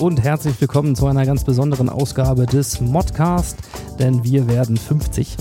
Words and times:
und 0.00 0.22
herzlich 0.22 0.60
willkommen 0.60 0.94
zu 0.94 1.06
einer 1.06 1.24
ganz 1.24 1.44
besonderen 1.44 1.88
Ausgabe 1.88 2.46
des 2.46 2.80
Modcast, 2.80 3.56
denn 3.98 4.24
wir 4.24 4.46
werden 4.46 4.76
50. 4.76 5.36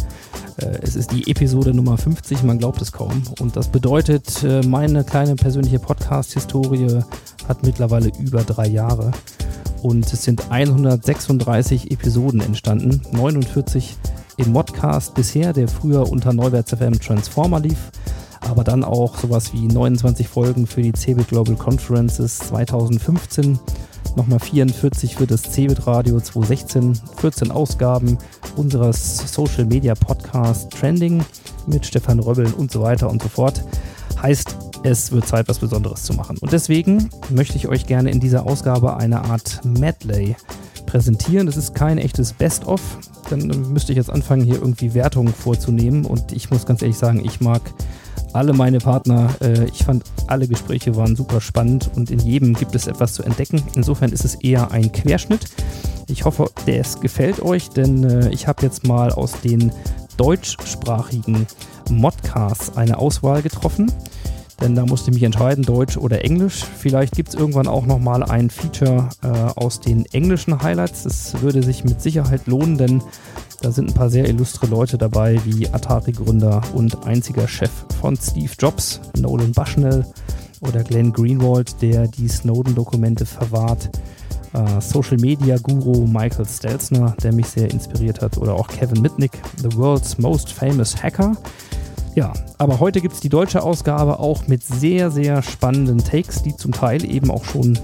Äh, 0.58 0.78
Es 0.82 0.96
ist 0.96 1.12
die 1.12 1.30
Episode 1.30 1.74
Nummer 1.74 1.98
50, 1.98 2.44
man 2.44 2.58
glaubt 2.58 2.82
es 2.82 2.92
kaum. 2.92 3.24
Und 3.40 3.58
das 3.58 3.68
bedeutet, 3.68 4.44
äh, 4.44 4.62
meine 4.66 5.04
kleine 5.04 5.36
persönliche 5.36 5.80
Podcast-Historie 5.80 7.02
hat 7.48 7.64
mittlerweile 7.64 8.12
über 8.20 8.44
drei 8.44 8.68
Jahre. 8.68 9.12
Und 9.82 10.12
es 10.12 10.24
sind 10.24 10.50
136 10.50 11.92
Episoden 11.92 12.40
entstanden, 12.40 13.02
49 13.12 13.98
im 14.38 14.52
Modcast 14.52 15.16
bisher, 15.16 15.54
der 15.54 15.68
früher 15.68 16.10
unter 16.10 16.34
Neuwärts 16.34 16.72
FM 16.72 17.00
Transformer 17.00 17.60
lief 17.60 17.92
aber 18.42 18.64
dann 18.64 18.84
auch 18.84 19.18
sowas 19.18 19.54
wie 19.54 19.66
29 19.66 20.28
Folgen 20.28 20.68
für 20.68 20.84
die 20.84 20.94
CeBIT 20.94 21.30
Global 21.30 21.56
Conferences 21.56 22.38
2015, 22.38 23.60
nochmal 24.16 24.40
44 24.40 25.16
für 25.16 25.28
das 25.28 25.44
CeBIT 25.44 25.88
Radio 25.88 26.20
2016, 26.20 27.00
14 27.18 27.52
Ausgaben 27.52 28.18
unseres 28.56 29.32
Social 29.34 29.66
Media 29.66 29.96
Podcast 29.96 30.72
Trending 30.72 31.24
mit 31.68 31.86
Stefan 31.86 32.20
Röbbeln 32.20 32.54
und 32.54 32.72
so 32.72 32.82
weiter 32.82 33.10
und 33.10 33.22
so 33.22 33.30
fort. 33.30 33.64
Heißt, 34.22 34.56
es 34.84 35.12
wird 35.12 35.28
Zeit, 35.28 35.48
was 35.48 35.60
Besonderes 35.60 36.04
zu 36.04 36.14
machen. 36.14 36.38
Und 36.40 36.52
deswegen 36.52 37.10
möchte 37.30 37.58
ich 37.58 37.68
euch 37.68 37.86
gerne 37.86 38.12
in 38.12 38.20
dieser 38.20 38.46
Ausgabe 38.46 38.98
eine 38.98 39.24
Art 39.26 39.62
Medley 39.66 40.36
präsentieren. 40.86 41.48
Das 41.48 41.58
ist 41.58 41.74
kein 41.74 41.98
echtes 41.98 42.34
Best-of. 42.34 42.82
Dann 43.30 43.48
müsste 43.74 43.92
ich 43.92 43.98
jetzt 43.98 44.12
anfangen, 44.12 44.44
hier 44.44 44.56
irgendwie 44.56 44.94
Wertungen 44.94 45.34
vorzunehmen. 45.34 46.06
Und 46.06 46.32
ich 46.32 46.52
muss 46.52 46.66
ganz 46.66 46.82
ehrlich 46.82 46.98
sagen, 46.98 47.24
ich 47.26 47.42
mag 47.42 47.62
alle 48.36 48.54
meine 48.54 48.80
Partner. 48.80 49.30
Äh, 49.42 49.66
ich 49.66 49.84
fand, 49.84 50.04
alle 50.28 50.48
Gespräche 50.48 50.96
waren 50.96 51.16
super 51.16 51.42
spannend 51.42 51.90
und 51.96 52.12
in 52.12 52.20
jedem 52.20 52.54
gibt 52.54 52.76
es 52.76 52.88
etwas 52.88 53.14
zu 53.14 53.24
entdecken. 53.24 53.64
Insofern 53.76 54.12
ist 54.12 54.26
es 54.26 54.36
eher 54.36 54.72
ein 54.72 54.92
Querschnitt. 54.92 55.46
Ich 56.08 56.26
hoffe, 56.26 56.52
es 56.66 57.00
gefällt 57.00 57.42
euch, 57.42 57.70
denn 57.70 58.04
äh, 58.04 58.30
ich 58.30 58.48
habe 58.48 58.62
jetzt 58.64 58.86
mal 58.86 59.12
aus 59.12 59.40
den 59.42 59.72
deutschsprachigen 60.18 61.48
Modcasts 61.90 62.78
eine 62.78 62.98
Auswahl 62.98 63.42
getroffen. 63.42 63.92
Denn 64.62 64.76
da 64.76 64.86
musste 64.86 65.10
ich 65.10 65.16
mich 65.16 65.24
entscheiden, 65.24 65.64
Deutsch 65.64 65.98
oder 65.98 66.24
Englisch. 66.24 66.64
Vielleicht 66.64 67.16
gibt 67.16 67.30
es 67.30 67.36
irgendwann 67.36 67.68
auch 67.68 67.86
nochmal 67.86 68.24
ein 68.24 68.50
Feature 68.50 69.10
äh, 69.22 69.28
aus 69.28 69.82
den 69.82 70.06
englischen 70.08 70.62
Highlights. 70.62 71.04
Das 71.04 71.42
würde 71.42 71.62
sich 71.62 71.84
mit 71.84 72.02
Sicherheit 72.02 72.48
lohnen, 72.48 72.78
denn 72.78 73.04
da 73.62 73.72
sind 73.72 73.90
ein 73.90 73.94
paar 73.94 74.10
sehr 74.10 74.28
illustre 74.30 74.68
Leute 74.68 74.98
dabei, 74.98 75.40
wie 75.44 75.68
Atari-Gründer 75.68 76.62
und 76.74 77.06
einziger 77.06 77.48
Chef 77.48 77.72
von 78.00 78.16
Steve 78.16 78.52
Jobs, 78.58 79.02
Nolan 79.18 79.52
Bushnell 79.52 80.06
oder 80.62 80.84
Glenn 80.84 81.12
Greenwald, 81.12 81.82
der 81.82 82.08
die 82.08 82.28
Snowden-Dokumente 82.28 83.26
verwahrt. 83.26 83.90
Äh, 84.54 84.80
Social 84.80 85.18
Media 85.18 85.58
Guru 85.58 86.08
Michael 86.08 86.46
Stelzner, 86.46 87.16
der 87.22 87.34
mich 87.34 87.48
sehr 87.48 87.70
inspiriert 87.72 88.22
hat, 88.22 88.38
oder 88.38 88.54
auch 88.54 88.68
Kevin 88.68 89.02
Mitnick, 89.02 89.34
the 89.58 89.76
world's 89.76 90.18
most 90.18 90.52
famous 90.52 90.96
hacker. 91.02 91.34
Ja, 92.16 92.32
aber 92.58 92.80
heute 92.80 93.02
gibt 93.02 93.14
es 93.14 93.20
die 93.20 93.28
deutsche 93.28 93.62
Ausgabe 93.62 94.20
auch 94.20 94.48
mit 94.48 94.64
sehr, 94.64 95.12
sehr 95.12 95.44
spannenden 95.44 95.98
Takes, 95.98 96.44
die 96.44 96.56
zum 96.56 96.72
Teil 96.72 97.04
eben 97.04 97.30
auch 97.30 97.44
schon 97.44 97.78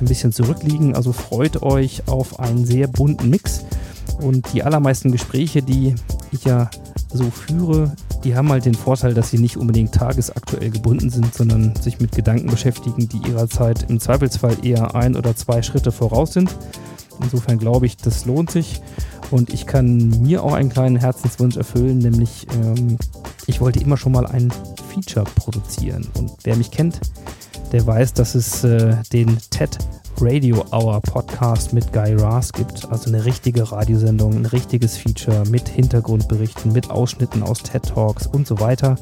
ein 0.00 0.06
bisschen 0.06 0.32
zurückliegen. 0.32 0.96
Also 0.96 1.12
freut 1.12 1.62
euch 1.62 2.08
auf 2.08 2.40
einen 2.40 2.64
sehr 2.64 2.88
bunten 2.88 3.28
Mix. 3.28 3.62
Und 4.22 4.54
die 4.54 4.62
allermeisten 4.62 5.12
Gespräche, 5.12 5.60
die 5.62 5.94
ich 6.32 6.44
ja 6.44 6.70
so 7.12 7.24
führe, 7.24 7.94
die 8.24 8.34
haben 8.34 8.48
halt 8.48 8.64
den 8.64 8.74
Vorteil, 8.74 9.12
dass 9.12 9.30
sie 9.30 9.38
nicht 9.38 9.58
unbedingt 9.58 9.94
tagesaktuell 9.94 10.70
gebunden 10.70 11.10
sind, 11.10 11.34
sondern 11.34 11.76
sich 11.76 12.00
mit 12.00 12.12
Gedanken 12.12 12.48
beschäftigen, 12.48 13.06
die 13.06 13.18
ihrer 13.28 13.50
Zeit 13.50 13.90
im 13.90 14.00
Zweifelsfall 14.00 14.56
eher 14.64 14.94
ein 14.94 15.14
oder 15.14 15.36
zwei 15.36 15.60
Schritte 15.60 15.92
voraus 15.92 16.32
sind. 16.32 16.56
Insofern 17.22 17.58
glaube 17.58 17.84
ich, 17.84 17.98
das 17.98 18.24
lohnt 18.24 18.50
sich. 18.50 18.80
Und 19.34 19.52
ich 19.52 19.66
kann 19.66 20.10
mir 20.22 20.44
auch 20.44 20.52
einen 20.52 20.68
kleinen 20.68 20.94
Herzenswunsch 20.94 21.56
erfüllen, 21.56 21.98
nämlich 21.98 22.46
ähm, 22.54 22.96
ich 23.48 23.60
wollte 23.60 23.80
immer 23.80 23.96
schon 23.96 24.12
mal 24.12 24.28
ein 24.28 24.52
Feature 24.92 25.24
produzieren. 25.34 26.06
Und 26.16 26.30
wer 26.44 26.54
mich 26.54 26.70
kennt, 26.70 27.00
der 27.72 27.84
weiß, 27.84 28.12
dass 28.12 28.36
es 28.36 28.62
äh, 28.62 28.94
den 29.12 29.36
TED 29.50 29.76
Radio 30.20 30.64
Hour 30.70 31.00
Podcast 31.00 31.72
mit 31.72 31.92
Guy 31.92 32.14
Raz 32.14 32.52
gibt. 32.52 32.88
Also 32.92 33.08
eine 33.08 33.24
richtige 33.24 33.72
Radiosendung, 33.72 34.36
ein 34.36 34.46
richtiges 34.46 34.96
Feature 34.96 35.42
mit 35.50 35.68
Hintergrundberichten, 35.68 36.72
mit 36.72 36.92
Ausschnitten 36.92 37.42
aus 37.42 37.60
TED 37.60 37.82
Talks 37.82 38.28
und 38.28 38.46
so 38.46 38.60
weiter. 38.60 38.94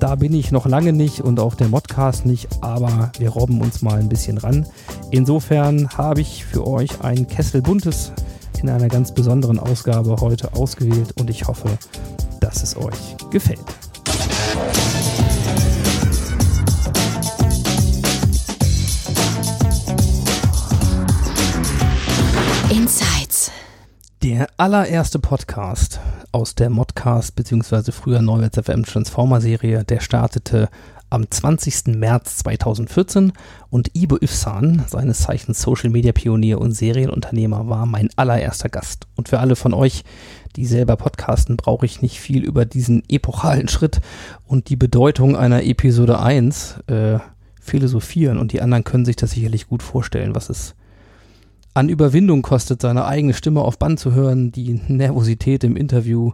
Da 0.00 0.16
bin 0.16 0.34
ich 0.34 0.52
noch 0.52 0.66
lange 0.66 0.92
nicht 0.92 1.22
und 1.22 1.40
auch 1.40 1.54
der 1.54 1.68
Modcast 1.68 2.26
nicht, 2.26 2.46
aber 2.60 3.10
wir 3.18 3.30
robben 3.30 3.62
uns 3.62 3.80
mal 3.80 3.98
ein 3.98 4.10
bisschen 4.10 4.36
ran. 4.36 4.66
Insofern 5.10 5.88
habe 5.96 6.20
ich 6.20 6.44
für 6.44 6.66
euch 6.66 7.00
ein 7.00 7.26
Kessel 7.26 7.62
Buntes 7.62 8.12
in 8.62 8.70
einer 8.70 8.88
ganz 8.88 9.12
besonderen 9.12 9.58
Ausgabe 9.58 10.16
heute 10.20 10.54
ausgewählt 10.54 11.12
und 11.18 11.30
ich 11.30 11.46
hoffe, 11.46 11.68
dass 12.40 12.62
es 12.62 12.76
euch 12.76 13.16
gefällt. 13.30 13.60
Insights. 22.70 23.50
Der 24.22 24.48
allererste 24.56 25.18
Podcast 25.18 26.00
aus 26.32 26.54
der 26.54 26.70
Modcast 26.70 27.34
bzw. 27.36 27.92
früher 27.92 28.22
Neuwärts 28.22 28.58
FM 28.58 28.84
Transformer 28.84 29.40
Serie, 29.40 29.84
der 29.84 30.00
startete 30.00 30.68
am 31.10 31.30
20. 31.30 31.96
März 31.96 32.38
2014 32.38 33.32
und 33.70 33.90
Ibo 33.94 34.16
Ifsan, 34.20 34.84
seines 34.88 35.20
Zeichens 35.20 35.62
Social 35.62 35.90
Media 35.90 36.12
Pionier 36.12 36.60
und 36.60 36.72
Serienunternehmer, 36.72 37.68
war 37.68 37.86
mein 37.86 38.08
allererster 38.16 38.68
Gast. 38.68 39.06
Und 39.14 39.28
für 39.28 39.38
alle 39.38 39.56
von 39.56 39.74
euch, 39.74 40.04
die 40.56 40.66
selber 40.66 40.96
podcasten, 40.96 41.56
brauche 41.56 41.86
ich 41.86 42.02
nicht 42.02 42.20
viel 42.20 42.42
über 42.44 42.64
diesen 42.64 43.02
epochalen 43.08 43.68
Schritt 43.68 44.00
und 44.46 44.68
die 44.68 44.76
Bedeutung 44.76 45.36
einer 45.36 45.62
Episode 45.64 46.18
1 46.18 46.80
äh, 46.88 47.18
philosophieren 47.60 48.38
und 48.38 48.52
die 48.52 48.60
anderen 48.60 48.84
können 48.84 49.04
sich 49.04 49.16
das 49.16 49.32
sicherlich 49.32 49.68
gut 49.68 49.82
vorstellen, 49.82 50.34
was 50.34 50.50
es 50.50 50.74
an 51.74 51.90
Überwindung 51.90 52.40
kostet, 52.40 52.80
seine 52.80 53.04
eigene 53.04 53.34
Stimme 53.34 53.60
auf 53.60 53.78
Band 53.78 54.00
zu 54.00 54.14
hören, 54.14 54.50
die 54.50 54.80
Nervosität 54.88 55.62
im 55.62 55.76
Interview 55.76 56.32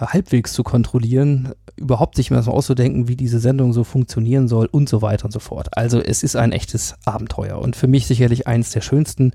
halbwegs 0.00 0.52
zu 0.52 0.62
kontrollieren, 0.62 1.52
überhaupt 1.76 2.16
sich 2.16 2.30
mal 2.30 2.42
so 2.42 2.50
auszudenken, 2.50 3.08
wie 3.08 3.16
diese 3.16 3.38
Sendung 3.38 3.72
so 3.72 3.84
funktionieren 3.84 4.48
soll 4.48 4.66
und 4.66 4.88
so 4.88 5.02
weiter 5.02 5.26
und 5.26 5.32
so 5.32 5.40
fort. 5.40 5.76
Also 5.76 6.00
es 6.00 6.22
ist 6.22 6.36
ein 6.36 6.52
echtes 6.52 6.94
Abenteuer 7.04 7.58
und 7.58 7.76
für 7.76 7.88
mich 7.88 8.06
sicherlich 8.06 8.46
eines 8.46 8.70
der 8.70 8.80
schönsten 8.80 9.32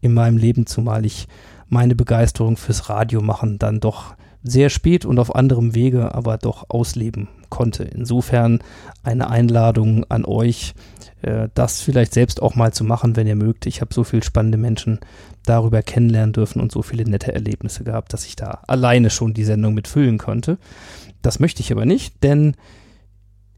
in 0.00 0.14
meinem 0.14 0.36
Leben, 0.36 0.66
zumal 0.66 1.06
ich 1.06 1.28
meine 1.68 1.94
Begeisterung 1.94 2.56
fürs 2.56 2.88
Radio 2.88 3.22
machen 3.22 3.58
dann 3.58 3.80
doch 3.80 4.14
sehr 4.42 4.70
spät 4.70 5.04
und 5.04 5.18
auf 5.18 5.34
anderem 5.34 5.74
Wege, 5.74 6.14
aber 6.14 6.36
doch 6.36 6.66
ausleben 6.68 7.28
konnte. 7.52 7.84
Insofern 7.84 8.60
eine 9.02 9.28
Einladung 9.28 10.04
an 10.08 10.24
euch, 10.24 10.72
äh, 11.20 11.50
das 11.54 11.82
vielleicht 11.82 12.14
selbst 12.14 12.40
auch 12.40 12.54
mal 12.54 12.72
zu 12.72 12.82
machen, 12.82 13.14
wenn 13.14 13.26
ihr 13.26 13.36
mögt. 13.36 13.66
Ich 13.66 13.82
habe 13.82 13.92
so 13.92 14.04
viele 14.04 14.24
spannende 14.24 14.56
Menschen 14.56 14.98
darüber 15.44 15.82
kennenlernen 15.82 16.32
dürfen 16.32 16.60
und 16.60 16.72
so 16.72 16.80
viele 16.80 17.04
nette 17.04 17.34
Erlebnisse 17.34 17.84
gehabt, 17.84 18.14
dass 18.14 18.24
ich 18.24 18.36
da 18.36 18.62
alleine 18.66 19.10
schon 19.10 19.34
die 19.34 19.44
Sendung 19.44 19.74
mitfüllen 19.74 20.16
konnte. 20.16 20.56
Das 21.20 21.40
möchte 21.40 21.60
ich 21.60 21.70
aber 21.70 21.84
nicht, 21.84 22.22
denn 22.22 22.56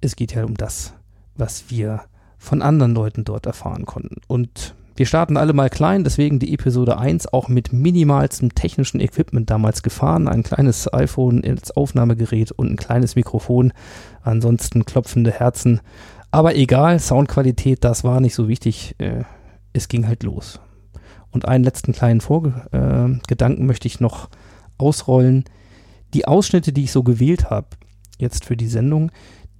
es 0.01 0.17
geht 0.17 0.35
ja 0.35 0.45
um 0.45 0.57
das, 0.57 0.93
was 1.37 1.71
wir 1.71 2.03
von 2.37 2.63
anderen 2.63 2.95
Leuten 2.95 3.23
dort 3.25 3.47
erfahren 3.47 3.87
konnten. 3.87 4.21
Und 4.27 4.75
wir 4.97 5.07
starten 5.07 5.37
alle 5.37 5.53
mal 5.53 5.71
klein, 5.71 6.05
deswegen 6.05 6.39
die 6.39 6.55
Episode 6.55 6.99
1 6.99 7.33
auch 7.33 7.49
mit 7.49 7.73
minimalstem 7.73 8.55
technischen 8.55 9.01
Equipment 9.01 9.51
damals 9.51 9.83
gefahren. 9.83 10.29
Ein 10.29 10.45
kleines 10.45 10.93
iPhone 10.93 11.43
als 11.45 11.73
Aufnahmegerät 11.77 12.53
und 12.53 12.71
ein 12.71 12.77
kleines 12.77 13.17
Mikrofon. 13.17 13.73
Ansonsten 14.23 14.85
klopfende 14.85 15.33
Herzen. 15.33 15.81
Aber 16.31 16.55
egal, 16.55 17.01
Soundqualität, 17.01 17.83
das 17.83 18.05
war 18.05 18.21
nicht 18.21 18.35
so 18.35 18.47
wichtig. 18.49 18.95
Äh, 18.99 19.25
es 19.73 19.89
ging 19.89 20.07
halt 20.07 20.23
los. 20.23 20.61
Und 21.33 21.49
einen 21.49 21.65
letzten 21.65 21.93
kleinen 21.93 22.21
Vorgedanken 22.21 23.63
äh, 23.63 23.67
möchte 23.67 23.89
ich 23.89 23.99
noch 23.99 24.29
ausrollen. 24.79 25.45
Die 26.15 26.29
Ausschnitte, 26.29 26.73
die 26.73 26.85
ich 26.85 26.93
so 26.93 27.03
gewählt 27.03 27.51
habe, 27.51 27.67
jetzt 28.19 28.45
für 28.45 28.57
die 28.57 28.69
Sendung, 28.69 29.11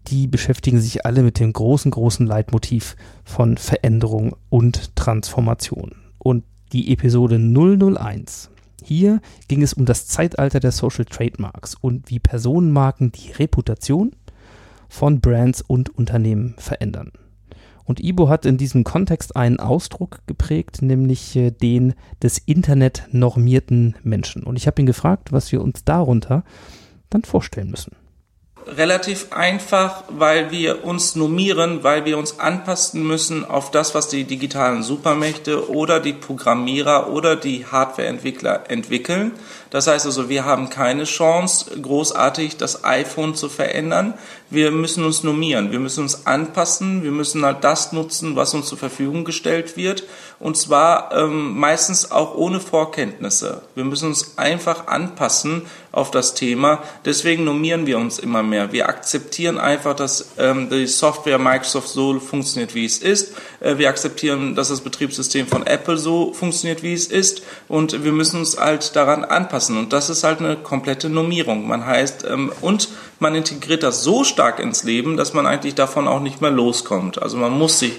die 0.09 0.27
beschäftigen 0.27 0.81
sich 0.81 1.07
alle 1.07 1.23
mit 1.23 1.41
dem 1.41 1.53
großen, 1.53 1.91
großen 1.91 2.27
Leitmotiv 2.27 2.97
von 3.25 3.57
Veränderung 3.57 4.37
und 4.51 4.95
Transformation. 4.97 5.93
Und 6.19 6.45
die 6.73 6.93
Episode 6.93 7.39
001 7.39 8.51
Hier 8.83 9.21
ging 9.49 9.63
es 9.63 9.73
um 9.73 9.87
das 9.87 10.07
Zeitalter 10.07 10.61
der 10.61 10.73
Social 10.73 11.05
Trademarks 11.05 11.75
und 11.75 12.11
wie 12.11 12.19
Personenmarken 12.19 13.13
die 13.13 13.33
Reputation 13.33 14.13
von 14.89 15.21
Brands 15.21 15.63
und 15.63 15.97
Unternehmen 15.97 16.55
verändern. 16.59 17.13
Und 17.85 18.01
Ibo 18.01 18.29
hat 18.29 18.47
in 18.47 18.57
diesem 18.57 18.85
Kontext 18.85 19.37
einen 19.37 19.61
Ausdruck 19.61 20.21
geprägt, 20.27 20.81
nämlich 20.81 21.37
äh, 21.37 21.51
den 21.51 21.95
des 22.23 22.39
Internet 22.39 23.09
normierten 23.11 23.95
Menschen. 24.03 24.43
Und 24.43 24.57
ich 24.57 24.67
habe 24.67 24.81
ihn 24.81 24.87
gefragt, 24.87 25.33
was 25.33 25.53
wir 25.53 25.61
uns 25.61 25.85
darunter 25.85 26.45
dann 27.11 27.25
vorstellen 27.25 27.71
müssen 27.71 27.93
relativ 28.67 29.33
einfach, 29.33 30.05
weil 30.09 30.51
wir 30.51 30.85
uns 30.85 31.17
normieren, 31.17 31.83
weil 31.83 32.05
wir 32.05 32.19
uns 32.19 32.39
anpassen 32.41 33.07
müssen 33.07 33.45
auf 33.45 33.71
das, 33.71 33.95
was 33.95 34.09
die 34.09 34.25
digitalen 34.25 34.83
Supermächte 34.83 35.71
oder 35.71 36.01
die 36.01 36.13
Programmierer 36.13 37.11
oder 37.11 37.37
die 37.37 37.67
Hardwareentwickler 37.67 38.71
entwickeln. 38.71 39.33
Das 39.71 39.87
heißt 39.87 40.07
also, 40.07 40.29
wir 40.29 40.45
haben 40.45 40.71
keine 40.71 41.05
Chance, 41.05 41.79
großartig 41.81 42.57
das 42.57 42.85
iPhone 42.85 43.35
zu 43.35 43.49
verändern. 43.49 44.15
Wir 44.51 44.71
müssen 44.71 45.05
uns 45.05 45.25
normieren, 45.25 45.73
wir 45.73 45.81
müssen 45.81 46.03
uns 46.03 46.27
anpassen, 46.27 47.03
wir 47.03 47.11
müssen 47.11 47.45
halt 47.45 47.65
das 47.65 47.93
nutzen, 47.93 48.37
was 48.37 48.55
uns 48.55 48.67
zur 48.67 48.79
Verfügung 48.79 49.25
gestellt 49.25 49.77
wird. 49.77 50.05
Und 50.39 50.57
zwar 50.57 51.13
ähm, 51.17 51.59
meistens 51.59 52.11
auch 52.11 52.35
ohne 52.35 52.61
Vorkenntnisse. 52.61 53.63
Wir 53.75 53.85
müssen 53.85 54.09
uns 54.09 54.37
einfach 54.37 54.87
anpassen 54.89 55.63
auf 55.91 56.11
das 56.11 56.35
Thema. 56.35 56.83
Deswegen 57.05 57.45
normieren 57.45 57.87
wir 57.87 57.99
uns 57.99 58.19
immer 58.19 58.43
mehr. 58.43 58.73
Wir 58.73 58.89
akzeptieren 58.89 59.59
einfach, 59.59 59.95
dass 59.95 60.33
ähm, 60.39 60.69
die 60.69 60.87
Software 60.87 61.39
Microsoft 61.39 61.89
so 61.89 62.19
funktioniert, 62.19 62.75
wie 62.75 62.85
es 62.85 62.99
ist. 62.99 63.35
Äh, 63.61 63.79
wir 63.79 63.89
akzeptieren, 63.89 64.55
dass 64.55 64.69
das 64.69 64.81
Betriebssystem 64.83 65.47
von 65.47 65.67
Apple 65.67 65.97
so 65.97 66.33
funktioniert, 66.33 66.83
wie 66.83 66.95
es 66.95 67.07
ist. 67.07 67.43
Und 67.69 68.05
wir 68.05 68.13
müssen 68.13 68.41
uns 68.41 68.59
halt 68.59 68.97
daran 68.97 69.25
anpassen. 69.25 69.79
Und 69.79 69.93
das 69.93 70.11
ist 70.11 70.25
halt 70.25 70.41
eine 70.41 70.57
komplette 70.57 71.09
Normierung. 71.09 71.67
Man 71.67 71.87
heißt, 71.87 72.25
ähm, 72.29 72.53
und 72.61 72.89
man 73.25 73.35
integriert 73.35 73.83
das 73.83 74.03
so 74.03 74.23
stark 74.23 74.61
ins 74.61 74.85
Leben, 74.85 75.17
dass 75.17 75.33
man 75.33 75.47
eigentlich 75.47 75.75
davon 75.75 76.07
auch 76.07 76.21
nicht 76.21 76.43
mehr 76.43 76.51
loskommt. 76.51 77.21
Also 77.23 77.39
man 77.39 77.53
muss 77.53 77.79
sich 77.79 77.95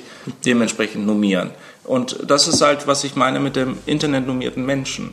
dementsprechend 0.45 1.07
normieren. 1.07 1.50
Und 1.83 2.19
das 2.27 2.48
ist 2.48 2.62
halt, 2.62 2.86
was 2.86 3.04
ich 3.04 3.16
meine 3.16 3.39
mit 3.39 3.56
dem 3.56 3.75
internetnormierten 3.88 4.63
Menschen. 4.63 5.10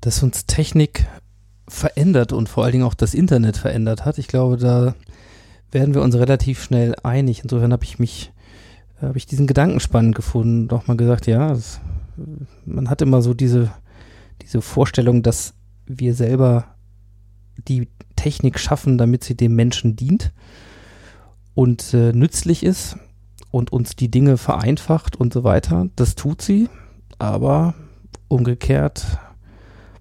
Dass 0.00 0.24
uns 0.24 0.46
Technik 0.46 1.06
verändert 1.68 2.32
und 2.32 2.48
vor 2.48 2.64
allen 2.64 2.72
Dingen 2.72 2.84
auch 2.84 2.94
das 2.94 3.14
Internet 3.14 3.56
verändert 3.56 4.04
hat. 4.04 4.18
Ich 4.18 4.26
glaube, 4.26 4.56
da 4.56 4.96
werden 5.70 5.94
wir 5.94 6.02
uns 6.02 6.16
relativ 6.16 6.64
schnell 6.64 6.96
einig. 7.04 7.42
Insofern 7.44 7.72
habe 7.72 7.84
ich 7.84 8.00
mich, 8.00 8.32
habe 9.00 9.16
ich 9.16 9.26
diesen 9.26 9.46
Gedanken 9.46 9.78
spannend 9.78 10.16
gefunden, 10.16 10.66
doch 10.66 10.88
mal 10.88 10.96
gesagt, 10.96 11.28
ja, 11.28 11.50
das, 11.50 11.80
man 12.66 12.90
hat 12.90 13.00
immer 13.00 13.22
so 13.22 13.32
diese, 13.32 13.70
diese 14.42 14.60
Vorstellung, 14.60 15.22
dass 15.22 15.54
wir 15.86 16.14
selber 16.14 16.64
die 17.66 17.88
Technik 18.16 18.58
schaffen, 18.58 18.98
damit 18.98 19.24
sie 19.24 19.36
dem 19.36 19.54
Menschen 19.54 19.96
dient 19.96 20.32
und 21.54 21.94
äh, 21.94 22.12
nützlich 22.12 22.62
ist 22.62 22.96
und 23.50 23.72
uns 23.72 23.96
die 23.96 24.10
Dinge 24.10 24.36
vereinfacht 24.36 25.16
und 25.16 25.32
so 25.32 25.44
weiter. 25.44 25.88
Das 25.96 26.14
tut 26.14 26.42
sie, 26.42 26.68
aber 27.18 27.74
umgekehrt 28.28 29.18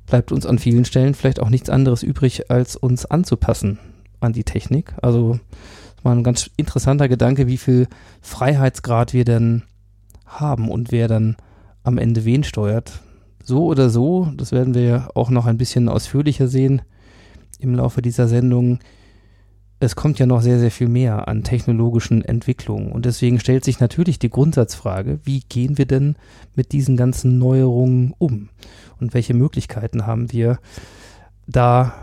bleibt 0.05 0.31
uns 0.31 0.45
an 0.45 0.59
vielen 0.59 0.85
Stellen 0.85 1.13
vielleicht 1.13 1.39
auch 1.39 1.49
nichts 1.49 1.69
anderes 1.69 2.03
übrig, 2.03 2.49
als 2.49 2.75
uns 2.75 3.05
anzupassen 3.05 3.79
an 4.19 4.33
die 4.33 4.43
Technik. 4.43 4.93
Also 5.01 5.39
das 5.95 6.05
war 6.05 6.13
ein 6.13 6.23
ganz 6.23 6.49
interessanter 6.57 7.07
Gedanke, 7.07 7.47
wie 7.47 7.57
viel 7.57 7.87
Freiheitsgrad 8.21 9.13
wir 9.13 9.25
denn 9.25 9.63
haben 10.25 10.69
und 10.69 10.91
wer 10.91 11.07
dann 11.07 11.37
am 11.83 11.97
Ende 11.97 12.25
wen 12.25 12.43
steuert 12.43 13.01
so 13.43 13.65
oder 13.65 13.89
so, 13.89 14.31
das 14.35 14.51
werden 14.51 14.73
wir 14.73 15.09
auch 15.15 15.29
noch 15.29 15.45
ein 15.45 15.57
bisschen 15.57 15.89
ausführlicher 15.89 16.47
sehen 16.47 16.81
im 17.59 17.75
Laufe 17.75 18.01
dieser 18.01 18.27
Sendung, 18.27 18.79
es 19.79 19.95
kommt 19.95 20.19
ja 20.19 20.25
noch 20.25 20.41
sehr, 20.41 20.59
sehr 20.59 20.71
viel 20.71 20.89
mehr 20.89 21.27
an 21.27 21.43
technologischen 21.43 22.23
Entwicklungen. 22.23 22.91
Und 22.91 23.05
deswegen 23.05 23.39
stellt 23.39 23.63
sich 23.63 23.79
natürlich 23.79 24.19
die 24.19 24.29
Grundsatzfrage, 24.29 25.19
wie 25.23 25.41
gehen 25.41 25.77
wir 25.77 25.85
denn 25.85 26.15
mit 26.55 26.73
diesen 26.73 26.97
ganzen 26.97 27.37
Neuerungen 27.37 28.13
um? 28.17 28.49
Und 28.99 29.13
welche 29.13 29.33
Möglichkeiten 29.33 30.05
haben 30.05 30.31
wir 30.33 30.59
da, 31.47 31.93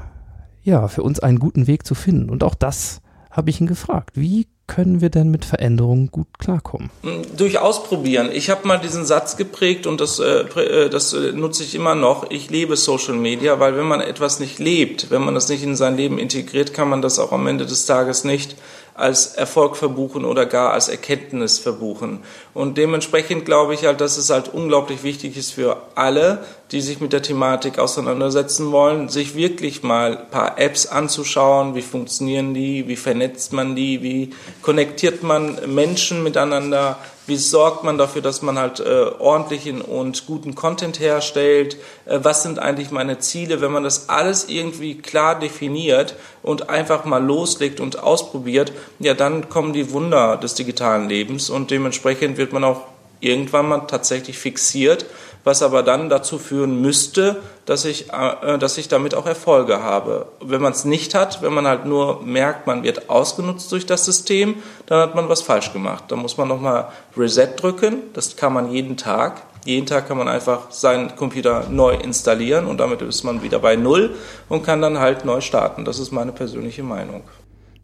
ja, 0.62 0.88
für 0.88 1.03
uns 1.03 1.20
einen 1.20 1.38
guten 1.38 1.67
Weg 1.67 1.87
zu 1.87 1.94
finden? 1.94 2.31
Und 2.31 2.44
auch 2.44 2.55
das 2.55 3.02
habe 3.31 3.50
ich 3.50 3.61
ihn 3.61 3.67
gefragt. 3.67 4.12
Wie 4.14 4.47
können 4.67 5.01
wir 5.01 5.11
denn 5.11 5.31
mit 5.31 5.45
Veränderungen 5.45 6.11
gut 6.11 6.39
klarkommen? 6.39 6.91
Hm, 7.03 7.23
durch 7.37 7.59
Ausprobieren. 7.59 8.31
Ich 8.33 8.51
habe 8.51 8.67
mal 8.67 8.79
diesen 8.79 9.05
Satz 9.05 9.37
geprägt 9.37 9.87
und 9.87 10.01
das, 10.01 10.19
äh, 10.19 10.41
äh, 10.41 10.91
das 10.91 11.13
äh, 11.13 11.33
nutze 11.33 11.63
ich 11.63 11.75
immer 11.75 11.95
noch. 11.95 12.31
Ich 12.31 12.51
lebe 12.51 12.77
Social 12.77 13.15
Media, 13.15 13.61
weil 13.61 13.77
wenn 13.77 13.87
man 13.87 14.01
etwas 14.01 14.41
nicht 14.41 14.59
lebt, 14.59 15.11
wenn 15.11 15.23
man 15.23 15.35
das 15.35 15.49
nicht 15.49 15.63
in 15.63 15.77
sein 15.77 15.97
Leben 15.97 16.19
integriert, 16.19 16.75
kann 16.75 16.89
man 16.89 17.03
das 17.03 17.19
auch 17.19 17.33
am 17.33 17.47
Ende 17.47 17.67
des 17.67 17.87
Tages 17.87 18.25
nicht 18.25 18.57
als 18.97 19.35
Erfolg 19.35 19.77
verbuchen 19.77 20.25
oder 20.25 20.47
gar 20.47 20.73
als 20.73 20.89
Erkenntnis 20.89 21.59
verbuchen. 21.59 22.21
Und 22.55 22.79
dementsprechend 22.79 23.45
glaube 23.45 23.75
ich 23.75 23.85
halt, 23.85 24.01
dass 24.01 24.17
es 24.17 24.31
halt 24.31 24.49
unglaublich 24.49 25.03
wichtig 25.03 25.37
ist 25.37 25.53
für 25.53 25.83
alle, 25.95 26.45
die 26.73 26.81
sich 26.81 27.01
mit 27.01 27.12
der 27.12 27.21
Thematik 27.21 27.79
auseinandersetzen 27.79 28.73
wollen, 28.73 29.11
sich 29.11 29.37
wirklich 29.37 29.83
mal 29.83 30.17
ein 30.17 30.31
paar 30.31 30.59
Apps 30.59 30.87
anzuschauen, 30.87 31.75
wie 31.75 31.83
funktionieren 31.83 32.55
die, 32.55 32.89
wie 32.89 32.97
vernetzt 32.97 33.53
man 33.53 33.77
die, 33.77 34.03
wie 34.03 34.31
konnektiert 34.62 35.23
man 35.23 35.58
Menschen 35.75 36.23
miteinander, 36.23 36.99
wie 37.26 37.37
sorgt 37.37 37.82
man 37.82 37.99
dafür, 37.99 38.23
dass 38.23 38.43
man 38.43 38.58
halt 38.58 38.79
äh, 38.81 39.11
ordentlichen 39.19 39.81
und 39.81 40.26
guten 40.26 40.55
Content 40.55 41.00
herstellt? 41.00 41.76
Äh, 42.05 42.20
was 42.23 42.43
sind 42.43 42.58
eigentlich 42.58 42.91
meine 42.91 43.19
Ziele? 43.19 43.61
Wenn 43.61 43.73
man 43.73 43.82
das 43.82 44.08
alles 44.08 44.49
irgendwie 44.49 44.99
klar 44.99 45.38
definiert 45.38 46.14
und 46.43 46.70
einfach 46.70 47.05
mal 47.05 47.23
loslegt 47.23 47.81
und 47.81 48.03
ausprobiert, 48.03 48.73
ja, 49.00 49.14
dann 49.14 49.49
kommen 49.49 49.73
die 49.73 49.91
Wunder 49.91 50.37
des 50.37 50.55
digitalen 50.55 51.09
Lebens 51.09 51.50
und 51.50 51.70
dementsprechend 51.70 52.37
wird 52.37 52.52
man 52.52 52.64
auch 52.64 52.82
irgendwann 53.20 53.69
mal 53.69 53.81
tatsächlich 53.81 54.38
fixiert 54.38 55.06
was 55.47 55.63
aber 55.63 55.85
dann 55.85 56.09
dazu 56.09 56.41
führen 56.41 56.81
müsste, 56.81 57.37
dass 57.67 57.85
ich, 57.85 58.13
äh, 58.13 58.59
dass 58.59 58.79
ich 58.79 58.89
damit 58.89 59.15
auch 59.15 59.27
Erfolge 59.27 59.81
habe. 59.81 60.27
Wenn 60.41 60.61
man 60.61 60.73
es 60.73 60.85
nicht 60.85 61.15
hat, 61.15 61.41
wenn 61.41 61.55
man 61.55 61.69
halt 61.69 61.87
nur 61.87 62.21
merkt, 62.23 62.67
man 62.67 62.83
wird 62.83 63.09
ausgenutzt 63.09 63.71
durch 63.71 63.87
das 63.87 64.05
System, 64.05 64.57
dann 64.87 64.99
hat 64.99 65.15
man 65.15 65.29
was 65.29 65.43
falsch 65.43 65.73
gemacht. 65.73 66.07
Da 66.09 66.17
muss 66.17 66.37
man 66.37 66.49
nochmal 66.49 66.89
Reset 67.17 67.51
drücken, 67.57 67.99
das 68.13 68.35
kann 68.35 68.53
man 68.53 68.73
jeden 68.73 68.97
Tag. 68.97 69.41
Jeden 69.65 69.87
Tag 69.87 70.09
kann 70.09 70.19
man 70.19 70.27
einfach 70.27 70.73
seinen 70.73 71.15
Computer 71.15 71.69
neu 71.71 71.95
installieren 71.95 72.67
und 72.67 72.79
damit 72.79 73.01
ist 73.03 73.23
man 73.23 73.45
wieder 73.45 73.61
bei 73.61 73.77
Null 73.77 74.17
und 74.49 74.65
kann 74.65 74.83
dann 74.83 74.99
halt 74.99 75.25
neu 75.25 75.41
starten. 75.41 75.85
Das 75.85 76.00
ist 76.00 76.11
meine 76.11 76.33
persönliche 76.33 76.83
Meinung. 76.83 77.23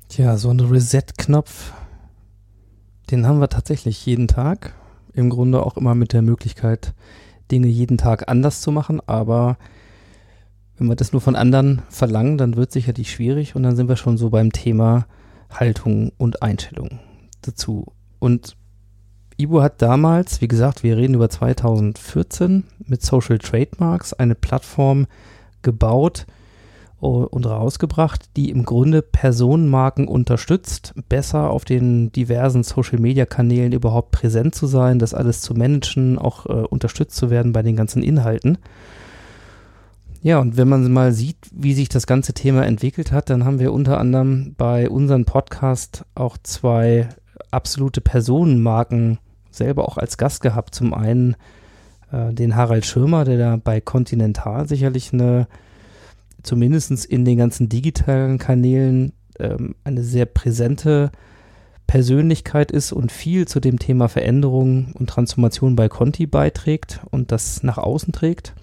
Tja, 0.09 0.37
so 0.37 0.50
ein 0.50 0.59
Reset-Knopf, 0.59 1.71
den 3.12 3.28
haben 3.28 3.38
wir 3.38 3.49
tatsächlich 3.49 4.04
jeden 4.04 4.26
Tag. 4.26 4.75
Im 5.14 5.31
Grunde 5.31 5.64
auch 5.64 5.76
immer 5.76 5.95
mit 5.95 6.12
der 6.12 6.23
Möglichkeit, 6.23 6.95
Dinge 7.52 7.68
jeden 7.68 7.99
Tag 7.99 8.28
anders 8.28 8.62
zu 8.62 8.73
machen, 8.73 9.00
aber 9.06 9.59
wenn 10.76 10.88
wir 10.88 10.97
das 10.97 11.12
nur 11.12 11.21
von 11.21 11.37
anderen 11.37 11.82
verlangen, 11.90 12.38
dann 12.38 12.56
wird 12.56 12.73
sicherlich 12.73 13.12
schwierig 13.12 13.54
und 13.54 13.62
dann 13.62 13.76
sind 13.76 13.88
wir 13.88 13.97
schon 13.97 14.16
so 14.16 14.30
beim 14.30 14.50
Thema 14.50 15.06
Haltung 15.50 16.12
und 16.16 16.42
Einstellung 16.42 16.99
dazu. 17.42 17.92
Und 18.18 18.56
Ibo 19.37 19.62
hat 19.62 19.82
damals, 19.82 20.40
wie 20.40 20.49
gesagt, 20.49 20.82
wir 20.82 20.97
reden 20.97 21.14
über 21.14 21.28
2014, 21.28 22.64
mit 22.87 23.02
Social 23.02 23.38
Trademarks 23.38 24.12
eine 24.12 24.35
Plattform 24.35 25.06
gebaut, 25.62 26.26
und 27.09 27.47
rausgebracht, 27.47 28.26
die 28.37 28.50
im 28.50 28.64
Grunde 28.64 29.02
Personenmarken 29.02 30.06
unterstützt, 30.06 30.94
besser 31.09 31.50
auf 31.50 31.64
den 31.64 32.12
diversen 32.12 32.62
Social-Media-Kanälen 32.62 33.73
überhaupt 33.73 34.12
präsent 34.12 34.54
zu 34.54 34.66
sein, 34.66 35.00
das 35.00 35.12
alles 35.12 35.40
zu 35.40 35.54
managen, 35.54 36.16
auch 36.18 36.47
äh, 36.47 36.52
unterstützt 36.52 37.16
zu 37.16 37.28
werden 37.28 37.52
bei 37.52 37.62
den 37.62 37.75
ganzen 37.75 38.04
Inhalten. 38.04 38.59
Ja, 40.23 40.38
und 40.38 40.56
wenn 40.56 40.68
man 40.68 40.92
mal 40.92 41.12
sieht, 41.12 41.38
wie 41.50 41.75
sich 41.75 41.88
das 41.88 42.06
ganze 42.06 42.35
Thema 42.35 42.64
entwickelt 42.64 43.11
hat, 43.11 43.30
dann 43.30 43.44
haben 43.44 43.59
wir 43.59 43.73
unter 43.73 43.99
anderem 43.99 44.54
bei 44.56 44.88
unserem 44.88 45.25
Podcast 45.25 46.04
auch 46.14 46.38
zwei 46.44 47.09
absolute 47.50 48.00
Personenmarken 48.00 49.18
selber 49.50 49.88
auch 49.88 49.99
als 49.99 50.18
Gast 50.18 50.40
gehabt. 50.40 50.76
Zum 50.76 50.94
einen 50.94 51.35
äh, 52.12 52.32
den 52.32 52.54
Harald 52.54 52.87
Schirmer, 52.87 53.25
der 53.25 53.38
da 53.38 53.56
bei 53.56 53.80
Continental 53.80 54.68
sicherlich 54.68 55.12
eine 55.12 55.49
zumindest 56.42 57.04
in 57.04 57.25
den 57.25 57.38
ganzen 57.38 57.68
digitalen 57.68 58.38
Kanälen 58.38 59.12
ähm, 59.38 59.75
eine 59.84 60.02
sehr 60.02 60.26
präsente 60.26 61.11
Persönlichkeit 61.87 62.70
ist 62.70 62.92
und 62.92 63.12
viel 63.12 63.46
zu 63.46 63.61
dem 63.61 63.78
Thema 63.78 64.08
Veränderung 64.08 64.92
und 64.94 65.11
Transformation 65.11 65.76
bei 65.76 65.88
Conti 65.88 66.26
beiträgt 66.26 67.00
und 67.11 67.32
das 67.32 67.62
nach 67.62 67.78
außen 67.78 68.12
trägt. 68.12 68.54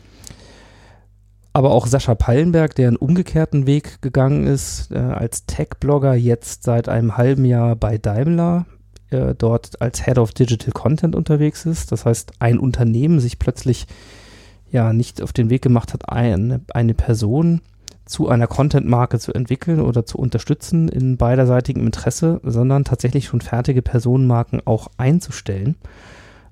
Aber 1.53 1.71
auch 1.71 1.88
Sascha 1.88 2.15
Pallenberg, 2.15 2.75
der 2.75 2.88
einen 2.88 2.98
umgekehrten 2.98 3.67
Weg 3.67 4.01
gegangen 4.01 4.48
ist, 4.48 4.91
äh, 4.91 4.98
als 4.98 5.45
Tech-Blogger 5.45 6.13
jetzt 6.13 6.63
seit 6.63 6.89
einem 6.89 7.17
halben 7.17 7.45
Jahr 7.45 7.75
bei 7.75 7.98
Daimler, 7.98 8.65
äh, 9.09 9.33
dort 9.36 9.81
als 9.81 10.05
Head 10.05 10.19
of 10.19 10.31
Digital 10.31 10.71
Content 10.71 11.15
unterwegs 11.15 11.65
ist. 11.65 11.91
Das 11.91 12.05
heißt, 12.05 12.33
ein 12.39 12.59
Unternehmen 12.59 13.19
sich 13.19 13.39
plötzlich 13.39 13.88
ja 14.71 14.93
nicht 14.93 15.21
auf 15.21 15.33
den 15.33 15.50
Weg 15.50 15.62
gemacht 15.62 15.93
hat, 15.93 16.09
eine, 16.09 16.62
eine 16.74 16.93
Person 16.93 17.62
zu 18.10 18.28
einer 18.28 18.48
Content-Marke 18.48 19.20
zu 19.20 19.34
entwickeln 19.34 19.80
oder 19.80 20.04
zu 20.04 20.18
unterstützen 20.18 20.89
in 20.89 21.16
beiderseitigem 21.18 21.86
Interesse, 21.86 22.42
sondern 22.44 22.84
tatsächlich 22.84 23.28
schon 23.28 23.39
fertige 23.39 23.84
Personenmarken 23.84 24.66
auch 24.66 24.88
einzustellen. 24.98 25.75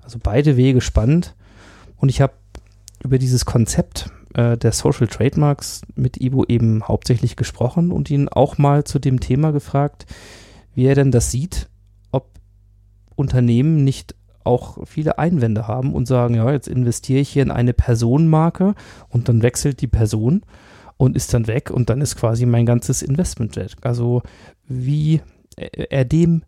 Also 0.00 0.20
beide 0.22 0.56
Wege 0.56 0.80
spannend. 0.80 1.34
Und 1.96 2.10
ich 2.10 2.20
habe 2.20 2.34
über 3.02 3.18
dieses 3.18 3.44
Konzept 3.44 4.08
äh, 4.34 4.56
der 4.56 4.70
Social 4.70 5.08
Trademarks 5.08 5.82
mit 5.96 6.20
Ivo 6.20 6.44
eben 6.44 6.86
hauptsächlich 6.86 7.34
gesprochen 7.34 7.90
und 7.90 8.08
ihn 8.08 8.28
auch 8.28 8.56
mal 8.56 8.84
zu 8.84 9.00
dem 9.00 9.18
Thema 9.18 9.50
gefragt, 9.50 10.06
wie 10.76 10.86
er 10.86 10.94
denn 10.94 11.10
das 11.10 11.32
sieht, 11.32 11.68
ob 12.12 12.28
Unternehmen 13.16 13.82
nicht 13.82 14.14
auch 14.44 14.86
viele 14.86 15.18
Einwände 15.18 15.66
haben 15.66 15.92
und 15.92 16.06
sagen, 16.06 16.36
ja, 16.36 16.52
jetzt 16.52 16.68
investiere 16.68 17.18
ich 17.18 17.30
hier 17.30 17.42
in 17.42 17.50
eine 17.50 17.72
Personenmarke 17.72 18.76
und 19.08 19.28
dann 19.28 19.42
wechselt 19.42 19.80
die 19.80 19.88
Person 19.88 20.42
und 20.98 21.16
ist 21.16 21.32
dann 21.32 21.46
weg 21.46 21.70
und 21.70 21.88
dann 21.88 22.02
ist 22.02 22.16
quasi 22.16 22.44
mein 22.44 22.66
ganzes 22.66 23.00
Investment 23.00 23.56
weg. 23.56 23.76
Also 23.80 24.22
wie 24.66 25.22
er 25.56 26.04
dem, 26.04 26.42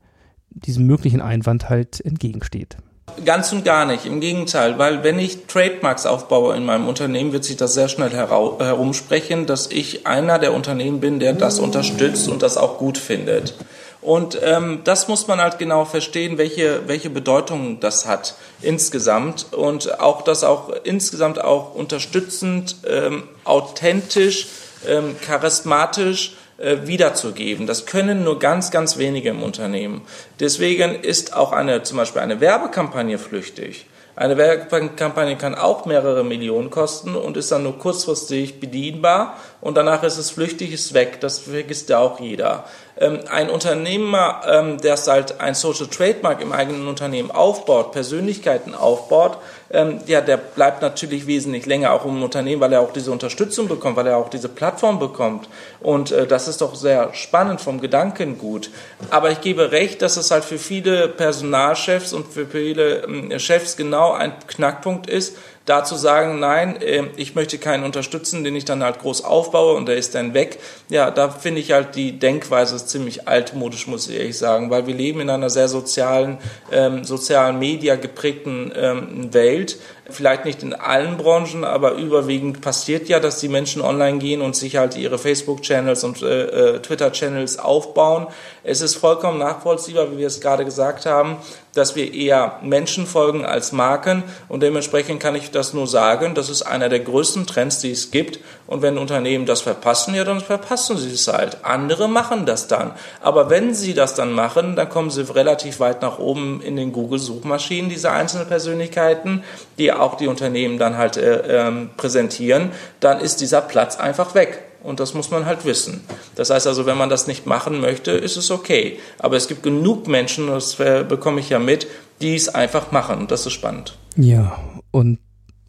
diesem 0.50 0.87
möglichen 0.87 1.23
Einwand 1.23 1.71
halt 1.71 2.04
entgegensteht. 2.04 2.76
Ganz 3.25 3.52
und 3.52 3.64
gar 3.64 3.87
nicht, 3.87 4.07
im 4.07 4.21
Gegenteil, 4.21 4.78
weil 4.78 5.02
wenn 5.02 5.19
ich 5.19 5.47
Trademarks 5.47 6.07
aufbaue 6.07 6.57
in 6.57 6.64
meinem 6.64 6.87
Unternehmen, 6.87 7.33
wird 7.33 7.45
sich 7.45 7.57
das 7.57 7.75
sehr 7.75 7.88
schnell 7.88 8.11
herumsprechen, 8.11 9.47
dass 9.47 9.69
ich 9.69 10.07
einer 10.07 10.38
der 10.38 10.54
Unternehmen 10.54 11.00
bin, 11.00 11.19
der 11.19 11.33
das 11.33 11.59
unterstützt 11.59 12.28
und 12.28 12.42
das 12.42 12.57
auch 12.57 12.78
gut 12.78 12.99
findet. 12.99 13.54
Und 14.02 14.38
ähm, 14.42 14.80
das 14.85 15.09
muss 15.09 15.26
man 15.26 15.40
halt 15.40 15.59
genau 15.59 15.85
verstehen, 15.85 16.38
welche, 16.38 16.88
welche 16.88 17.11
Bedeutung 17.11 17.80
das 17.80 18.07
hat 18.07 18.35
insgesamt 18.62 19.52
und 19.52 20.00
auch 20.00 20.23
das 20.23 20.42
auch 20.42 20.71
insgesamt 20.85 21.42
auch 21.42 21.75
unterstützend, 21.75 22.76
ähm, 22.88 23.25
authentisch, 23.45 24.47
ähm, 24.88 25.16
charismatisch 25.21 26.35
äh, 26.57 26.87
wiederzugeben. 26.87 27.66
Das 27.66 27.85
können 27.85 28.25
nur 28.25 28.38
ganz, 28.38 28.71
ganz 28.71 28.97
wenige 28.97 29.30
im 29.30 29.42
Unternehmen. 29.42 30.02
Deswegen 30.40 30.95
ist 30.95 31.37
auch 31.37 31.52
eine, 31.52 31.83
zum 31.83 31.99
Beispiel 31.99 32.23
eine 32.23 32.40
Werbekampagne 32.40 33.19
flüchtig. 33.19 33.87
Eine 34.16 34.37
Werbekampagne 34.37 35.37
kann 35.37 35.54
auch 35.54 35.87
mehrere 35.87 36.25
Millionen 36.25 36.71
kosten 36.71 37.14
und 37.14 37.37
ist 37.37 37.52
dann 37.52 37.62
nur 37.62 37.78
kurzfristig 37.78 38.61
bedienbar 38.61 39.38
und 39.61 39.76
danach 39.76 40.02
ist 40.02 40.17
es 40.17 40.31
flüchtig, 40.31 40.73
ist 40.73 40.95
weg. 40.95 41.21
Das 41.21 41.38
vergisst 41.38 41.90
ja 41.90 41.99
auch 41.99 42.19
jeder. 42.19 42.64
Ähm, 42.99 43.21
ein 43.31 43.50
Unternehmer, 43.50 44.43
ähm, 44.47 44.81
der 44.81 44.97
halt 44.97 45.40
ein 45.40 45.55
Social 45.55 45.87
Trademark 45.87 46.40
im 46.40 46.52
eigenen 46.52 46.88
Unternehmen 46.88 47.31
aufbaut, 47.31 47.93
Persönlichkeiten 47.93 48.75
aufbaut, 48.75 49.38
ähm, 49.71 50.00
ja, 50.07 50.21
der 50.21 50.37
bleibt 50.37 50.83
natürlich 50.83 51.26
wesentlich 51.26 51.67
länger 51.67 51.93
auch 51.93 52.05
im 52.05 52.23
Unternehmen, 52.23 52.61
weil 52.61 52.73
er 52.73 52.81
auch 52.81 52.93
diese 52.93 53.12
Unterstützung 53.12 53.69
bekommt, 53.69 53.97
weil 53.97 54.07
er 54.07 54.17
auch 54.17 54.29
diese 54.29 54.49
Plattform 54.49 54.99
bekommt. 54.99 55.49
Und 55.81 56.11
äh, 56.11 56.26
das 56.26 56.49
ist 56.49 56.61
doch 56.61 56.75
sehr 56.75 57.14
spannend 57.14 57.61
vom 57.61 57.81
Gedankengut. 57.81 58.71
Aber 59.11 59.31
ich 59.31 59.40
gebe 59.40 59.73
recht, 59.73 60.02
dass 60.02 60.17
es 60.17 60.31
halt 60.31 60.45
für 60.45 60.59
viele 60.59 61.09
Personalchefs 61.09 62.12
und 62.12 62.33
für 62.33 62.47
viele 62.47 63.38
Chefs 63.38 63.76
genau 63.76 64.12
ein 64.12 64.33
Knackpunkt 64.47 65.09
ist, 65.09 65.37
da 65.67 65.85
zu 65.85 65.95
sagen, 65.97 66.40
nein, 66.40 66.81
äh, 66.81 67.05
ich 67.17 67.35
möchte 67.35 67.59
keinen 67.59 67.85
unterstützen, 67.85 68.45
den 68.45 68.57
ich 68.57 68.64
dann 68.64 68.83
halt 68.83 68.99
groß 68.99 69.25
aufbaue 69.25 69.75
und 69.75 69.87
der 69.87 69.97
ist 69.97 70.14
dann 70.14 70.35
weg, 70.35 70.59
ja, 70.88 71.11
da 71.11 71.29
finde 71.29 71.61
ich 71.61 71.73
halt 71.73 71.95
die 71.95 72.19
Denkweise 72.19 72.85
ziemlich 72.85 73.29
altmodisch, 73.29 73.87
muss 73.87 74.09
ich 74.09 74.19
ehrlich 74.19 74.38
sagen, 74.38 74.71
weil 74.71 74.87
wir 74.87 74.95
leben 74.95 75.21
in 75.21 75.31
einer 75.31 75.50
sehr 75.50 75.69
sozialen, 75.69 76.38
ähm, 76.73 77.05
sozialen 77.05 77.59
Media 77.59 77.97
geprägten 77.97 78.73
ähm, 78.75 79.33
Welt 79.33 79.79
vielleicht 80.12 80.45
nicht 80.45 80.62
in 80.62 80.75
allen 80.75 81.17
Branchen, 81.17 81.64
aber 81.64 81.93
überwiegend 81.95 82.61
passiert 82.61 83.09
ja, 83.09 83.21
dass 83.21 83.40
die 83.40 83.49
Menschen 83.49 83.83
online 83.83 84.19
gehen 84.19 84.43
und 84.43 84.57
sich 84.57 84.76
halt 84.76 84.97
ihre 84.97 85.19
Facebook-Channels 85.19 86.05
und 86.05 86.23
äh, 86.23 86.45
äh, 86.76 86.79
Twitter-Channels 86.81 87.59
aufbauen. 87.59 88.26
Es 88.64 88.81
ist 88.81 88.97
vollkommen 88.97 89.38
nachvollziehbar, 89.38 90.12
wie 90.12 90.19
wir 90.19 90.26
es 90.26 90.40
gerade 90.40 90.64
gesagt 90.64 91.07
haben, 91.07 91.37
dass 91.75 91.95
wir 91.95 92.12
eher 92.12 92.59
Menschen 92.62 93.07
folgen 93.07 93.45
als 93.45 93.73
Marken 93.73 94.25
und 94.49 94.62
dementsprechend 94.62 95.21
kann 95.21 95.37
ich 95.37 95.50
das 95.50 95.73
nur 95.73 95.87
sagen, 95.87 96.35
das 96.35 96.50
ist 96.50 96.62
einer 96.62 96.88
der 96.88 97.00
größten 97.00 97.47
Trends, 97.47 97.79
die 97.79 97.93
es 97.93 98.11
gibt 98.11 98.40
und 98.67 98.83
wenn 98.83 98.99
Unternehmen 98.99 99.47
das 99.47 99.61
verpassen, 99.61 100.14
ja, 100.14 100.25
dann 100.25 100.40
verpassen 100.40 100.97
sie 100.97 101.12
es 101.12 101.29
halt. 101.29 101.59
Andere 101.64 102.09
machen 102.09 102.47
das 102.47 102.67
dann. 102.67 102.93
Aber 103.21 103.50
wenn 103.50 103.75
sie 103.75 103.95
das 103.95 104.14
dann 104.14 104.33
machen, 104.33 104.76
dann 104.76 104.88
kommen 104.88 105.11
sie 105.11 105.23
relativ 105.33 105.81
weit 105.81 106.02
nach 106.02 106.19
oben 106.19 106.61
in 106.61 106.76
den 106.76 106.93
Google-Suchmaschinen, 106.93 107.90
diese 107.90 108.11
einzelnen 108.11 108.49
Persönlichkeiten, 108.49 109.45
die 109.80 109.92
auch 109.92 110.16
die 110.16 110.28
Unternehmen 110.28 110.78
dann 110.78 110.96
halt 110.96 111.16
äh, 111.16 111.68
äh, 111.68 111.87
präsentieren, 111.96 112.70
dann 113.00 113.20
ist 113.20 113.40
dieser 113.40 113.62
Platz 113.62 113.96
einfach 113.96 114.34
weg. 114.34 114.62
Und 114.82 115.00
das 115.00 115.12
muss 115.12 115.30
man 115.30 115.44
halt 115.44 115.64
wissen. 115.64 116.00
Das 116.37 116.49
heißt 116.50 116.66
also, 116.66 116.87
wenn 116.87 116.96
man 116.96 117.10
das 117.10 117.26
nicht 117.26 117.46
machen 117.46 117.80
möchte, 117.80 118.12
ist 118.12 118.37
es 118.37 118.50
okay. 118.50 118.99
Aber 119.18 119.37
es 119.37 119.49
gibt 119.49 119.62
genug 119.62 120.08
Menschen, 120.08 120.46
das 120.46 120.80
äh, 120.80 121.04
bekomme 121.06 121.40
ich 121.40 121.50
ja 121.50 121.58
mit, 121.58 121.87
die 122.22 122.34
es 122.34 122.49
einfach 122.49 122.90
machen. 122.92 123.26
Das 123.26 123.44
ist 123.44 123.52
spannend. 123.52 123.99
Ja, 124.16 124.58
und 124.90 125.18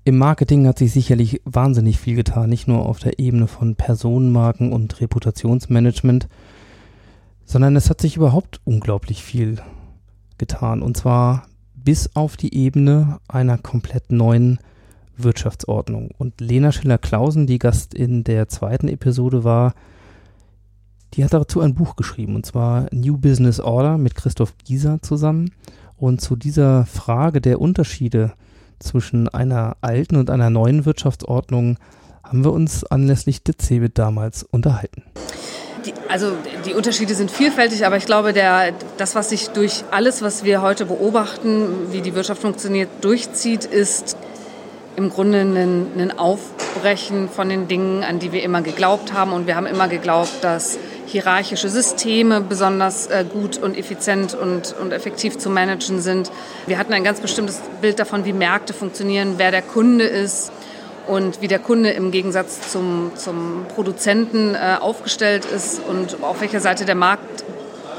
im 0.03 0.17
Marketing 0.17 0.65
hat 0.67 0.79
sich 0.79 0.93
sicherlich 0.93 1.41
wahnsinnig 1.45 1.99
viel 1.99 2.15
getan, 2.15 2.49
nicht 2.49 2.67
nur 2.67 2.85
auf 2.85 2.99
der 2.99 3.19
Ebene 3.19 3.47
von 3.47 3.75
Personenmarken 3.75 4.71
und 4.71 4.99
Reputationsmanagement, 5.01 6.27
sondern 7.45 7.75
es 7.75 7.89
hat 7.89 8.01
sich 8.01 8.15
überhaupt 8.15 8.61
unglaublich 8.63 9.23
viel 9.23 9.61
getan. 10.37 10.81
Und 10.81 10.97
zwar 10.97 11.47
bis 11.83 12.15
auf 12.15 12.37
die 12.37 12.53
Ebene 12.55 13.19
einer 13.27 13.57
komplett 13.57 14.11
neuen 14.11 14.59
Wirtschaftsordnung. 15.17 16.11
Und 16.17 16.41
Lena 16.41 16.71
Schiller-Klausen, 16.71 17.47
die 17.47 17.59
Gast 17.59 17.93
in 17.93 18.23
der 18.23 18.47
zweiten 18.47 18.87
Episode 18.87 19.43
war, 19.43 19.73
die 21.13 21.23
hat 21.23 21.33
dazu 21.33 21.59
ein 21.59 21.75
Buch 21.75 21.95
geschrieben, 21.95 22.35
und 22.35 22.45
zwar 22.45 22.87
New 22.91 23.17
Business 23.17 23.59
Order 23.59 23.97
mit 23.97 24.15
Christoph 24.15 24.57
Gieser 24.63 25.01
zusammen. 25.01 25.51
Und 25.97 26.21
zu 26.21 26.35
dieser 26.35 26.85
Frage 26.85 27.41
der 27.41 27.59
Unterschiede 27.59 28.33
zwischen 28.79 29.27
einer 29.29 29.77
alten 29.81 30.15
und 30.15 30.29
einer 30.29 30.49
neuen 30.49 30.85
Wirtschaftsordnung 30.85 31.77
haben 32.23 32.43
wir 32.43 32.53
uns 32.53 32.83
anlässlich 32.85 33.43
der 33.43 33.57
CeBIT 33.57 33.97
damals 33.97 34.43
unterhalten. 34.43 35.03
Die, 35.85 35.93
also 36.09 36.33
die 36.65 36.73
Unterschiede 36.73 37.15
sind 37.15 37.31
vielfältig, 37.31 37.85
aber 37.85 37.97
ich 37.97 38.05
glaube, 38.05 38.33
der, 38.33 38.73
das, 38.97 39.15
was 39.15 39.29
sich 39.29 39.49
durch 39.49 39.83
alles, 39.89 40.21
was 40.21 40.43
wir 40.43 40.61
heute 40.61 40.85
beobachten, 40.85 41.91
wie 41.91 42.01
die 42.01 42.13
Wirtschaft 42.13 42.41
funktioniert, 42.41 42.89
durchzieht, 43.01 43.65
ist 43.65 44.15
im 44.95 45.09
Grunde 45.09 45.41
ein, 45.41 45.87
ein 45.97 46.19
Aufbrechen 46.19 47.29
von 47.29 47.49
den 47.49 47.67
Dingen, 47.67 48.03
an 48.03 48.19
die 48.19 48.31
wir 48.31 48.43
immer 48.43 48.61
geglaubt 48.61 49.13
haben. 49.13 49.33
Und 49.33 49.47
wir 49.47 49.55
haben 49.55 49.65
immer 49.65 49.87
geglaubt, 49.87 50.31
dass 50.41 50.77
hierarchische 51.07 51.69
Systeme 51.69 52.41
besonders 52.41 53.07
äh, 53.07 53.25
gut 53.27 53.57
und 53.57 53.77
effizient 53.77 54.33
und, 54.33 54.75
und 54.79 54.91
effektiv 54.91 55.37
zu 55.37 55.49
managen 55.49 56.01
sind. 56.01 56.31
Wir 56.67 56.77
hatten 56.77 56.93
ein 56.93 57.03
ganz 57.03 57.19
bestimmtes 57.19 57.59
Bild 57.81 57.99
davon, 57.99 58.25
wie 58.25 58.33
Märkte 58.33 58.73
funktionieren, 58.73 59.35
wer 59.37 59.51
der 59.51 59.61
Kunde 59.61 60.05
ist 60.05 60.51
und 61.07 61.41
wie 61.41 61.47
der 61.47 61.59
Kunde 61.59 61.91
im 61.91 62.11
Gegensatz 62.11 62.71
zum, 62.71 63.11
zum 63.15 63.65
Produzenten 63.73 64.55
äh, 64.55 64.77
aufgestellt 64.79 65.45
ist 65.45 65.81
und 65.87 66.23
auf 66.23 66.41
welcher 66.41 66.59
Seite 66.59 66.85
der 66.85 66.95
Markt, 66.95 67.43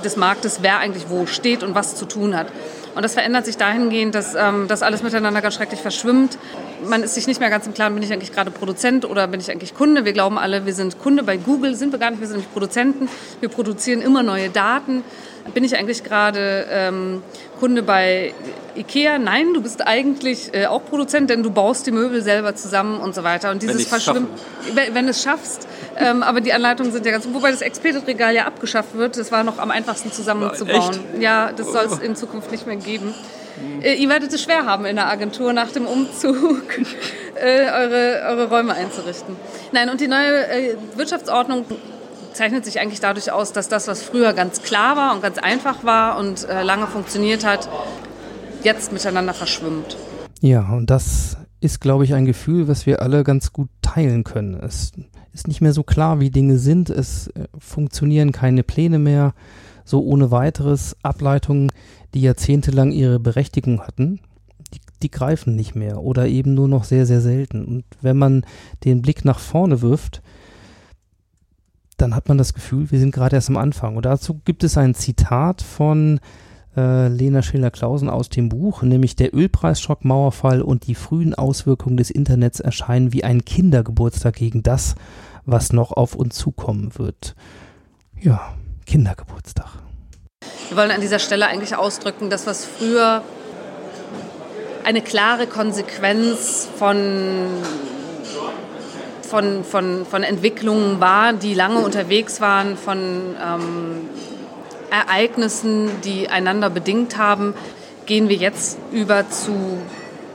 des 0.04 0.16
Marktes 0.16 0.58
wer 0.62 0.78
eigentlich 0.78 1.08
wo 1.08 1.26
steht 1.26 1.62
und 1.62 1.74
was 1.74 1.96
zu 1.96 2.06
tun 2.06 2.36
hat. 2.36 2.46
Und 2.94 3.02
das 3.02 3.14
verändert 3.14 3.46
sich 3.46 3.56
dahingehend, 3.56 4.14
dass 4.14 4.34
ähm, 4.34 4.66
das 4.68 4.82
alles 4.82 5.02
miteinander 5.02 5.40
ganz 5.40 5.54
schrecklich 5.54 5.80
verschwimmt. 5.80 6.36
Man 6.86 7.02
ist 7.02 7.14
sich 7.14 7.26
nicht 7.26 7.40
mehr 7.40 7.48
ganz 7.48 7.66
im 7.66 7.72
Klaren, 7.72 7.94
bin 7.94 8.02
ich 8.02 8.12
eigentlich 8.12 8.32
gerade 8.32 8.50
Produzent 8.50 9.04
oder 9.04 9.26
bin 9.28 9.40
ich 9.40 9.50
eigentlich 9.50 9.74
Kunde? 9.74 10.04
Wir 10.04 10.12
glauben 10.12 10.36
alle, 10.36 10.66
wir 10.66 10.74
sind 10.74 10.98
Kunde. 10.98 11.22
Bei 11.22 11.36
Google 11.36 11.74
sind 11.74 11.92
wir 11.92 11.98
gar 11.98 12.10
nicht, 12.10 12.20
wir 12.20 12.26
sind 12.26 12.38
nämlich 12.38 12.52
Produzenten. 12.52 13.08
Wir 13.40 13.48
produzieren 13.48 14.02
immer 14.02 14.22
neue 14.22 14.50
Daten. 14.50 15.04
Bin 15.54 15.64
ich 15.64 15.76
eigentlich 15.76 16.04
gerade 16.04 16.66
ähm, 16.70 17.22
Kunde 17.58 17.82
bei 17.82 18.32
Ikea? 18.76 19.18
Nein, 19.18 19.54
du 19.54 19.62
bist 19.62 19.86
eigentlich 19.86 20.54
äh, 20.54 20.66
auch 20.66 20.84
Produzent, 20.84 21.30
denn 21.30 21.42
du 21.42 21.50
baust 21.50 21.86
die 21.86 21.90
Möbel 21.90 22.22
selber 22.22 22.54
zusammen 22.54 23.00
und 23.00 23.14
so 23.14 23.24
weiter. 23.24 23.50
Und 23.50 23.62
dieses 23.62 23.86
Verschwimmen, 23.86 24.28
wenn, 24.74 24.94
wenn 24.94 25.08
es 25.08 25.22
schaffst. 25.22 25.66
Ähm, 25.98 26.22
aber 26.22 26.40
die 26.40 26.52
Anleitungen 26.52 26.92
sind 26.92 27.04
ja 27.04 27.12
ganz, 27.12 27.26
wobei 27.32 27.50
das 27.50 27.60
Expedit-Regal 27.60 28.34
ja 28.34 28.46
abgeschafft 28.46 28.96
wird. 28.96 29.18
Das 29.18 29.32
war 29.32 29.44
noch 29.44 29.58
am 29.58 29.70
einfachsten 29.70 30.12
zusammenzubauen. 30.12 30.98
Ja, 31.20 31.52
das 31.52 31.72
soll 31.72 31.84
es 31.86 31.98
in 31.98 32.16
Zukunft 32.16 32.50
nicht 32.50 32.66
mehr 32.66 32.76
geben. 32.76 33.14
Äh, 33.82 33.94
ihr 33.94 34.08
werdet 34.08 34.32
es 34.32 34.42
schwer 34.42 34.64
haben 34.66 34.84
in 34.86 34.96
der 34.96 35.08
Agentur 35.08 35.52
nach 35.52 35.70
dem 35.70 35.86
Umzug 35.86 36.62
äh, 37.34 37.70
eure, 37.70 38.22
eure 38.28 38.48
Räume 38.48 38.74
einzurichten. 38.74 39.36
Nein, 39.72 39.90
und 39.90 40.00
die 40.00 40.08
neue 40.08 40.46
äh, 40.48 40.76
Wirtschaftsordnung 40.96 41.64
zeichnet 42.34 42.64
sich 42.64 42.80
eigentlich 42.80 43.00
dadurch 43.00 43.30
aus, 43.30 43.52
dass 43.52 43.68
das, 43.68 43.88
was 43.88 44.02
früher 44.02 44.32
ganz 44.32 44.62
klar 44.62 44.96
war 44.96 45.14
und 45.14 45.22
ganz 45.22 45.38
einfach 45.38 45.84
war 45.84 46.18
und 46.18 46.48
äh, 46.48 46.62
lange 46.62 46.86
funktioniert 46.86 47.44
hat, 47.44 47.68
jetzt 48.62 48.92
miteinander 48.92 49.34
verschwimmt. 49.34 49.96
Ja, 50.40 50.72
und 50.72 50.90
das 50.90 51.36
ist, 51.60 51.80
glaube 51.80 52.04
ich, 52.04 52.14
ein 52.14 52.24
Gefühl, 52.24 52.68
was 52.68 52.86
wir 52.86 53.02
alle 53.02 53.22
ganz 53.24 53.52
gut 53.52 53.68
teilen 53.82 54.24
können. 54.24 54.54
Es 54.54 54.92
ist 55.32 55.48
nicht 55.48 55.60
mehr 55.60 55.72
so 55.72 55.82
klar, 55.82 56.20
wie 56.20 56.30
Dinge 56.30 56.58
sind. 56.58 56.90
Es 56.90 57.28
äh, 57.28 57.46
funktionieren 57.58 58.32
keine 58.32 58.62
Pläne 58.62 58.98
mehr. 58.98 59.34
So 59.84 60.02
ohne 60.02 60.30
weiteres 60.30 60.96
Ableitungen, 61.02 61.72
die 62.14 62.22
jahrzehntelang 62.22 62.92
ihre 62.92 63.18
Berechtigung 63.18 63.80
hatten, 63.80 64.20
die, 64.72 64.80
die 65.02 65.10
greifen 65.10 65.56
nicht 65.56 65.74
mehr 65.74 66.02
oder 66.02 66.28
eben 66.28 66.54
nur 66.54 66.68
noch 66.68 66.84
sehr, 66.84 67.06
sehr 67.06 67.20
selten. 67.20 67.64
Und 67.64 67.84
wenn 68.00 68.16
man 68.16 68.44
den 68.84 69.02
Blick 69.02 69.24
nach 69.24 69.38
vorne 69.38 69.82
wirft, 69.82 70.22
dann 71.96 72.14
hat 72.14 72.28
man 72.28 72.38
das 72.38 72.54
Gefühl, 72.54 72.90
wir 72.90 72.98
sind 72.98 73.12
gerade 73.12 73.36
erst 73.36 73.48
am 73.48 73.56
Anfang. 73.56 73.96
Und 73.96 74.04
dazu 74.04 74.40
gibt 74.44 74.64
es 74.64 74.76
ein 74.76 74.94
Zitat 74.94 75.62
von 75.62 76.20
äh, 76.76 77.08
Lena 77.08 77.42
Schiller-Klausen 77.42 78.08
aus 78.08 78.28
dem 78.28 78.48
Buch, 78.48 78.82
nämlich 78.82 79.16
der 79.16 79.34
Ölpreisschock, 79.34 80.04
Mauerfall 80.04 80.62
und 80.62 80.86
die 80.86 80.94
frühen 80.94 81.34
Auswirkungen 81.34 81.96
des 81.96 82.10
Internets 82.10 82.60
erscheinen 82.60 83.12
wie 83.12 83.24
ein 83.24 83.44
Kindergeburtstag 83.44 84.36
gegen 84.36 84.62
das, 84.62 84.94
was 85.44 85.72
noch 85.72 85.92
auf 85.92 86.14
uns 86.14 86.36
zukommen 86.36 86.98
wird. 86.98 87.34
Ja, 88.20 88.54
Kindergeburtstag. 88.86 89.68
Wir 90.68 90.76
wollen 90.76 90.90
an 90.90 91.00
dieser 91.00 91.18
Stelle 91.18 91.46
eigentlich 91.46 91.76
ausdrücken, 91.76 92.30
dass 92.30 92.46
was 92.46 92.64
früher 92.64 93.22
eine 94.84 95.02
klare 95.02 95.46
Konsequenz 95.46 96.68
von 96.76 96.96
von, 99.32 99.64
von, 99.64 100.04
von 100.04 100.22
Entwicklungen 100.22 101.00
war, 101.00 101.32
die 101.32 101.54
lange 101.54 101.78
unterwegs 101.78 102.42
waren, 102.42 102.76
von 102.76 102.98
ähm, 102.98 104.10
Ereignissen, 104.90 105.88
die 106.04 106.28
einander 106.28 106.68
bedingt 106.68 107.16
haben, 107.16 107.54
gehen 108.04 108.28
wir 108.28 108.36
jetzt 108.36 108.76
über 108.92 109.30
zu, 109.30 109.78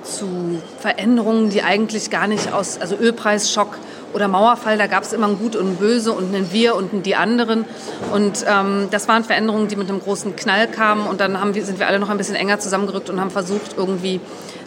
zu 0.01 0.59
Veränderungen, 0.79 1.51
die 1.51 1.61
eigentlich 1.61 2.09
gar 2.09 2.25
nicht 2.25 2.51
aus, 2.51 2.81
also 2.81 2.95
Ölpreisschock 2.95 3.77
oder 4.13 4.27
Mauerfall, 4.27 4.79
da 4.79 4.87
gab 4.87 5.03
es 5.03 5.13
immer 5.13 5.27
ein 5.27 5.37
Gut 5.37 5.55
und 5.55 5.73
ein 5.73 5.75
Böse 5.75 6.11
und 6.11 6.33
ein 6.33 6.51
Wir 6.51 6.75
und 6.75 6.91
ein 6.91 7.03
Die 7.03 7.15
anderen. 7.15 7.65
Und 8.11 8.45
ähm, 8.47 8.87
das 8.89 9.07
waren 9.07 9.23
Veränderungen, 9.23 9.67
die 9.67 9.75
mit 9.75 9.91
einem 9.91 9.99
großen 9.99 10.35
Knall 10.35 10.67
kamen. 10.67 11.05
Und 11.05 11.19
dann 11.19 11.39
haben 11.39 11.53
wir, 11.53 11.63
sind 11.63 11.77
wir 11.77 11.85
alle 11.85 11.99
noch 11.99 12.09
ein 12.09 12.17
bisschen 12.17 12.35
enger 12.35 12.59
zusammengerückt 12.59 13.11
und 13.11 13.21
haben 13.21 13.29
versucht, 13.29 13.75
irgendwie 13.77 14.21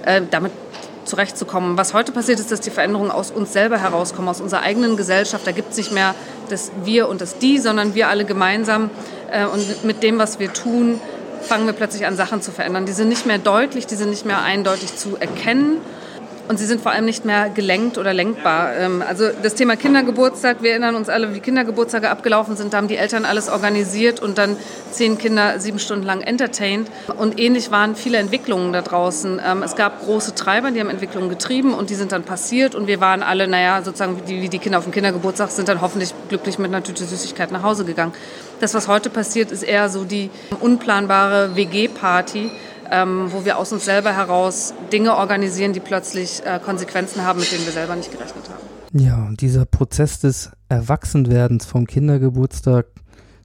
äh, 0.04 0.22
damit 0.30 0.52
zurechtzukommen. 1.10 1.76
Was 1.76 1.92
heute 1.92 2.12
passiert 2.12 2.40
ist, 2.40 2.50
dass 2.50 2.60
die 2.60 2.70
Veränderungen 2.70 3.10
aus 3.10 3.30
uns 3.30 3.52
selber 3.52 3.78
herauskommen, 3.78 4.28
aus 4.28 4.40
unserer 4.40 4.62
eigenen 4.62 4.96
Gesellschaft. 4.96 5.46
Da 5.46 5.52
gibt 5.52 5.72
es 5.72 5.76
nicht 5.76 5.92
mehr 5.92 6.14
das 6.48 6.70
Wir 6.84 7.08
und 7.08 7.20
das 7.20 7.38
Die, 7.38 7.58
sondern 7.58 7.94
wir 7.94 8.08
alle 8.08 8.24
gemeinsam. 8.24 8.90
Äh, 9.30 9.44
und 9.44 9.84
mit 9.84 10.02
dem, 10.02 10.18
was 10.18 10.38
wir 10.38 10.52
tun, 10.52 11.00
fangen 11.42 11.66
wir 11.66 11.72
plötzlich 11.72 12.06
an, 12.06 12.16
Sachen 12.16 12.40
zu 12.40 12.52
verändern. 12.52 12.86
Die 12.86 12.92
sind 12.92 13.08
nicht 13.08 13.26
mehr 13.26 13.38
deutlich, 13.38 13.86
die 13.86 13.96
sind 13.96 14.10
nicht 14.10 14.24
mehr 14.24 14.42
eindeutig 14.42 14.96
zu 14.96 15.16
erkennen 15.16 15.78
und 16.50 16.58
sie 16.58 16.66
sind 16.66 16.80
vor 16.80 16.90
allem 16.90 17.04
nicht 17.04 17.24
mehr 17.24 17.48
gelenkt 17.48 17.96
oder 17.96 18.12
lenkbar. 18.12 18.74
Ähm, 18.74 19.04
also 19.08 19.26
das 19.40 19.54
Thema 19.54 19.76
Kindergeburtstag, 19.76 20.64
wir 20.64 20.72
erinnern 20.72 20.96
uns 20.96 21.08
alle, 21.08 21.32
wie 21.32 21.38
Kindergeburtstage 21.38 22.10
abgelaufen 22.10 22.56
sind. 22.56 22.72
Da 22.72 22.78
haben 22.78 22.88
die 22.88 22.96
Eltern 22.96 23.24
alles 23.24 23.48
organisiert 23.48 24.18
und 24.18 24.36
dann 24.36 24.56
zehn 24.90 25.16
Kinder 25.16 25.60
sieben 25.60 25.78
Stunden 25.78 26.04
lang 26.04 26.22
entertained. 26.22 26.88
Und 27.16 27.38
ähnlich 27.38 27.70
waren 27.70 27.94
viele 27.94 28.18
Entwicklungen 28.18 28.72
da 28.72 28.82
draußen. 28.82 29.40
Ähm, 29.46 29.62
es 29.62 29.76
gab 29.76 30.04
große 30.04 30.34
Treiber, 30.34 30.72
die 30.72 30.80
haben 30.80 30.90
Entwicklungen 30.90 31.28
getrieben 31.28 31.72
und 31.72 31.88
die 31.88 31.94
sind 31.94 32.10
dann 32.10 32.24
passiert. 32.24 32.74
Und 32.74 32.88
wir 32.88 33.00
waren 33.00 33.22
alle, 33.22 33.46
naja, 33.46 33.82
sozusagen 33.82 34.20
wie 34.26 34.48
die, 34.48 34.58
Kinder 34.58 34.78
auf 34.78 34.84
dem 34.84 34.92
Kindergeburtstag, 34.92 35.52
sind 35.52 35.68
dann 35.68 35.80
hoffentlich 35.80 36.12
glücklich 36.30 36.58
mit 36.58 36.74
einer 36.74 36.82
Tüte 36.82 37.04
Süßigkeit 37.04 37.52
nach 37.52 37.62
Hause 37.62 37.84
gegangen. 37.84 38.12
Das, 38.58 38.74
was 38.74 38.88
heute 38.88 39.08
passiert, 39.08 39.52
ist 39.52 39.62
eher 39.62 39.88
so 39.88 40.02
die 40.02 40.30
unplanbare 40.58 41.54
WG-Party 41.54 42.50
ähm, 42.90 43.28
wo 43.30 43.44
wir 43.44 43.58
aus 43.58 43.72
uns 43.72 43.84
selber 43.84 44.14
heraus 44.14 44.74
Dinge 44.92 45.16
organisieren, 45.16 45.72
die 45.72 45.80
plötzlich 45.80 46.42
äh, 46.44 46.58
Konsequenzen 46.64 47.24
haben, 47.24 47.40
mit 47.40 47.52
denen 47.52 47.64
wir 47.64 47.72
selber 47.72 47.96
nicht 47.96 48.10
gerechnet 48.10 48.48
haben. 48.48 48.70
Ja, 48.92 49.26
und 49.26 49.40
dieser 49.40 49.66
Prozess 49.66 50.18
des 50.18 50.50
Erwachsenwerdens 50.68 51.64
vom 51.64 51.86
Kindergeburtstag 51.86 52.86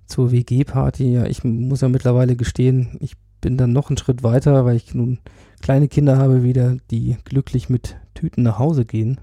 zur 0.08 0.32
WG-Party, 0.32 1.14
ja, 1.14 1.26
ich 1.26 1.44
muss 1.44 1.82
ja 1.82 1.90
mittlerweile 1.90 2.36
gestehen, 2.36 2.98
ich 3.00 3.14
bin 3.42 3.58
dann 3.58 3.74
noch 3.74 3.90
einen 3.90 3.98
Schritt 3.98 4.24
weiter, 4.24 4.66
weil 4.66 4.76
ich 4.76 4.96
nun 4.96 5.20
kleine 5.62 5.88
Kinder 5.88 6.18
habe 6.18 6.44
wieder, 6.44 6.78
die 6.90 7.18
glücklich 7.26 7.70
mit 7.70 7.96
Tüten 8.16 8.44
nach 8.44 8.58
Hause 8.58 8.86
gehen. 8.86 9.20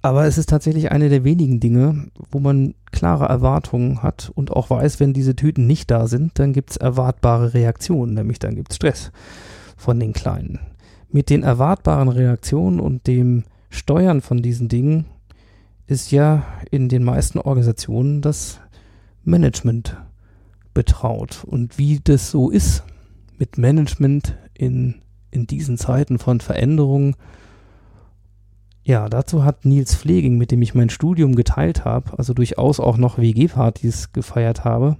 Aber 0.00 0.26
es 0.26 0.38
ist 0.38 0.48
tatsächlich 0.48 0.92
eine 0.92 1.08
der 1.08 1.24
wenigen 1.24 1.58
Dinge, 1.60 2.08
wo 2.30 2.38
man 2.38 2.74
klare 2.92 3.26
Erwartungen 3.26 4.02
hat 4.02 4.30
und 4.34 4.52
auch 4.52 4.70
weiß, 4.70 5.00
wenn 5.00 5.12
diese 5.12 5.34
Tüten 5.34 5.66
nicht 5.66 5.90
da 5.90 6.06
sind, 6.06 6.38
dann 6.38 6.52
gibt 6.52 6.70
es 6.70 6.76
erwartbare 6.76 7.52
Reaktionen, 7.54 8.14
nämlich 8.14 8.38
dann 8.38 8.54
gibt 8.54 8.70
es 8.70 8.76
Stress 8.76 9.10
von 9.76 9.98
den 9.98 10.12
Kleinen. 10.12 10.60
Mit 11.10 11.30
den 11.30 11.42
erwartbaren 11.42 12.08
Reaktionen 12.08 12.80
und 12.80 13.06
dem 13.06 13.44
Steuern 13.70 14.20
von 14.20 14.40
diesen 14.40 14.68
Dingen 14.68 15.06
ist 15.86 16.12
ja 16.12 16.44
in 16.70 16.88
den 16.88 17.02
meisten 17.02 17.38
Organisationen 17.38 18.22
das 18.22 18.60
Management 19.24 19.96
betraut. 20.74 21.44
Und 21.44 21.78
wie 21.78 21.98
das 22.02 22.30
so 22.30 22.50
ist 22.50 22.84
mit 23.38 23.58
Management 23.58 24.36
in, 24.54 24.96
in 25.30 25.46
diesen 25.46 25.78
Zeiten 25.78 26.18
von 26.18 26.40
Veränderungen, 26.40 27.16
ja, 28.88 29.10
dazu 29.10 29.44
hat 29.44 29.66
Nils 29.66 29.94
Pfleging, 29.94 30.38
mit 30.38 30.50
dem 30.50 30.62
ich 30.62 30.74
mein 30.74 30.88
Studium 30.88 31.36
geteilt 31.36 31.84
habe, 31.84 32.16
also 32.16 32.32
durchaus 32.32 32.80
auch 32.80 32.96
noch 32.96 33.18
WG-Partys 33.18 34.14
gefeiert 34.14 34.64
habe, 34.64 34.96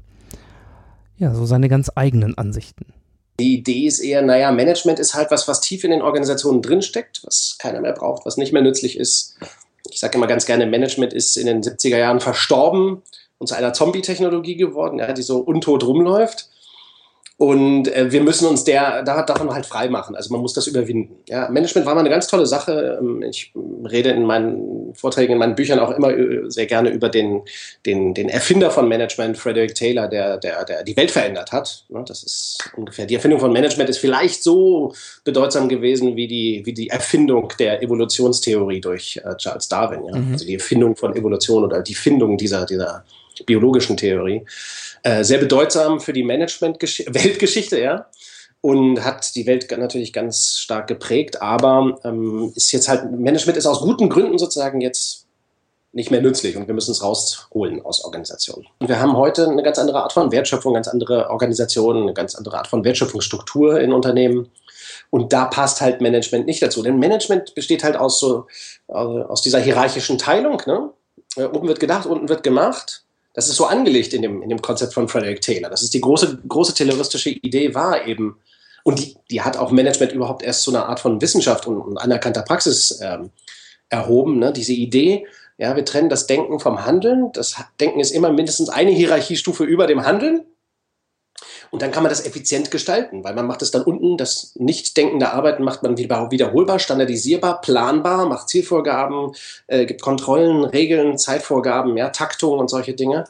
ja, 1.16 1.34
so 1.34 1.46
seine 1.46 1.70
ganz 1.70 1.90
eigenen 1.94 2.36
Ansichten. 2.36 2.84
Die 3.40 3.54
Idee 3.54 3.86
ist 3.86 4.00
eher, 4.00 4.20
naja, 4.20 4.52
Management 4.52 4.98
ist 4.98 5.14
halt 5.14 5.30
was, 5.30 5.48
was 5.48 5.62
tief 5.62 5.84
in 5.84 5.90
den 5.90 6.02
Organisationen 6.02 6.60
drinsteckt, 6.60 7.22
was 7.24 7.56
keiner 7.58 7.80
mehr 7.80 7.94
braucht, 7.94 8.26
was 8.26 8.36
nicht 8.36 8.52
mehr 8.52 8.60
nützlich 8.60 8.98
ist. 8.98 9.38
Ich 9.90 10.00
sage 10.00 10.18
immer 10.18 10.26
ganz 10.26 10.44
gerne, 10.44 10.66
Management 10.66 11.14
ist 11.14 11.38
in 11.38 11.46
den 11.46 11.62
70er 11.62 11.96
Jahren 11.96 12.20
verstorben 12.20 13.00
und 13.38 13.46
zu 13.46 13.54
einer 13.54 13.72
Zombie-Technologie 13.72 14.56
geworden, 14.56 14.98
ja, 14.98 15.14
die 15.14 15.22
so 15.22 15.38
untot 15.38 15.82
rumläuft. 15.82 16.50
Und 17.38 17.86
äh, 17.94 18.10
wir 18.10 18.20
müssen 18.20 18.48
uns 18.48 18.64
der, 18.64 19.04
da, 19.04 19.22
davon 19.22 19.54
halt 19.54 19.64
frei 19.64 19.88
machen. 19.88 20.16
Also 20.16 20.32
man 20.32 20.42
muss 20.42 20.54
das 20.54 20.66
überwinden. 20.66 21.18
Ja, 21.28 21.48
Management 21.48 21.86
war 21.86 21.94
mal 21.94 22.00
eine 22.00 22.10
ganz 22.10 22.26
tolle 22.26 22.46
Sache. 22.46 22.98
Ähm, 23.00 23.22
ich 23.22 23.52
rede 23.88 24.10
in 24.10 24.24
meinen 24.24 24.92
Vorträgen, 24.92 25.34
in 25.34 25.38
meinen 25.38 25.54
Büchern 25.54 25.78
auch 25.78 25.92
immer 25.92 26.10
äh, 26.10 26.50
sehr 26.50 26.66
gerne 26.66 26.90
über 26.90 27.08
den, 27.08 27.42
den, 27.86 28.12
den 28.12 28.28
Erfinder 28.28 28.72
von 28.72 28.88
Management, 28.88 29.38
Frederick 29.38 29.76
Taylor, 29.76 30.08
der, 30.08 30.38
der, 30.38 30.64
der 30.64 30.82
die 30.82 30.96
Welt 30.96 31.12
verändert 31.12 31.52
hat. 31.52 31.84
Das 32.06 32.24
ist 32.24 32.58
ungefähr, 32.76 33.06
die 33.06 33.14
Erfindung 33.14 33.38
von 33.38 33.52
Management 33.52 33.88
ist 33.88 33.98
vielleicht 33.98 34.42
so 34.42 34.92
bedeutsam 35.22 35.68
gewesen 35.68 36.16
wie 36.16 36.26
die, 36.26 36.62
wie 36.64 36.72
die 36.72 36.88
Erfindung 36.88 37.52
der 37.60 37.80
Evolutionstheorie 37.84 38.80
durch 38.80 39.20
äh, 39.24 39.36
Charles 39.36 39.68
Darwin. 39.68 40.04
Ja? 40.06 40.16
Mhm. 40.16 40.32
Also 40.32 40.44
die 40.44 40.54
Erfindung 40.54 40.96
von 40.96 41.14
Evolution 41.14 41.62
oder 41.62 41.82
die 41.82 41.94
Findung 41.94 42.36
dieser, 42.36 42.66
dieser 42.66 43.04
biologischen 43.46 43.96
Theorie. 43.96 44.44
Äh, 45.02 45.24
sehr 45.24 45.38
bedeutsam 45.38 46.00
für 46.00 46.12
die 46.12 46.22
Management-Weltgeschichte, 46.22 47.80
ja. 47.80 48.06
Und 48.60 49.04
hat 49.04 49.36
die 49.36 49.46
Welt 49.46 49.70
natürlich 49.78 50.12
ganz 50.12 50.56
stark 50.56 50.88
geprägt, 50.88 51.40
aber 51.40 51.98
ähm, 52.04 52.52
ist 52.56 52.72
jetzt 52.72 52.88
halt, 52.88 53.10
Management 53.12 53.56
ist 53.56 53.66
aus 53.66 53.80
guten 53.80 54.08
Gründen 54.08 54.36
sozusagen 54.36 54.80
jetzt 54.80 55.28
nicht 55.92 56.10
mehr 56.10 56.20
nützlich 56.20 56.56
und 56.56 56.66
wir 56.66 56.74
müssen 56.74 56.90
es 56.90 57.02
rausholen 57.02 57.84
aus 57.84 58.04
Organisationen. 58.04 58.66
Und 58.78 58.88
wir 58.88 59.00
haben 59.00 59.16
heute 59.16 59.48
eine 59.48 59.62
ganz 59.62 59.78
andere 59.78 60.02
Art 60.02 60.12
von 60.12 60.30
Wertschöpfung, 60.30 60.74
ganz 60.74 60.88
andere 60.88 61.30
Organisationen, 61.30 62.02
eine 62.02 62.14
ganz 62.14 62.34
andere 62.34 62.58
Art 62.58 62.66
von 62.66 62.84
Wertschöpfungsstruktur 62.84 63.80
in 63.80 63.92
Unternehmen. 63.92 64.50
Und 65.10 65.32
da 65.32 65.46
passt 65.46 65.80
halt 65.80 66.00
Management 66.00 66.46
nicht 66.46 66.62
dazu. 66.62 66.82
Denn 66.82 66.98
Management 66.98 67.54
besteht 67.54 67.84
halt 67.84 67.96
aus 67.96 68.20
so, 68.20 68.46
äh, 68.88 68.92
aus 68.92 69.40
dieser 69.40 69.60
hierarchischen 69.60 70.18
Teilung. 70.18 70.62
Ne? 70.66 70.90
Äh, 71.36 71.44
oben 71.44 71.68
wird 71.68 71.80
gedacht, 71.80 72.06
unten 72.06 72.28
wird 72.28 72.42
gemacht. 72.42 73.04
Das 73.34 73.48
ist 73.48 73.56
so 73.56 73.66
angelegt 73.66 74.14
in 74.14 74.22
dem, 74.22 74.42
in 74.42 74.48
dem 74.48 74.62
Konzept 74.62 74.94
von 74.94 75.08
Frederick 75.08 75.40
Taylor. 75.40 75.70
Das 75.70 75.82
ist 75.82 75.94
die 75.94 76.00
große, 76.00 76.40
große 76.48 76.74
terroristische 76.74 77.30
Idee, 77.30 77.74
war 77.74 78.06
eben, 78.06 78.38
und 78.84 78.98
die, 78.98 79.16
die 79.30 79.42
hat 79.42 79.56
auch 79.56 79.70
Management 79.70 80.12
überhaupt 80.12 80.42
erst 80.42 80.62
zu 80.62 80.70
einer 80.70 80.88
Art 80.88 81.00
von 81.00 81.20
Wissenschaft 81.20 81.66
und, 81.66 81.80
und 81.80 81.98
anerkannter 81.98 82.42
Praxis 82.42 82.98
ähm, 83.02 83.30
erhoben. 83.88 84.38
Ne? 84.38 84.52
Diese 84.52 84.72
Idee, 84.72 85.26
ja, 85.58 85.76
wir 85.76 85.84
trennen 85.84 86.08
das 86.08 86.26
Denken 86.26 86.60
vom 86.60 86.84
Handeln. 86.84 87.30
Das 87.32 87.56
Denken 87.80 88.00
ist 88.00 88.12
immer 88.12 88.32
mindestens 88.32 88.68
eine 88.70 88.90
Hierarchiestufe 88.90 89.64
über 89.64 89.86
dem 89.86 90.04
Handeln. 90.04 90.44
Und 91.70 91.82
dann 91.82 91.90
kann 91.90 92.02
man 92.02 92.10
das 92.10 92.24
effizient 92.24 92.70
gestalten, 92.70 93.24
weil 93.24 93.34
man 93.34 93.46
macht 93.46 93.62
es 93.62 93.70
dann 93.70 93.82
unten, 93.82 94.16
das 94.16 94.52
Nichtdenken 94.54 95.18
der 95.18 95.34
Arbeiten 95.34 95.62
macht 95.62 95.82
man 95.82 95.98
wiederholbar, 95.98 96.78
standardisierbar, 96.78 97.60
planbar, 97.60 98.26
macht 98.26 98.48
Zielvorgaben, 98.48 99.32
äh, 99.66 99.86
gibt 99.86 100.00
Kontrollen, 100.00 100.64
Regeln, 100.64 101.18
Zeitvorgaben, 101.18 101.96
ja, 101.96 102.10
Taktung 102.10 102.58
und 102.58 102.70
solche 102.70 102.94
Dinge. 102.94 103.24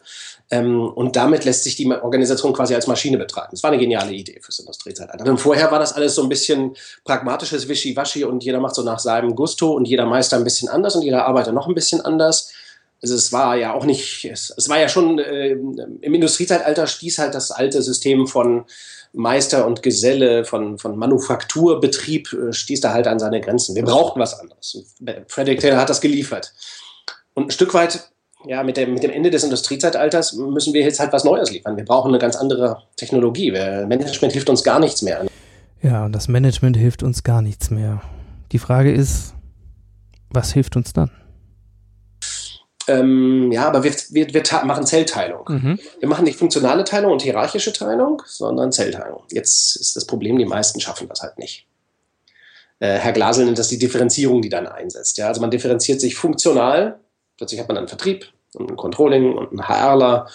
Ähm, 0.51 0.89
und 0.89 1.17
damit 1.17 1.45
lässt 1.45 1.65
sich 1.65 1.77
die 1.77 1.91
Organisation 1.91 2.53
quasi 2.53 2.75
als 2.75 2.87
Maschine 2.87 3.19
betreiben. 3.19 3.49
Das 3.51 3.63
war 3.63 3.71
eine 3.71 3.81
geniale 3.81 4.13
Idee 4.13 4.39
fürs 4.41 4.59
Industriezeitalter. 4.61 5.31
Und 5.31 5.39
vorher 5.39 5.71
war 5.71 5.79
das 5.79 5.93
alles 5.93 6.15
so 6.15 6.23
ein 6.23 6.29
bisschen 6.29 6.75
pragmatisches 7.05 7.69
Wischiwaschi 7.69 8.25
und 8.25 8.43
jeder 8.43 8.61
macht 8.61 8.75
so 8.75 8.83
nach 8.83 8.99
seinem 8.99 9.35
Gusto 9.35 9.73
und 9.73 9.87
jeder 9.87 10.07
Meister 10.07 10.37
ein 10.37 10.45
bisschen 10.45 10.69
anders 10.69 10.97
und 10.97 11.03
jeder 11.03 11.27
Arbeiter 11.27 11.53
noch 11.53 11.69
ein 11.69 11.75
bisschen 11.75 12.01
anders. 12.01 12.51
Also 13.01 13.15
es 13.15 13.33
war 13.33 13.57
ja 13.57 13.75
auch 13.75 13.85
nicht, 13.85 14.25
es, 14.25 14.53
es 14.57 14.69
war 14.69 14.81
ja 14.81 14.89
schon 14.89 15.19
äh, 15.19 15.51
im 15.51 16.15
Industriezeitalter 16.15 16.87
stieß 16.87 17.19
halt 17.19 17.35
das 17.35 17.53
alte 17.53 17.81
System 17.81 18.27
von 18.27 18.65
Meister 19.13 19.67
und 19.67 19.83
Geselle, 19.83 20.45
von, 20.45 20.79
von 20.79 20.97
Manufakturbetrieb, 20.97 22.33
äh, 22.33 22.53
stieß 22.53 22.81
da 22.81 22.93
halt 22.93 23.07
an 23.07 23.21
seine 23.21 23.41
Grenzen. 23.41 23.77
Wir 23.77 23.85
brauchten 23.85 24.19
was 24.19 24.39
anderes. 24.39 24.85
Frederick 25.29 25.61
Taylor 25.61 25.79
hat 25.79 25.91
das 25.91 26.01
geliefert. 26.01 26.53
Und 27.35 27.49
ein 27.49 27.51
Stück 27.53 27.73
weit, 27.73 28.11
ja, 28.47 28.65
mit 28.65 28.77
dem, 28.77 28.95
mit 28.95 29.03
dem 29.05 29.13
Ende 29.13 29.31
des 29.31 29.45
Industriezeitalters 29.45 30.33
müssen 30.33 30.75
wir 30.75 30.83
jetzt 30.83 30.99
halt 30.99 31.13
was 31.13 31.23
Neues 31.23 31.51
liefern. 31.53 31.77
Wir 31.77 31.85
brauchen 31.85 32.09
eine 32.09 32.19
ganz 32.19 32.35
andere 32.35 32.83
Technologie. 32.97 33.53
Management 33.53 34.33
hilft 34.33 34.51
uns 34.51 34.65
gar 34.65 34.81
nichts 34.81 35.03
mehr. 35.03 35.27
Ja, 35.83 36.05
und 36.05 36.13
das 36.13 36.27
Management 36.27 36.77
hilft 36.77 37.03
uns 37.03 37.23
gar 37.23 37.43
nichts 37.43 37.71
mehr. 37.71 38.03
Die 38.51 38.59
Frage 38.59 38.93
ist, 38.93 39.35
was 40.31 40.53
hilft 40.53 40.77
uns 40.77 40.93
dann? 40.93 41.11
Ähm, 42.89 43.53
ja, 43.53 43.67
aber 43.67 43.85
wir, 43.85 43.93
wir, 44.11 44.33
wir 44.33 44.43
machen 44.65 44.87
Zellteilung. 44.87 45.45
Mhm. 45.47 45.79
Wir 46.01 46.09
machen 46.09 46.25
nicht 46.25 46.39
funktionale 46.39 46.85
Teilung 46.85 47.13
und 47.13 47.23
hierarchische 47.23 47.73
Teilung, 47.73 48.23
sondern 48.27 48.73
Zellteilung. 48.73 49.23
Jetzt 49.31 49.77
ist 49.77 49.95
das 49.95 50.07
Problem, 50.07 50.39
die 50.39 50.47
meisten 50.47 50.81
schaffen 50.81 51.09
das 51.09 51.21
halt 51.21 51.39
nicht. 51.39 51.67
Äh, 52.81 52.95
Herr 52.95 53.13
Glasel 53.13 53.45
nennt 53.45 53.59
das 53.59 53.69
die 53.69 53.79
Differenzierung, 53.79 54.41
die 54.41 54.49
dann 54.49 54.67
einsetzt. 54.67 55.19
Ja? 55.19 55.29
Also 55.29 55.41
man 55.41 55.51
differenziert 55.51 56.01
sich 56.01 56.15
funktional, 56.15 56.99
plötzlich 57.37 57.61
hat 57.61 57.69
man 57.69 57.77
einen 57.77 57.89
Vertrieb 57.89 58.27
und 58.55 58.71
ein 58.71 58.77
Controlling 58.77 59.37
und 59.37 59.51
einen 59.51 59.69
HRler 59.69 60.29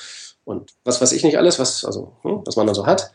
und 0.45 0.71
was 0.83 1.01
weiß 1.01 1.11
ich 1.13 1.23
nicht 1.23 1.37
alles, 1.37 1.57
was, 1.59 1.85
also, 1.85 2.13
hm, 2.21 2.41
was 2.45 2.55
man 2.55 2.67
dann 2.67 2.75
so 2.75 2.85
hat. 2.85 3.11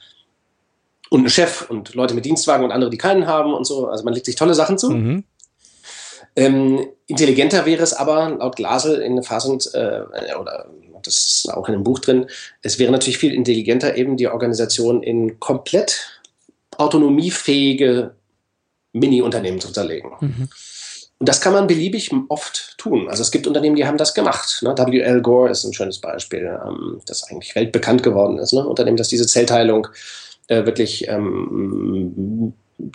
Und 1.10 1.20
einen 1.20 1.30
Chef 1.30 1.70
und 1.70 1.94
Leute 1.94 2.14
mit 2.14 2.24
Dienstwagen 2.24 2.64
und 2.64 2.72
andere, 2.72 2.90
die 2.90 2.98
keinen 2.98 3.26
haben 3.26 3.54
und 3.54 3.66
so. 3.66 3.86
Also 3.86 4.04
man 4.04 4.14
legt 4.14 4.26
sich 4.26 4.36
tolle 4.36 4.54
Sachen 4.54 4.78
zu. 4.78 4.90
Mhm. 4.90 5.24
Ähm, 6.38 6.86
intelligenter 7.08 7.66
wäre 7.66 7.82
es 7.82 7.92
aber, 7.92 8.30
laut 8.38 8.54
Glasel 8.54 9.00
in 9.00 9.16
der 9.16 9.24
Fassung, 9.24 9.60
äh, 9.72 10.02
oder 10.40 10.66
das 11.02 11.16
ist 11.16 11.52
auch 11.52 11.66
in 11.68 11.74
einem 11.74 11.82
Buch 11.82 11.98
drin, 11.98 12.26
es 12.62 12.78
wäre 12.78 12.92
natürlich 12.92 13.18
viel 13.18 13.34
intelligenter, 13.34 13.96
eben 13.96 14.16
die 14.16 14.28
Organisation 14.28 15.02
in 15.02 15.40
komplett 15.40 16.20
autonomiefähige 16.76 18.14
Mini-Unternehmen 18.92 19.60
zu 19.60 19.72
zerlegen. 19.72 20.12
Mhm. 20.20 20.48
Und 21.18 21.28
das 21.28 21.40
kann 21.40 21.52
man 21.52 21.66
beliebig 21.66 22.12
oft 22.28 22.78
tun. 22.78 23.08
Also 23.08 23.22
es 23.22 23.32
gibt 23.32 23.48
Unternehmen, 23.48 23.74
die 23.74 23.84
haben 23.84 23.98
das 23.98 24.14
gemacht. 24.14 24.60
Ne? 24.62 24.72
W.L. 24.78 25.20
Gore 25.20 25.50
ist 25.50 25.64
ein 25.64 25.74
schönes 25.74 25.98
Beispiel, 25.98 26.56
ähm, 26.64 27.00
das 27.06 27.24
eigentlich 27.24 27.56
weltbekannt 27.56 28.04
geworden 28.04 28.38
ist. 28.38 28.52
Ne? 28.52 28.64
Unternehmen, 28.64 28.96
das 28.96 29.08
diese 29.08 29.26
Zellteilung 29.26 29.88
äh, 30.46 30.64
wirklich 30.64 31.08
ähm, 31.08 32.52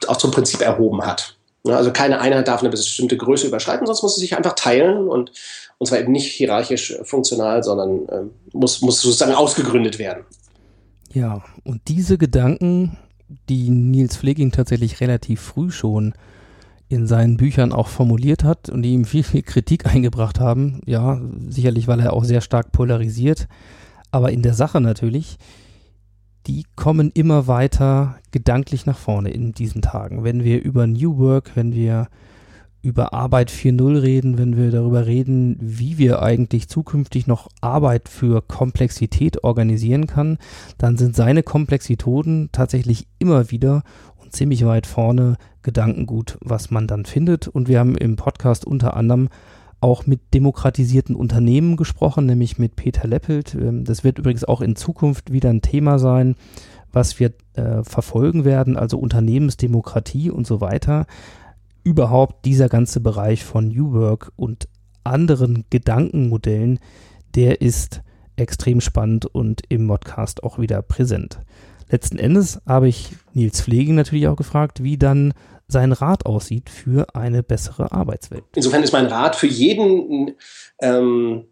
auch 0.07 0.15
zum 0.15 0.31
Prinzip 0.31 0.61
erhoben 0.61 1.05
hat. 1.05 1.35
Ja, 1.65 1.77
also 1.77 1.93
keine 1.93 2.19
Einheit 2.19 2.47
darf 2.47 2.59
eine 2.59 2.69
bestimmte 2.69 3.15
Größe 3.15 3.47
überschreiten, 3.47 3.87
sonst 3.87 4.03
muss 4.03 4.15
sie 4.15 4.21
sich 4.21 4.35
einfach 4.35 4.53
teilen 4.53 5.07
und, 5.07 5.31
und 5.77 5.87
zwar 5.87 5.99
eben 5.99 6.11
nicht 6.11 6.31
hierarchisch 6.31 6.91
äh, 6.91 7.05
funktional, 7.05 7.63
sondern 7.63 8.01
ähm, 8.11 8.31
muss, 8.51 8.81
muss 8.81 9.01
sozusagen 9.01 9.33
ausgegründet 9.33 9.97
werden. 9.97 10.25
Ja, 11.13 11.43
und 11.63 11.81
diese 11.87 12.17
Gedanken, 12.17 12.97
die 13.47 13.69
Nils 13.69 14.17
Pfleging 14.17 14.51
tatsächlich 14.51 14.99
relativ 14.99 15.39
früh 15.39 15.71
schon 15.71 16.13
in 16.89 17.07
seinen 17.07 17.37
Büchern 17.37 17.71
auch 17.71 17.87
formuliert 17.87 18.43
hat 18.43 18.69
und 18.69 18.81
die 18.81 18.93
ihm 18.93 19.05
viel, 19.05 19.23
viel 19.23 19.41
Kritik 19.41 19.85
eingebracht 19.93 20.39
haben, 20.39 20.81
ja, 20.85 21.21
sicherlich, 21.47 21.87
weil 21.87 22.01
er 22.01 22.13
auch 22.13 22.25
sehr 22.25 22.41
stark 22.41 22.71
polarisiert, 22.73 23.47
aber 24.11 24.31
in 24.31 24.41
der 24.41 24.53
Sache 24.53 24.81
natürlich, 24.81 25.37
die 26.47 26.65
kommen 26.75 27.11
immer 27.13 27.47
weiter 27.47 28.17
gedanklich 28.31 28.85
nach 28.85 28.97
vorne 28.97 29.31
in 29.31 29.53
diesen 29.53 29.81
Tagen. 29.81 30.23
Wenn 30.23 30.43
wir 30.43 30.61
über 30.61 30.87
New 30.87 31.17
Work, 31.17 31.51
wenn 31.55 31.73
wir 31.73 32.07
über 32.81 33.13
Arbeit 33.13 33.49
4.0 33.49 34.01
reden, 34.01 34.37
wenn 34.37 34.57
wir 34.57 34.69
darüber 34.69 35.05
reden, 35.05 35.57
wie 35.61 35.97
wir 35.97 36.21
eigentlich 36.21 36.67
zukünftig 36.67 37.27
noch 37.27 37.47
Arbeit 37.61 38.09
für 38.09 38.41
Komplexität 38.41 39.43
organisieren 39.45 40.05
kann, 40.05 40.37
dann 40.77 40.97
sind 40.97 41.15
seine 41.15 41.43
Komplexitoden 41.43 42.49
tatsächlich 42.51 43.07
immer 43.19 43.51
wieder 43.51 43.83
und 44.17 44.33
ziemlich 44.33 44.65
weit 44.65 44.85
vorne 44.85 45.37
Gedankengut, 45.61 46.37
was 46.41 46.71
man 46.71 46.87
dann 46.87 47.05
findet. 47.05 47.47
Und 47.47 47.69
wir 47.69 47.79
haben 47.79 47.95
im 47.95 48.17
Podcast 48.17 48.65
unter 48.65 48.97
anderem 48.97 49.29
auch 49.83 50.07
mit 50.07 50.33
demokratisierten 50.33 51.15
Unternehmen 51.15 51.75
gesprochen, 51.75 52.25
nämlich 52.25 52.57
mit 52.57 52.75
Peter 52.75 53.07
Leppelt. 53.07 53.53
Ähm, 53.53 53.83
Das 53.83 54.03
wird 54.03 54.17
übrigens 54.17 54.45
auch 54.45 54.61
in 54.61 54.75
Zukunft 54.75 55.31
wieder 55.31 55.49
ein 55.49 55.61
Thema 55.61 55.99
sein, 55.99 56.35
was 56.91 57.19
wir 57.19 57.33
äh, 57.53 57.83
verfolgen 57.83 58.45
werden, 58.45 58.77
also 58.77 58.97
Unternehmensdemokratie 58.97 60.31
und 60.31 60.47
so 60.47 60.61
weiter. 60.61 61.05
Überhaupt 61.83 62.45
dieser 62.45 62.69
ganze 62.69 63.01
Bereich 63.01 63.43
von 63.43 63.67
New 63.67 63.93
Work 63.93 64.31
und 64.37 64.69
anderen 65.03 65.65
Gedankenmodellen, 65.69 66.79
der 67.35 67.61
ist 67.61 68.01
extrem 68.37 68.79
spannend 68.79 69.25
und 69.25 69.63
im 69.67 69.87
Podcast 69.87 70.43
auch 70.43 70.59
wieder 70.59 70.81
präsent. 70.81 71.41
Letzten 71.89 72.17
Endes 72.17 72.61
habe 72.65 72.87
ich 72.87 73.15
Nils 73.33 73.61
Pfleging 73.61 73.95
natürlich 73.95 74.27
auch 74.27 74.37
gefragt, 74.37 74.81
wie 74.81 74.97
dann 74.97 75.33
sein 75.73 75.91
Rat 75.91 76.25
aussieht 76.25 76.69
für 76.69 77.13
eine 77.13 77.43
bessere 77.43 77.91
Arbeitswelt. 77.91 78.45
Insofern 78.55 78.83
ist 78.83 78.93
mein 78.93 79.07
Rat 79.07 79.35
für 79.35 79.47
jeden, 79.47 80.35
ähm, 80.79 81.47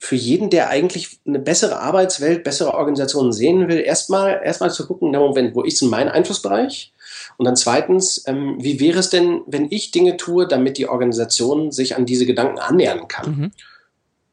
für 0.00 0.16
jeden, 0.16 0.48
der 0.48 0.70
eigentlich 0.70 1.20
eine 1.26 1.38
bessere 1.38 1.80
Arbeitswelt, 1.80 2.44
bessere 2.44 2.72
Organisationen 2.74 3.32
sehen 3.32 3.68
will, 3.68 3.80
erstmal 3.80 4.40
erstmal 4.42 4.70
zu 4.70 4.86
gucken, 4.86 5.10
na 5.10 5.18
Moment, 5.18 5.54
wo 5.54 5.62
ist 5.62 5.82
denn 5.82 5.90
mein 5.90 6.08
Einflussbereich? 6.08 6.92
Und 7.36 7.46
dann 7.46 7.56
zweitens, 7.56 8.24
ähm, 8.26 8.56
wie 8.60 8.80
wäre 8.80 8.98
es 8.98 9.10
denn, 9.10 9.42
wenn 9.46 9.66
ich 9.70 9.90
Dinge 9.90 10.16
tue, 10.16 10.46
damit 10.46 10.78
die 10.78 10.88
Organisation 10.88 11.72
sich 11.72 11.96
an 11.96 12.06
diese 12.06 12.26
Gedanken 12.26 12.58
annähern 12.58 13.08
kann? 13.08 13.30
Mhm. 13.30 13.50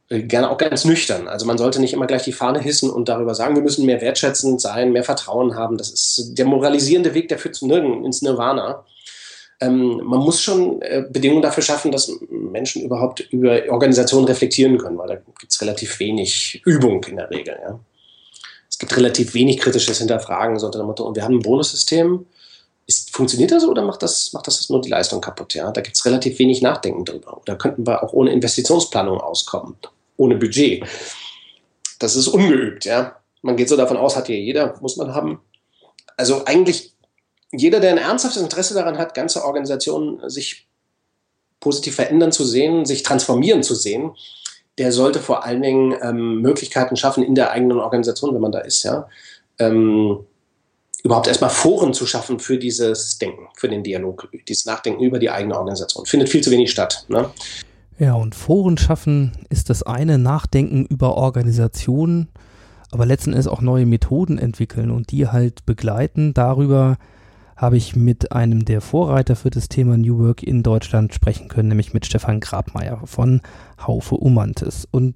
Äh, 0.10 0.24
Gerne 0.24 0.50
auch 0.50 0.58
ganz 0.58 0.86
nüchtern. 0.86 1.28
Also 1.28 1.46
man 1.46 1.58
sollte 1.58 1.80
nicht 1.80 1.94
immer 1.94 2.06
gleich 2.06 2.24
die 2.24 2.34
Fahne 2.34 2.60
hissen 2.60 2.90
und 2.90 3.10
darüber 3.10 3.34
sagen, 3.34 3.56
wir 3.56 3.64
müssen 3.64 3.86
mehr 3.86 4.02
wertschätzend 4.02 4.62
sein, 4.62 4.92
mehr 4.92 5.04
Vertrauen 5.04 5.56
haben. 5.56 5.78
Das 5.78 5.90
ist 5.90 6.38
der 6.38 6.46
moralisierende 6.46 7.14
Weg, 7.14 7.30
der 7.30 7.40
führt 7.40 7.56
zu 7.56 7.66
nirgends 7.66 8.06
ins 8.06 8.22
Nirvana. 8.22 8.86
Ähm, 9.62 10.02
man 10.04 10.19
muss 10.19 10.41
schon 10.41 10.82
äh, 10.82 11.06
Bedingungen 11.08 11.43
dafür 11.43 11.62
schaffen, 11.62 11.91
dass 11.91 12.12
Menschen 12.30 12.82
überhaupt 12.82 13.19
über 13.32 13.62
Organisationen 13.69 14.26
reflektieren 14.26 14.80
können, 14.80 14.97
weil 14.97 15.08
da 15.08 15.15
gibt 15.15 15.52
es 15.52 15.62
relativ 15.62 16.00
wenig 16.00 16.62
Übung 16.65 17.04
in 17.04 17.17
der 17.17 17.30
Regel. 17.30 17.58
Ja. 17.62 17.80
Es 18.67 18.80
gibt 18.80 18.97
relativ 18.97 19.36
wenig 19.36 19.60
kritisches 19.60 20.00
Hinterfragen, 20.00 20.58
so 20.58 20.65
unter 20.65 20.80
dem 20.80 20.88
Motto, 20.88 21.06
und 21.06 21.15
wir 21.15 21.24
haben 21.24 21.36
ein 21.36 21.41
Bonussystem. 21.43 22.26
Ist, 22.88 23.15
funktioniert 23.15 23.52
das 23.52 23.63
oder 23.63 23.84
macht 23.84 24.02
das, 24.02 24.34
macht 24.34 24.47
das 24.47 24.67
nur 24.69 24.82
die 24.82 24.89
Leistung 24.89 25.21
kaputt? 25.21 25.54
Ja? 25.54 25.69
Da 25.71 25.82
gibt 25.82 25.95
es 25.95 26.06
relativ 26.06 26.39
wenig 26.39 26.63
Nachdenken 26.63 27.06
drüber. 27.06 27.39
Da 27.45 27.54
könnten 27.54 27.86
wir 27.86 28.04
auch 28.04 28.13
ohne 28.13 28.32
Investitionsplanung 28.32 29.21
auskommen, 29.21 29.76
ohne 30.17 30.38
Budget. 30.38 30.84
Das 32.00 32.15
ist 32.15 32.28
ungeübt. 32.28 32.86
Ja? 32.86 33.17
Man 33.43 33.58
geht 33.58 33.69
so 33.69 33.78
davon 33.78 33.97
aus, 33.97 34.15
hat 34.15 34.26
hier 34.26 34.39
jeder, 34.39 34.76
muss 34.82 34.97
man 34.97 35.13
haben. 35.13 35.39
Also 36.17 36.45
eigentlich 36.45 36.93
jeder, 37.52 37.80
der 37.80 37.92
ein 37.92 37.98
ernsthaftes 37.98 38.42
Interesse 38.42 38.74
daran 38.74 38.98
hat, 38.98 39.14
ganze 39.14 39.44
Organisationen 39.44 40.30
sich 40.30 40.68
positiv 41.60 41.96
verändern 41.96 42.32
zu 42.32 42.44
sehen, 42.44 42.86
sich 42.86 43.04
transformieren 43.04 43.64
zu 43.64 43.76
sehen, 43.76 44.12
der 44.78 44.92
sollte 44.92 45.20
vor 45.20 45.46
allen 45.46 45.62
Dingen 45.62 45.96
ähm, 46.02 46.42
Möglichkeiten 46.42 46.96
schaffen 46.96 47.24
in 47.24 47.36
der 47.36 47.52
eigenen 47.52 47.80
Organisation, 47.80 48.34
wenn 48.34 48.42
man 48.42 48.52
da 48.52 48.60
ist, 48.60 48.84
ja, 48.84 49.08
ähm, 49.60 50.26
überhaupt 51.04 51.28
erstmal 51.28 51.50
Foren 51.50 51.94
zu 51.94 52.06
schaffen 52.06 52.40
für 52.40 52.58
dieses 52.58 53.18
Denken, 53.18 53.48
für 53.56 53.68
den 53.68 53.84
Dialog, 53.84 54.30
dieses 54.48 54.66
Nachdenken 54.66 55.04
über 55.04 55.20
die 55.20 55.30
eigene 55.30 55.58
Organisation. 55.58 56.06
Findet 56.06 56.30
viel 56.30 56.42
zu 56.42 56.52
wenig 56.52 56.72
statt. 56.72 57.06
Ne? 57.10 57.30
Ja, 58.00 58.14
und 58.14 58.36
Foren 58.36 58.78
schaffen 58.78 59.32
ist 59.50 59.70
das 59.70 59.84
eine, 59.84 60.18
Nachdenken 60.18 60.86
über 60.86 61.16
Organisationen, 61.16 62.30
aber 62.92 63.06
letzten 63.06 63.32
Endes 63.32 63.48
auch 63.48 63.62
neue 63.62 63.86
Methoden 63.86 64.38
entwickeln 64.38 64.92
und 64.92 65.12
die 65.12 65.28
halt 65.28 65.66
begleiten. 65.66 66.34
Darüber 66.34 66.98
habe 67.62 67.78
ich 67.78 67.95
mit 67.95 68.32
einem 68.32 68.65
der 68.65 68.82
Vorreiter 68.82 69.36
für 69.36 69.52
das 69.52 69.69
Thema 69.69 69.95
New 69.95 70.17
Work 70.17 70.41
in 70.41 70.63
Deutschland 70.63 71.13
sprechen 71.13 71.47
können, 71.47 71.69
nämlich 71.69 71.93
mit 71.93 72.08
Stefan 72.08 72.39
Grabmeier 72.39 73.02
von 73.06 73.39
Haufe 73.80 74.15
Umantes. 74.15 74.88
Und 74.89 75.13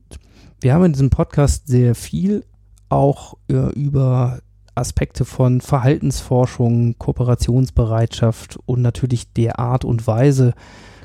wir 0.61 0.75
haben 0.75 0.85
in 0.85 0.93
diesem 0.93 1.09
Podcast 1.09 1.65
sehr 1.65 1.95
viel 1.95 2.45
auch 2.87 3.33
äh, 3.49 3.73
über 3.73 4.41
Aspekte 4.75 5.25
von 5.25 5.59
Verhaltensforschung, 5.59 6.99
Kooperationsbereitschaft 6.99 8.59
und 8.67 8.83
natürlich 8.83 9.33
der 9.33 9.57
Art 9.57 9.83
und 9.83 10.05
Weise 10.05 10.53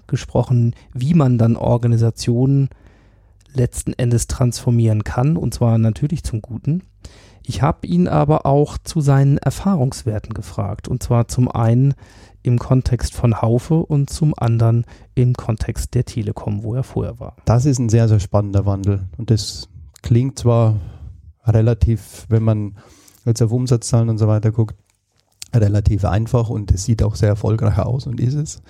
gesprochen, 0.09 0.75
wie 0.93 1.15
man 1.15 1.39
dann 1.39 1.57
Organisationen 1.57 2.69
letzten 3.55 3.95
Endes 3.95 4.27
transformieren 4.27 5.05
kann, 5.05 5.39
und 5.39 5.55
zwar 5.55 5.79
natürlich 5.79 6.23
zum 6.23 6.43
Guten. 6.43 6.83
Ich 7.45 7.63
habe 7.63 7.87
ihn 7.87 8.09
aber 8.09 8.47
auch 8.47 8.79
zu 8.79 9.01
seinen 9.01 9.39
Erfahrungswerten 9.39 10.35
gefragt, 10.35 10.89
und 10.89 11.03
zwar 11.03 11.29
zum 11.29 11.49
einen 11.49 11.95
im 12.43 12.59
Kontext 12.59 13.15
von 13.15 13.41
Haufe 13.43 13.75
und 13.75 14.11
zum 14.11 14.35
anderen 14.37 14.87
im 15.15 15.35
Kontext 15.35 15.95
der 15.95 16.05
Telekom, 16.05 16.63
wo 16.63 16.75
er 16.75 16.83
vorher 16.83 17.21
war. 17.21 17.37
Das 17.45 17.67
ist 17.67 17.79
ein 17.79 17.89
sehr, 17.89 18.09
sehr 18.09 18.21
spannender 18.21 18.67
Wandel. 18.67 19.09
Und 19.19 19.31
das 19.31 19.69
klingt 20.03 20.39
zwar 20.39 20.77
relativ, 21.45 22.27
wenn 22.29 22.43
man 22.43 22.77
jetzt 23.25 23.43
auf 23.43 23.53
Umsatzzahlen 23.53 24.09
und 24.09 24.19
so 24.19 24.29
weiter 24.29 24.53
guckt, 24.53 24.77
relativ 25.55 26.05
einfach 26.05 26.49
und 26.49 26.71
es 26.71 26.85
sieht 26.85 27.03
auch 27.03 27.17
sehr 27.17 27.29
erfolgreich 27.29 27.79
aus 27.79 28.07
und 28.07 28.21
ist 28.21 28.35
es. 28.35 28.63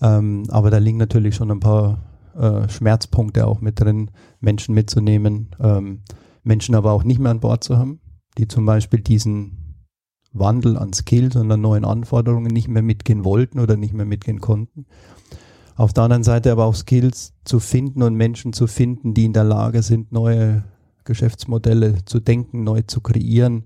Ähm, 0.00 0.44
aber 0.48 0.70
da 0.70 0.78
liegen 0.78 0.98
natürlich 0.98 1.34
schon 1.34 1.50
ein 1.50 1.60
paar 1.60 1.98
äh, 2.38 2.68
Schmerzpunkte 2.68 3.46
auch 3.46 3.60
mit 3.60 3.80
drin, 3.80 4.10
Menschen 4.40 4.74
mitzunehmen, 4.74 5.50
ähm, 5.60 6.00
Menschen 6.42 6.74
aber 6.74 6.92
auch 6.92 7.04
nicht 7.04 7.18
mehr 7.18 7.30
an 7.30 7.40
Bord 7.40 7.64
zu 7.64 7.76
haben, 7.76 8.00
die 8.40 8.48
zum 8.48 8.64
Beispiel 8.64 9.00
diesen 9.00 9.84
Wandel 10.32 10.78
an 10.78 10.94
Skills 10.94 11.36
und 11.36 11.52
an 11.52 11.60
neuen 11.60 11.84
Anforderungen 11.84 12.50
nicht 12.50 12.68
mehr 12.68 12.82
mitgehen 12.82 13.24
wollten 13.24 13.60
oder 13.60 13.76
nicht 13.76 13.92
mehr 13.92 14.06
mitgehen 14.06 14.40
konnten. 14.40 14.86
Auf 15.76 15.92
der 15.92 16.04
anderen 16.04 16.22
Seite 16.22 16.50
aber 16.50 16.64
auch 16.64 16.74
Skills 16.74 17.34
zu 17.44 17.60
finden 17.60 18.02
und 18.02 18.14
Menschen 18.14 18.52
zu 18.52 18.66
finden, 18.66 19.12
die 19.12 19.26
in 19.26 19.34
der 19.34 19.44
Lage 19.44 19.82
sind, 19.82 20.10
neue 20.10 20.64
Geschäftsmodelle 21.04 22.04
zu 22.06 22.20
denken, 22.20 22.64
neu 22.64 22.82
zu 22.82 23.00
kreieren 23.00 23.64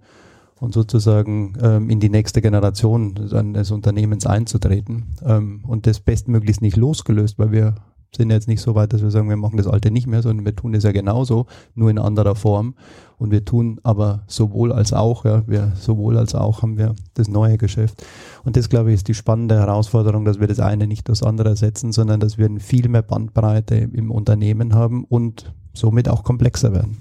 und 0.59 0.75
sozusagen 0.75 1.55
ähm, 1.61 1.91
in 1.91 2.01
die 2.01 2.11
nächste 2.11 2.41
Generation 2.41 3.15
des 3.15 3.71
Unternehmens 3.71 4.27
einzutreten 4.27 5.15
ähm, 5.25 5.63
und 5.67 5.87
das 5.87 6.01
bestmöglichst 6.01 6.63
nicht 6.63 6.77
losgelöst, 6.77 7.39
weil 7.39 7.53
wir 7.53 7.75
sind 8.17 8.31
jetzt 8.31 8.49
nicht 8.49 8.61
so 8.61 8.75
weit, 8.75 8.93
dass 8.93 9.03
wir 9.03 9.11
sagen, 9.11 9.29
wir 9.29 9.37
machen 9.37 9.57
das 9.57 9.67
Alte 9.67 9.91
nicht 9.91 10.07
mehr, 10.07 10.23
sondern 10.23 10.45
wir 10.45 10.55
tun 10.55 10.75
es 10.75 10.85
ja 10.85 10.93
genauso, 10.93 11.47
nur 11.75 11.91
in 11.91 11.99
anderer 11.99 12.35
Form. 12.35 12.75
Und 13.17 13.31
wir 13.31 13.45
tun 13.45 13.81
aber 13.83 14.25
sowohl 14.27 14.73
als 14.73 14.93
auch, 14.93 15.25
ja, 15.25 15.47
wir 15.47 15.73
sowohl 15.77 16.19
als 16.19 16.35
auch 16.35 16.63
haben 16.63 16.79
wir 16.79 16.95
das 17.15 17.29
neue 17.29 17.59
Geschäft. 17.59 18.05
Und 18.45 18.57
das, 18.57 18.69
glaube 18.69 18.91
ich, 18.91 18.97
ist 18.97 19.09
die 19.09 19.15
spannende 19.15 19.57
Herausforderung, 19.57 20.25
dass 20.25 20.41
wir 20.41 20.47
das 20.47 20.61
eine 20.61 20.87
nicht 20.87 21.09
das 21.09 21.23
andere 21.23 21.51
ersetzen, 21.51 21.93
sondern 21.93 22.21
dass 22.21 22.39
wir 22.39 22.51
viel 22.61 22.89
mehr 22.89 23.03
Bandbreite 23.03 23.77
im 23.77 24.11
Unternehmen 24.11 24.75
haben 24.75 25.05
und 25.05 25.55
somit 25.73 26.09
auch 26.09 26.25
komplexer 26.25 26.73
werden. 26.73 26.99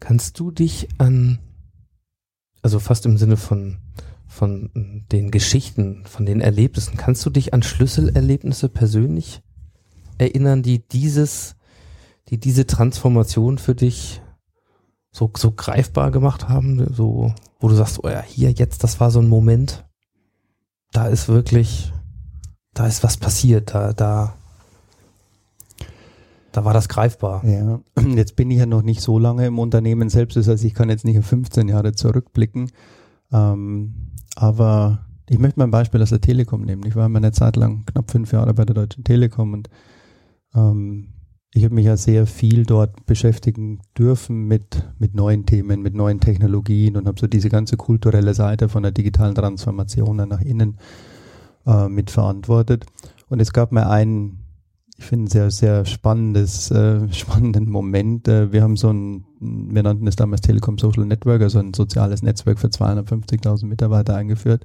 Kannst 0.00 0.40
du 0.40 0.50
dich 0.50 0.88
an, 0.98 1.38
also 2.62 2.78
fast 2.78 3.06
im 3.06 3.18
Sinne 3.18 3.36
von, 3.36 3.76
von 4.26 4.70
den 5.12 5.30
Geschichten, 5.30 6.04
von 6.06 6.26
den 6.26 6.40
Erlebnissen, 6.40 6.96
kannst 6.96 7.24
du 7.24 7.30
dich 7.30 7.54
an 7.54 7.62
Schlüsselerlebnisse 7.62 8.68
persönlich 8.68 9.42
erinnern, 10.22 10.62
die 10.62 10.78
dieses, 10.78 11.56
die 12.28 12.38
diese 12.38 12.66
Transformation 12.66 13.58
für 13.58 13.74
dich 13.74 14.22
so, 15.10 15.30
so 15.36 15.52
greifbar 15.52 16.10
gemacht 16.10 16.48
haben, 16.48 16.86
so, 16.92 17.34
wo 17.60 17.68
du 17.68 17.74
sagst, 17.74 18.02
oh 18.02 18.08
ja, 18.08 18.22
hier 18.22 18.50
jetzt, 18.50 18.82
das 18.82 18.98
war 18.98 19.10
so 19.10 19.20
ein 19.20 19.28
Moment, 19.28 19.84
da 20.92 21.06
ist 21.06 21.28
wirklich, 21.28 21.92
da 22.72 22.86
ist 22.86 23.04
was 23.04 23.18
passiert, 23.18 23.74
da, 23.74 23.92
da, 23.92 24.34
da 26.52 26.64
war 26.64 26.72
das 26.72 26.88
greifbar. 26.88 27.44
Ja, 27.44 27.80
jetzt 28.16 28.36
bin 28.36 28.50
ich 28.50 28.58
ja 28.58 28.66
noch 28.66 28.82
nicht 28.82 29.02
so 29.02 29.18
lange 29.18 29.46
im 29.46 29.58
Unternehmen 29.58 30.08
selbst, 30.08 30.36
das 30.36 30.48
heißt, 30.48 30.64
ich 30.64 30.74
kann 30.74 30.88
jetzt 30.88 31.04
nicht 31.04 31.18
auf 31.18 31.26
15 31.26 31.68
Jahre 31.68 31.92
zurückblicken, 31.92 32.70
ähm, 33.32 33.94
aber 34.34 35.04
ich 35.28 35.38
möchte 35.38 35.58
mal 35.58 35.64
ein 35.64 35.70
Beispiel 35.70 36.02
aus 36.02 36.10
der 36.10 36.20
Telekom 36.20 36.62
nehmen. 36.62 36.84
Ich 36.86 36.96
war 36.96 37.08
mal 37.08 37.18
eine 37.18 37.32
Zeit 37.32 37.56
lang 37.56 37.84
knapp 37.86 38.10
fünf 38.10 38.32
Jahre 38.32 38.54
bei 38.54 38.64
der 38.64 38.74
Deutschen 38.74 39.04
Telekom 39.04 39.52
und 39.52 39.68
ähm, 40.54 41.08
ich 41.54 41.64
habe 41.64 41.74
mich 41.74 41.84
ja 41.84 41.96
sehr 41.96 42.26
viel 42.26 42.64
dort 42.64 43.04
beschäftigen 43.04 43.80
dürfen 43.96 44.44
mit, 44.44 44.88
mit 44.98 45.14
neuen 45.14 45.44
Themen, 45.44 45.82
mit 45.82 45.94
neuen 45.94 46.18
Technologien 46.18 46.96
und 46.96 47.06
habe 47.06 47.20
so 47.20 47.26
diese 47.26 47.50
ganze 47.50 47.76
kulturelle 47.76 48.32
Seite 48.32 48.70
von 48.70 48.82
der 48.82 48.92
digitalen 48.92 49.34
Transformation 49.34 50.16
nach 50.16 50.40
innen 50.40 50.78
äh, 51.66 51.88
mitverantwortet. 51.88 52.86
Und 53.28 53.40
es 53.40 53.52
gab 53.52 53.70
mir 53.70 53.90
einen, 53.90 54.38
ich 54.96 55.04
finde, 55.04 55.30
sehr, 55.30 55.50
sehr 55.50 55.84
spannendes, 55.84 56.70
äh, 56.70 57.06
spannenden 57.12 57.68
Moment. 57.68 58.28
Äh, 58.28 58.50
wir 58.50 58.62
haben 58.62 58.76
so 58.78 58.90
ein, 58.90 59.26
wir 59.38 59.82
nannten 59.82 60.06
es 60.06 60.16
damals 60.16 60.40
Telekom 60.40 60.78
Social 60.78 61.04
Network, 61.04 61.42
also 61.42 61.58
ein 61.58 61.74
soziales 61.74 62.22
Netzwerk 62.22 62.60
für 62.60 62.68
250.000 62.68 63.66
Mitarbeiter 63.66 64.16
eingeführt. 64.16 64.64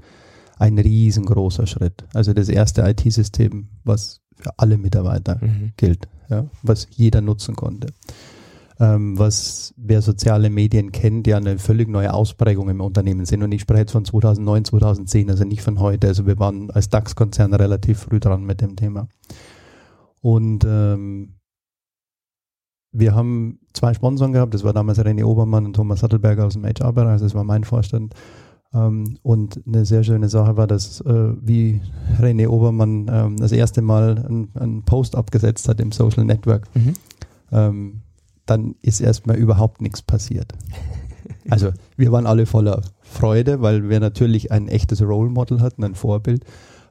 Ein 0.58 0.80
riesengroßer 0.80 1.68
Schritt. 1.68 2.06
Also 2.14 2.34
das 2.34 2.48
erste 2.48 2.82
IT-System, 2.82 3.68
was 3.84 4.22
für 4.38 4.52
alle 4.58 4.78
Mitarbeiter 4.78 5.40
mhm. 5.42 5.74
gilt, 5.78 6.08
ja, 6.30 6.46
was 6.64 6.88
jeder 6.92 7.22
nutzen 7.22 7.56
konnte. 7.56 7.88
Ähm, 8.80 9.18
was 9.18 9.74
wer 9.76 10.04
soziale 10.04 10.52
Medien 10.52 10.92
kennt, 10.92 11.26
ja 11.26 11.38
eine 11.38 11.58
völlig 11.58 11.90
neue 11.90 12.14
Ausprägung 12.14 12.70
im 12.70 12.82
Unternehmen 12.82 13.26
sind. 13.26 13.42
Und 13.42 13.52
ich 13.52 13.62
spreche 13.62 13.82
jetzt 13.82 13.92
von 13.92 14.06
2009, 14.06 14.66
2010, 14.66 15.32
also 15.32 15.46
nicht 15.46 15.64
von 15.64 15.80
heute. 15.80 16.08
Also 16.08 16.28
wir 16.28 16.38
waren 16.38 16.70
als 16.70 16.90
DAX-Konzern 16.90 17.56
relativ 17.56 18.00
früh 18.00 18.20
dran 18.20 18.44
mit 18.44 18.62
dem 18.62 18.76
Thema. 18.76 19.08
Und 20.22 20.64
ähm, 20.66 21.38
wir 22.92 23.16
haben 23.16 23.60
zwei 23.74 23.94
Sponsoren 23.94 24.34
gehabt, 24.34 24.54
das 24.54 24.64
war 24.64 24.74
damals 24.74 25.00
René 25.00 25.24
Obermann 25.24 25.66
und 25.66 25.76
Thomas 25.76 26.00
Sattelberger 26.00 26.46
aus 26.46 26.54
dem 26.54 26.66
HR-Bereich, 26.66 27.22
das 27.22 27.36
war 27.36 27.44
mein 27.44 27.64
Vorstand. 27.64 28.14
Ähm, 28.74 29.18
und 29.24 29.62
eine 29.66 29.86
sehr 29.86 30.04
schöne 30.04 30.30
Sache 30.30 30.58
war, 30.58 30.68
dass 30.68 31.02
äh, 31.02 31.34
wie 31.42 31.82
René 32.20 32.48
Obermann 32.48 33.10
ähm, 33.12 33.38
das 33.38 33.52
erste 33.52 33.82
Mal 33.82 34.48
einen 34.56 34.84
Post 34.84 35.16
abgesetzt 35.16 35.70
hat 35.70 35.80
im 35.80 35.92
Social 35.92 36.26
Network, 36.26 36.68
mhm. 36.76 36.94
ähm, 37.52 38.02
dann 38.46 38.76
ist 38.82 39.02
erstmal 39.02 39.38
überhaupt 39.38 39.82
nichts 39.82 40.02
passiert. 40.02 40.54
Also 41.50 41.72
wir 41.96 42.12
waren 42.12 42.28
alle 42.28 42.46
voller 42.46 42.82
Freude, 43.00 43.62
weil 43.62 43.88
wir 43.88 44.02
natürlich 44.02 44.52
ein 44.52 44.68
echtes 44.68 45.02
Role 45.02 45.30
Model 45.30 45.62
hatten, 45.62 45.82
ein 45.86 45.96
Vorbild, 45.96 46.44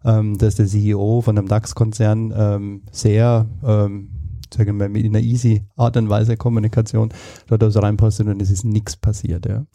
dass 0.03 0.55
der 0.55 0.67
CEO 0.67 1.21
von 1.21 1.37
einem 1.37 1.47
DAX-Konzern 1.47 2.81
sehr 2.91 3.47
sagen 4.55 4.79
wir, 4.79 4.87
in 4.87 5.17
einer 5.17 5.25
easy 5.25 5.65
Art 5.77 5.97
und 5.97 6.09
Weise 6.09 6.37
Kommunikation 6.37 7.11
dort 7.47 7.65
aus 7.65 7.77
reinpostet 7.77 8.27
und 8.27 8.41
es 8.41 8.51
ist 8.51 8.65
nichts 8.65 8.97
passiert. 8.97 9.47
Ja. 9.47 9.67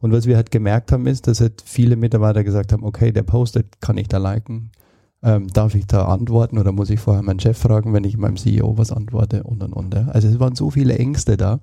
Und 0.00 0.12
was 0.12 0.26
wir 0.26 0.36
halt 0.36 0.50
gemerkt 0.50 0.92
haben, 0.92 1.06
ist, 1.06 1.26
dass 1.26 1.40
halt 1.40 1.62
viele 1.64 1.96
Mitarbeiter 1.96 2.44
gesagt 2.44 2.72
haben, 2.72 2.84
okay, 2.84 3.12
der 3.12 3.22
postet, 3.22 3.80
kann 3.80 3.98
ich 3.98 4.08
da 4.08 4.18
liken? 4.18 4.70
Ähm, 5.22 5.48
darf 5.48 5.74
ich 5.74 5.86
da 5.86 6.06
antworten 6.06 6.58
oder 6.58 6.72
muss 6.72 6.88
ich 6.88 6.98
vorher 6.98 7.22
meinen 7.22 7.40
Chef 7.40 7.58
fragen, 7.58 7.92
wenn 7.92 8.04
ich 8.04 8.16
meinem 8.16 8.36
CEO 8.36 8.78
was 8.78 8.90
antworte 8.90 9.42
und 9.42 9.62
und 9.62 9.72
und. 9.74 9.94
Ja. 9.94 10.08
Also 10.08 10.28
es 10.28 10.40
waren 10.40 10.54
so 10.54 10.70
viele 10.70 10.98
Ängste 10.98 11.36
da. 11.36 11.60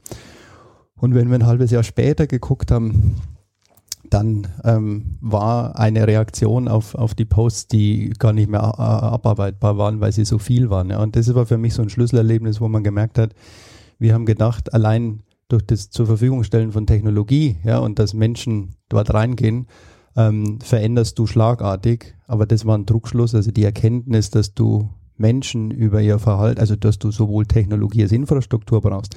Und 0.95 1.13
wenn 1.15 1.29
wir 1.29 1.35
ein 1.35 1.45
halbes 1.45 1.71
Jahr 1.71 1.83
später 1.83 2.27
geguckt 2.27 2.71
haben, 2.71 3.15
dann 4.09 4.47
ähm, 4.63 5.17
war 5.21 5.77
eine 5.77 6.07
Reaktion 6.07 6.67
auf, 6.67 6.95
auf 6.95 7.15
die 7.15 7.25
Posts, 7.25 7.67
die 7.67 8.13
gar 8.17 8.33
nicht 8.33 8.49
mehr 8.49 8.61
äh, 8.61 8.81
abarbeitbar 8.81 9.77
waren, 9.77 9.99
weil 9.99 10.11
sie 10.11 10.25
so 10.25 10.37
viel 10.37 10.69
waren. 10.69 10.89
Ja. 10.89 11.01
Und 11.01 11.15
das 11.15 11.33
war 11.33 11.45
für 11.45 11.57
mich 11.57 11.73
so 11.73 11.81
ein 11.81 11.89
Schlüsselerlebnis, 11.89 12.61
wo 12.61 12.67
man 12.67 12.83
gemerkt 12.83 13.17
hat, 13.17 13.33
wir 13.99 14.13
haben 14.13 14.25
gedacht, 14.25 14.73
allein 14.73 15.23
durch 15.49 15.65
das 15.65 15.89
zur 15.89 16.05
Verfügung 16.05 16.43
stellen 16.43 16.71
von 16.71 16.85
Technologie 16.85 17.57
ja, 17.63 17.79
und 17.79 17.99
dass 17.99 18.13
Menschen 18.13 18.75
dort 18.89 19.13
reingehen, 19.13 19.67
ähm, 20.15 20.59
veränderst 20.61 21.17
du 21.17 21.25
schlagartig. 21.25 22.15
Aber 22.27 22.45
das 22.45 22.65
war 22.65 22.77
ein 22.77 22.85
Druckschluss, 22.85 23.33
also 23.33 23.51
die 23.51 23.63
Erkenntnis, 23.63 24.29
dass 24.29 24.53
du 24.53 24.89
Menschen 25.15 25.71
über 25.71 26.01
ihr 26.01 26.19
Verhalten, 26.19 26.59
also 26.59 26.75
dass 26.75 26.99
du 26.99 27.11
sowohl 27.11 27.45
Technologie 27.45 28.03
als 28.03 28.11
Infrastruktur 28.11 28.81
brauchst, 28.81 29.15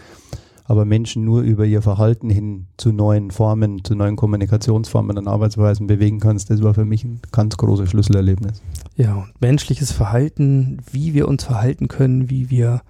aber 0.70 0.84
Menschen 0.84 1.24
nur 1.24 1.40
über 1.40 1.64
ihr 1.64 1.82
Verhalten 1.82 2.30
hin 2.30 2.66
zu 2.76 2.92
neuen 2.92 3.32
Formen, 3.32 3.82
zu 3.82 3.96
neuen 3.96 4.14
Kommunikationsformen 4.14 5.18
und 5.18 5.26
Arbeitsweisen 5.26 5.88
bewegen 5.88 6.20
kannst, 6.20 6.48
das 6.48 6.62
war 6.62 6.74
für 6.74 6.84
mich 6.84 7.02
ein 7.02 7.18
ganz 7.32 7.56
großes 7.56 7.90
Schlüsselerlebnis. 7.90 8.62
Ja, 8.94 9.16
und 9.16 9.40
menschliches 9.40 9.90
Verhalten, 9.90 10.78
wie 10.92 11.12
wir 11.12 11.26
uns 11.26 11.42
verhalten 11.42 11.88
können, 11.88 12.30
wie 12.30 12.50
wir 12.50 12.82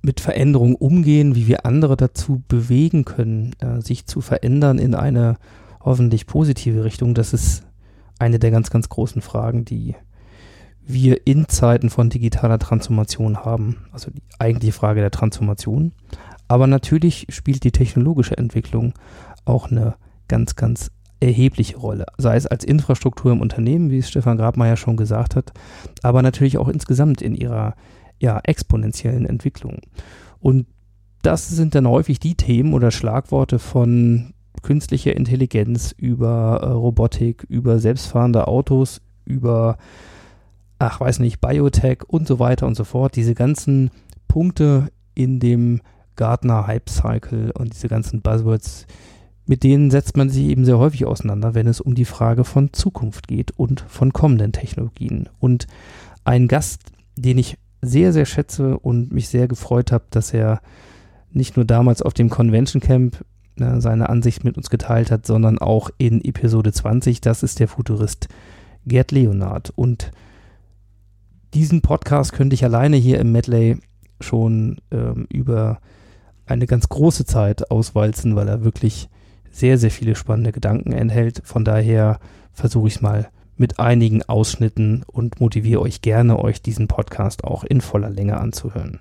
mit 0.00 0.20
Veränderungen 0.20 0.74
umgehen, 0.74 1.34
wie 1.34 1.46
wir 1.46 1.66
andere 1.66 1.98
dazu 1.98 2.42
bewegen 2.48 3.04
können, 3.04 3.52
äh, 3.58 3.82
sich 3.82 4.06
zu 4.06 4.22
verändern 4.22 4.78
in 4.78 4.94
eine 4.94 5.36
hoffentlich 5.80 6.26
positive 6.26 6.82
Richtung, 6.82 7.12
das 7.12 7.34
ist 7.34 7.64
eine 8.18 8.38
der 8.38 8.50
ganz, 8.50 8.70
ganz 8.70 8.88
großen 8.88 9.20
Fragen, 9.20 9.66
die 9.66 9.96
wir 10.86 11.26
in 11.26 11.48
Zeiten 11.48 11.90
von 11.90 12.10
digitaler 12.10 12.58
Transformation 12.58 13.44
haben. 13.44 13.86
Also 13.92 14.10
die 14.10 14.22
eigentliche 14.38 14.72
Frage 14.72 15.00
der 15.00 15.10
Transformation, 15.10 15.92
aber 16.48 16.66
natürlich 16.66 17.26
spielt 17.30 17.64
die 17.64 17.72
technologische 17.72 18.38
Entwicklung 18.38 18.94
auch 19.44 19.70
eine 19.70 19.96
ganz, 20.28 20.56
ganz 20.56 20.90
erhebliche 21.20 21.76
Rolle. 21.76 22.06
Sei 22.18 22.36
es 22.36 22.46
als 22.46 22.64
Infrastruktur 22.64 23.32
im 23.32 23.40
Unternehmen, 23.40 23.90
wie 23.90 23.98
es 23.98 24.08
Stefan 24.08 24.36
Grabmeier 24.36 24.76
schon 24.76 24.96
gesagt 24.96 25.34
hat, 25.34 25.52
aber 26.02 26.22
natürlich 26.22 26.58
auch 26.58 26.68
insgesamt 26.68 27.22
in 27.22 27.34
ihrer 27.34 27.74
ja, 28.18 28.40
exponentiellen 28.44 29.26
Entwicklung. 29.26 29.80
Und 30.40 30.66
das 31.22 31.48
sind 31.48 31.74
dann 31.74 31.88
häufig 31.88 32.20
die 32.20 32.34
Themen 32.34 32.74
oder 32.74 32.90
Schlagworte 32.90 33.58
von 33.58 34.34
künstlicher 34.62 35.16
Intelligenz 35.16 35.94
über 35.96 36.60
äh, 36.62 36.66
Robotik, 36.66 37.44
über 37.48 37.78
selbstfahrende 37.78 38.46
Autos, 38.46 39.00
über, 39.24 39.76
ach 40.78 41.00
weiß 41.00 41.20
nicht, 41.20 41.40
Biotech 41.40 42.04
und 42.06 42.26
so 42.26 42.38
weiter 42.38 42.66
und 42.66 42.76
so 42.76 42.84
fort. 42.84 43.16
Diese 43.16 43.34
ganzen 43.34 43.90
Punkte 44.28 44.88
in 45.14 45.40
dem 45.40 45.80
Gartner 46.16 46.66
Hype 46.66 46.88
Cycle 46.88 47.52
und 47.52 47.74
diese 47.74 47.88
ganzen 47.88 48.22
Buzzwords, 48.22 48.86
mit 49.46 49.62
denen 49.62 49.90
setzt 49.90 50.16
man 50.16 50.28
sich 50.28 50.46
eben 50.46 50.64
sehr 50.64 50.78
häufig 50.78 51.06
auseinander, 51.06 51.54
wenn 51.54 51.66
es 51.66 51.80
um 51.80 51.94
die 51.94 52.04
Frage 52.04 52.44
von 52.44 52.72
Zukunft 52.72 53.28
geht 53.28 53.52
und 53.52 53.84
von 53.86 54.12
kommenden 54.12 54.52
Technologien. 54.52 55.28
Und 55.38 55.66
ein 56.24 56.48
Gast, 56.48 56.82
den 57.16 57.38
ich 57.38 57.58
sehr, 57.82 58.12
sehr 58.12 58.26
schätze 58.26 58.78
und 58.78 59.12
mich 59.12 59.28
sehr 59.28 59.46
gefreut 59.46 59.92
habe, 59.92 60.04
dass 60.10 60.34
er 60.34 60.60
nicht 61.30 61.56
nur 61.56 61.64
damals 61.64 62.02
auf 62.02 62.14
dem 62.14 62.30
Convention 62.30 62.80
Camp 62.80 63.24
äh, 63.58 63.80
seine 63.80 64.08
Ansicht 64.08 64.42
mit 64.42 64.56
uns 64.56 64.70
geteilt 64.70 65.10
hat, 65.10 65.26
sondern 65.26 65.58
auch 65.58 65.90
in 65.98 66.24
Episode 66.24 66.72
20. 66.72 67.20
Das 67.20 67.42
ist 67.42 67.60
der 67.60 67.68
Futurist 67.68 68.28
Gerd 68.86 69.12
Leonard. 69.12 69.72
Und 69.76 70.10
diesen 71.56 71.80
Podcast 71.80 72.34
könnte 72.34 72.52
ich 72.52 72.64
alleine 72.64 72.96
hier 72.98 73.18
im 73.18 73.32
Medley 73.32 73.78
schon 74.20 74.76
ähm, 74.90 75.26
über 75.30 75.80
eine 76.44 76.66
ganz 76.66 76.90
große 76.90 77.24
Zeit 77.24 77.70
auswalzen, 77.70 78.36
weil 78.36 78.46
er 78.46 78.62
wirklich 78.62 79.08
sehr, 79.50 79.78
sehr 79.78 79.90
viele 79.90 80.16
spannende 80.16 80.52
Gedanken 80.52 80.92
enthält. 80.92 81.40
Von 81.44 81.64
daher 81.64 82.20
versuche 82.52 82.88
ich 82.88 82.96
es 82.96 83.00
mal 83.00 83.30
mit 83.56 83.80
einigen 83.80 84.22
Ausschnitten 84.22 85.02
und 85.06 85.40
motiviere 85.40 85.80
euch 85.80 86.02
gerne, 86.02 86.38
euch 86.38 86.60
diesen 86.60 86.88
Podcast 86.88 87.42
auch 87.42 87.64
in 87.64 87.80
voller 87.80 88.10
Länge 88.10 88.38
anzuhören. 88.38 89.00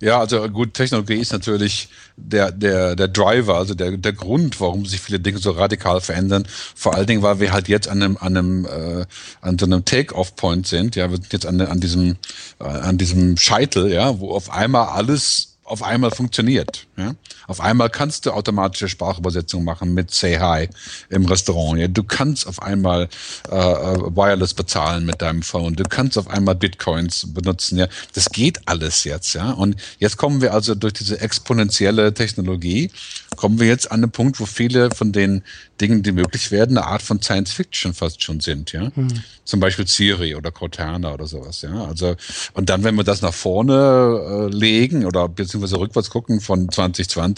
Ja, 0.00 0.20
also 0.20 0.48
gut, 0.48 0.74
Technologie 0.74 1.14
ist 1.14 1.32
natürlich 1.32 1.88
der, 2.16 2.50
der, 2.52 2.96
der 2.96 3.08
Driver, 3.08 3.56
also 3.56 3.74
der, 3.74 3.96
der 3.96 4.12
Grund, 4.12 4.60
warum 4.60 4.86
sich 4.86 5.00
viele 5.00 5.20
Dinge 5.20 5.38
so 5.38 5.52
radikal 5.52 6.00
verändern. 6.00 6.44
Vor 6.74 6.94
allen 6.94 7.06
Dingen, 7.06 7.22
weil 7.22 7.40
wir 7.40 7.52
halt 7.52 7.68
jetzt 7.68 7.88
an 7.88 8.02
einem, 8.02 8.16
an 8.18 8.36
einem, 8.36 8.64
äh, 8.66 9.06
an 9.40 9.58
so 9.58 9.66
einem 9.66 9.84
Take-off-Point 9.84 10.66
sind. 10.66 10.96
Ja, 10.96 11.10
wir 11.10 11.16
sind 11.16 11.32
jetzt 11.32 11.46
an, 11.46 11.60
an 11.60 11.80
diesem, 11.80 12.16
äh, 12.60 12.64
an 12.64 12.98
diesem 12.98 13.36
Scheitel, 13.36 13.92
ja, 13.92 14.18
wo 14.18 14.32
auf 14.32 14.50
einmal 14.50 14.88
alles 14.88 15.52
auf 15.64 15.82
einmal 15.82 16.10
funktioniert. 16.10 16.86
Ja? 16.96 17.14
Auf 17.46 17.60
einmal 17.60 17.90
kannst 17.90 18.26
du 18.26 18.32
automatische 18.32 18.88
Sprachübersetzung 18.88 19.64
machen 19.64 19.94
mit 19.94 20.10
Say 20.10 20.36
Hi 20.38 20.68
im 21.08 21.26
Restaurant. 21.26 21.80
Ja? 21.80 21.88
Du 21.88 22.02
kannst 22.02 22.46
auf 22.46 22.62
einmal 22.62 23.08
äh, 23.50 23.54
äh, 23.54 24.16
Wireless 24.16 24.54
bezahlen 24.54 25.04
mit 25.04 25.22
deinem 25.22 25.42
Phone. 25.42 25.74
Du 25.74 25.84
kannst 25.84 26.18
auf 26.18 26.28
einmal 26.28 26.54
Bitcoins 26.54 27.32
benutzen. 27.32 27.78
Ja? 27.78 27.88
Das 28.14 28.30
geht 28.30 28.60
alles 28.66 29.04
jetzt. 29.04 29.34
Ja? 29.34 29.50
Und 29.52 29.76
jetzt 29.98 30.16
kommen 30.16 30.40
wir 30.40 30.54
also 30.54 30.74
durch 30.74 30.94
diese 30.94 31.20
exponentielle 31.20 32.14
Technologie, 32.14 32.90
kommen 33.36 33.58
wir 33.58 33.66
jetzt 33.66 33.90
an 33.90 34.02
den 34.02 34.10
Punkt, 34.10 34.38
wo 34.40 34.46
viele 34.46 34.90
von 34.90 35.12
den 35.12 35.42
Dingen, 35.80 36.02
die 36.02 36.12
möglich 36.12 36.50
werden, 36.50 36.78
eine 36.78 36.86
Art 36.86 37.02
von 37.02 37.20
Science 37.20 37.52
Fiction 37.52 37.92
fast 37.92 38.22
schon 38.22 38.40
sind. 38.40 38.72
Ja? 38.72 38.92
Hm. 38.94 39.08
Zum 39.44 39.58
Beispiel 39.58 39.86
Siri 39.86 40.34
oder 40.34 40.52
Cortana 40.52 41.12
oder 41.12 41.26
sowas. 41.26 41.62
Ja? 41.62 41.86
Also, 41.86 42.14
und 42.52 42.68
dann, 42.70 42.84
wenn 42.84 42.94
wir 42.94 43.04
das 43.04 43.22
nach 43.22 43.34
vorne 43.34 44.48
äh, 44.52 44.54
legen 44.54 45.04
oder 45.04 45.28
beziehungsweise 45.28 45.78
rückwärts 45.78 46.10
gucken 46.10 46.40
von 46.40 46.70
2020, 46.70 47.31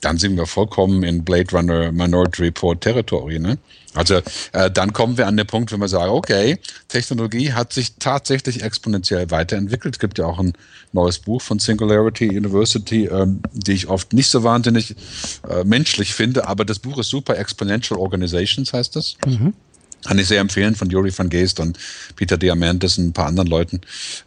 dann 0.00 0.18
sind 0.18 0.36
wir 0.36 0.46
vollkommen 0.46 1.02
in 1.02 1.24
Blade 1.24 1.50
Runner 1.52 1.92
Minority 1.92 2.42
Report 2.42 2.80
Territory. 2.80 3.38
Ne? 3.38 3.58
Also 3.94 4.20
äh, 4.52 4.70
dann 4.70 4.92
kommen 4.92 5.18
wir 5.18 5.26
an 5.26 5.36
den 5.36 5.46
Punkt, 5.46 5.70
wenn 5.70 5.80
wir 5.80 5.88
sagen, 5.88 6.10
okay, 6.12 6.58
Technologie 6.88 7.52
hat 7.52 7.72
sich 7.72 7.94
tatsächlich 7.98 8.62
exponentiell 8.62 9.30
weiterentwickelt. 9.30 9.96
Es 9.96 10.00
gibt 10.00 10.18
ja 10.18 10.26
auch 10.26 10.38
ein 10.38 10.54
neues 10.92 11.18
Buch 11.18 11.42
von 11.42 11.58
Singularity 11.58 12.28
University, 12.28 13.04
ähm, 13.06 13.40
die 13.52 13.72
ich 13.72 13.88
oft 13.88 14.12
nicht 14.12 14.28
so 14.28 14.42
wahnsinnig 14.42 14.96
äh, 15.48 15.64
menschlich 15.64 16.14
finde, 16.14 16.48
aber 16.48 16.64
das 16.64 16.78
Buch 16.78 16.98
ist 16.98 17.10
super, 17.10 17.38
Exponential 17.38 17.98
Organizations 17.98 18.72
heißt 18.72 18.96
das. 18.96 19.16
Mhm. 19.26 19.52
Kann 20.04 20.18
ich 20.18 20.26
sehr 20.26 20.40
empfehlen 20.40 20.74
von 20.74 20.90
Juri 20.90 21.16
van 21.16 21.28
Geest 21.28 21.60
und 21.60 21.78
Peter 22.16 22.36
Diamandis 22.36 22.98
und 22.98 23.08
ein 23.08 23.12
paar 23.12 23.26
anderen 23.26 23.48
Leuten 23.48 23.80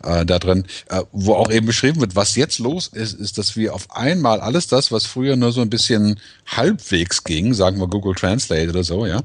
äh, 0.03 0.25
da 0.25 0.39
drin, 0.39 0.65
äh, 0.89 1.01
wo 1.11 1.33
auch 1.33 1.51
eben 1.51 1.65
beschrieben 1.65 1.99
wird, 1.99 2.15
was 2.15 2.35
jetzt 2.35 2.59
los 2.59 2.88
ist, 2.88 3.13
ist, 3.13 3.38
dass 3.38 3.55
wir 3.55 3.73
auf 3.73 3.91
einmal 3.95 4.39
alles 4.39 4.67
das, 4.67 4.91
was 4.91 5.05
früher 5.05 5.35
nur 5.35 5.51
so 5.51 5.61
ein 5.61 5.69
bisschen 5.69 6.19
halbwegs 6.45 7.23
ging, 7.23 7.53
sagen 7.53 7.79
wir 7.79 7.88
Google 7.88 8.15
Translate 8.15 8.69
oder 8.69 8.83
so, 8.83 9.05
ja, 9.05 9.21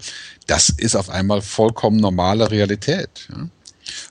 das 0.47 0.71
ist 0.71 0.97
auf 0.97 1.11
einmal 1.11 1.43
vollkommen 1.43 1.99
normale 1.99 2.51
Realität. 2.51 3.29
Ja. 3.29 3.49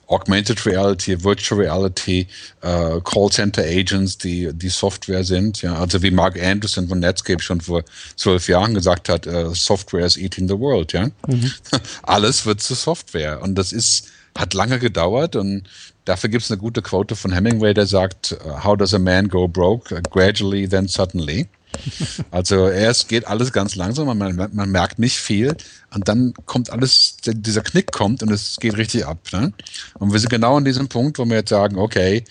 Augmented 0.06 0.64
Reality, 0.66 1.22
Virtual 1.22 1.60
Reality, 1.60 2.26
äh, 2.62 3.00
Center 3.30 3.62
Agents, 3.62 4.18
die 4.18 4.50
die 4.52 4.68
Software 4.68 5.24
sind. 5.24 5.62
Ja, 5.62 5.76
also 5.76 6.02
wie 6.02 6.10
Mark 6.10 6.40
Anderson 6.42 6.88
von 6.88 6.98
Netscape 6.98 7.42
schon 7.42 7.60
vor 7.60 7.84
zwölf 8.16 8.48
Jahren 8.48 8.74
gesagt 8.74 9.08
hat, 9.08 9.26
äh, 9.26 9.54
Software 9.54 10.06
is 10.06 10.16
eating 10.16 10.48
the 10.48 10.58
world. 10.58 10.92
Ja, 10.92 11.08
mhm. 11.26 11.52
alles 12.02 12.46
wird 12.46 12.60
zu 12.60 12.74
Software 12.74 13.40
und 13.42 13.54
das 13.56 13.72
ist 13.72 14.08
hat 14.36 14.54
lange 14.54 14.78
gedauert 14.78 15.34
und 15.34 15.64
dafür 16.04 16.30
gibt 16.30 16.44
es 16.44 16.50
eine 16.50 16.58
gute 16.58 16.82
Quote 16.82 17.16
von 17.16 17.32
Hemingway, 17.32 17.74
der 17.74 17.86
sagt, 17.86 18.36
How 18.64 18.76
does 18.76 18.94
a 18.94 18.98
man 18.98 19.28
go 19.28 19.48
broke? 19.48 20.00
Gradually, 20.10 20.68
then 20.68 20.86
suddenly. 20.86 21.48
Also 22.30 22.68
erst 22.68 23.08
geht 23.08 23.26
alles 23.26 23.52
ganz 23.52 23.74
langsam, 23.74 24.06
man, 24.06 24.36
man, 24.52 24.70
merkt 24.70 24.98
nicht 24.98 25.16
viel 25.16 25.56
und 25.92 26.08
dann 26.08 26.34
kommt 26.46 26.70
alles, 26.70 27.16
dieser 27.24 27.62
Knick 27.62 27.92
kommt 27.92 28.22
und 28.22 28.30
es 28.30 28.56
geht 28.60 28.76
richtig 28.76 29.06
ab. 29.06 29.18
Ne? 29.32 29.52
Und 29.94 30.12
wir 30.12 30.18
sind 30.18 30.30
genau 30.30 30.56
an 30.56 30.64
diesem 30.64 30.88
Punkt, 30.88 31.18
wo 31.18 31.24
wir 31.24 31.38
jetzt 31.38 31.50
sagen, 31.50 31.78
okay, 31.78 32.24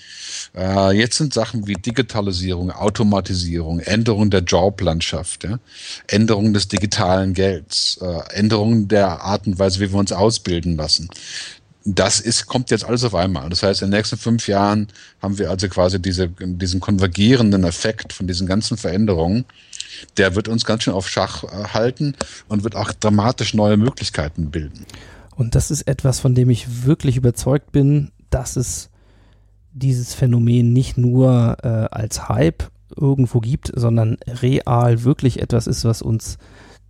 äh, 0.56 0.92
jetzt 0.92 1.18
sind 1.18 1.34
Sachen 1.34 1.68
wie 1.68 1.74
Digitalisierung, 1.74 2.72
Automatisierung, 2.72 3.80
Änderung 3.80 4.30
der 4.30 4.42
Joblandschaft, 4.42 5.44
ja? 5.44 5.60
Änderung 6.08 6.54
des 6.54 6.68
digitalen 6.68 7.34
Gelds, 7.34 8.00
äh, 8.02 8.34
Änderung 8.34 8.88
der 8.88 9.22
Art 9.22 9.48
und 9.48 9.60
Weise, 9.60 9.80
wie 9.80 9.92
wir 9.92 10.00
uns 10.00 10.12
ausbilden 10.12 10.78
lassen 10.78 11.10
das 11.96 12.20
ist, 12.20 12.46
kommt 12.46 12.72
jetzt 12.72 12.86
alles 12.86 13.04
auf 13.04 13.16
einmal. 13.16 13.50
Das 13.50 13.64
heißt, 13.64 13.82
in 13.82 13.90
den 13.90 13.98
nächsten 13.98 14.18
fünf 14.18 14.48
Jahren 14.48 14.88
haben 15.22 15.38
wir 15.38 15.50
also 15.50 15.68
quasi 15.70 16.02
diese, 16.02 16.28
diesen 16.28 16.80
konvergierenden 16.80 17.64
Effekt 17.64 18.14
von 18.14 18.28
diesen 18.28 18.48
ganzen 18.48 18.78
Veränderungen. 18.78 19.46
Der 20.18 20.36
wird 20.36 20.48
uns 20.48 20.66
ganz 20.66 20.84
schön 20.84 20.94
auf 20.94 21.10
Schach 21.10 21.44
äh, 21.44 21.48
halten 21.74 22.16
und 22.48 22.64
wird 22.64 22.76
auch 22.76 22.92
dramatisch 22.92 23.54
neue 23.54 23.78
Möglichkeiten 23.78 24.52
bilden. 24.52 24.86
Und 25.36 25.56
das 25.56 25.72
ist 25.72 25.84
etwas, 25.84 26.20
von 26.20 26.36
dem 26.36 26.50
ich 26.50 26.86
wirklich 26.86 27.18
überzeugt 27.18 27.72
bin, 27.72 28.12
dass 28.30 28.56
es 28.56 28.90
dieses 29.72 30.14
Phänomen 30.14 30.74
nicht 30.74 30.98
nur 30.98 31.58
äh, 31.64 31.68
als 31.68 32.30
Hype 32.30 32.64
irgendwo 32.96 33.40
gibt, 33.40 33.72
sondern 33.74 34.18
real 34.28 35.04
wirklich 35.04 35.42
etwas 35.42 35.68
ist, 35.68 35.86
was 35.86 36.02
uns 36.02 36.38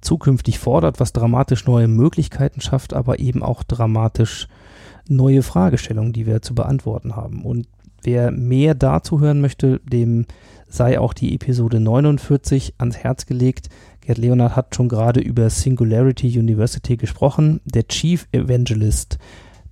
zukünftig 0.01 0.59
fordert, 0.59 0.99
was 0.99 1.13
dramatisch 1.13 1.65
neue 1.65 1.88
Möglichkeiten 1.88 2.62
schafft, 2.62 2.93
aber 2.93 3.19
eben 3.19 3.43
auch 3.43 3.63
dramatisch 3.63 4.47
neue 5.10 5.43
Fragestellungen, 5.43 6.13
die 6.13 6.26
wir 6.26 6.41
zu 6.41 6.56
beantworten 6.56 7.15
haben. 7.15 7.43
Und 7.43 7.67
wer 8.04 8.32
mehr 8.32 8.76
dazu 8.76 9.19
hören 9.19 9.41
möchte, 9.41 9.80
dem 9.86 10.26
sei 10.67 11.00
auch 11.00 11.13
die 11.13 11.34
Episode 11.34 11.80
49 11.80 12.76
ans 12.78 12.98
Herz 12.98 13.26
gelegt. 13.26 13.69
Gerd 14.02 14.17
Leonard 14.17 14.56
hat 14.56 14.76
schon 14.76 14.88
gerade 14.88 15.19
über 15.19 15.50
Singularity 15.50 16.39
University 16.39 16.95
gesprochen. 16.95 17.60
Der 17.65 17.88
Chief 17.88 18.28
Evangelist 18.32 19.17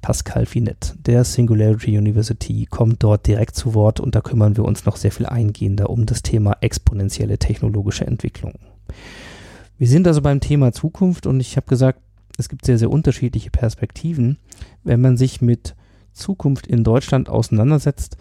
Pascal 0.02 0.46
Finet 0.46 0.96
der 1.06 1.24
Singularity 1.24 1.98
University 1.98 2.66
kommt 2.70 3.04
dort 3.04 3.28
direkt 3.28 3.56
zu 3.56 3.74
Wort 3.74 4.00
und 4.00 4.16
da 4.16 4.22
kümmern 4.22 4.56
wir 4.56 4.64
uns 4.64 4.86
noch 4.86 4.96
sehr 4.96 5.12
viel 5.12 5.26
eingehender 5.26 5.90
um 5.90 6.06
das 6.06 6.22
Thema 6.22 6.58
exponentielle 6.62 7.38
technologische 7.38 8.06
Entwicklung. 8.06 8.54
Wir 9.78 9.88
sind 9.88 10.08
also 10.08 10.22
beim 10.22 10.40
Thema 10.40 10.72
Zukunft 10.72 11.28
und 11.28 11.40
ich 11.40 11.58
habe 11.58 11.68
gesagt, 11.68 12.00
es 12.38 12.50
gibt 12.50 12.66
sehr, 12.66 12.78
sehr 12.78 12.92
unterschiedliche 12.92 13.50
Perspektiven. 13.50 14.38
Wenn 14.84 15.02
man 15.02 15.18
sich 15.18 15.42
mit 15.42 15.76
Zukunft 16.14 16.68
in 16.68 16.84
Deutschland 16.84 17.30
auseinandersetzt 17.30 18.18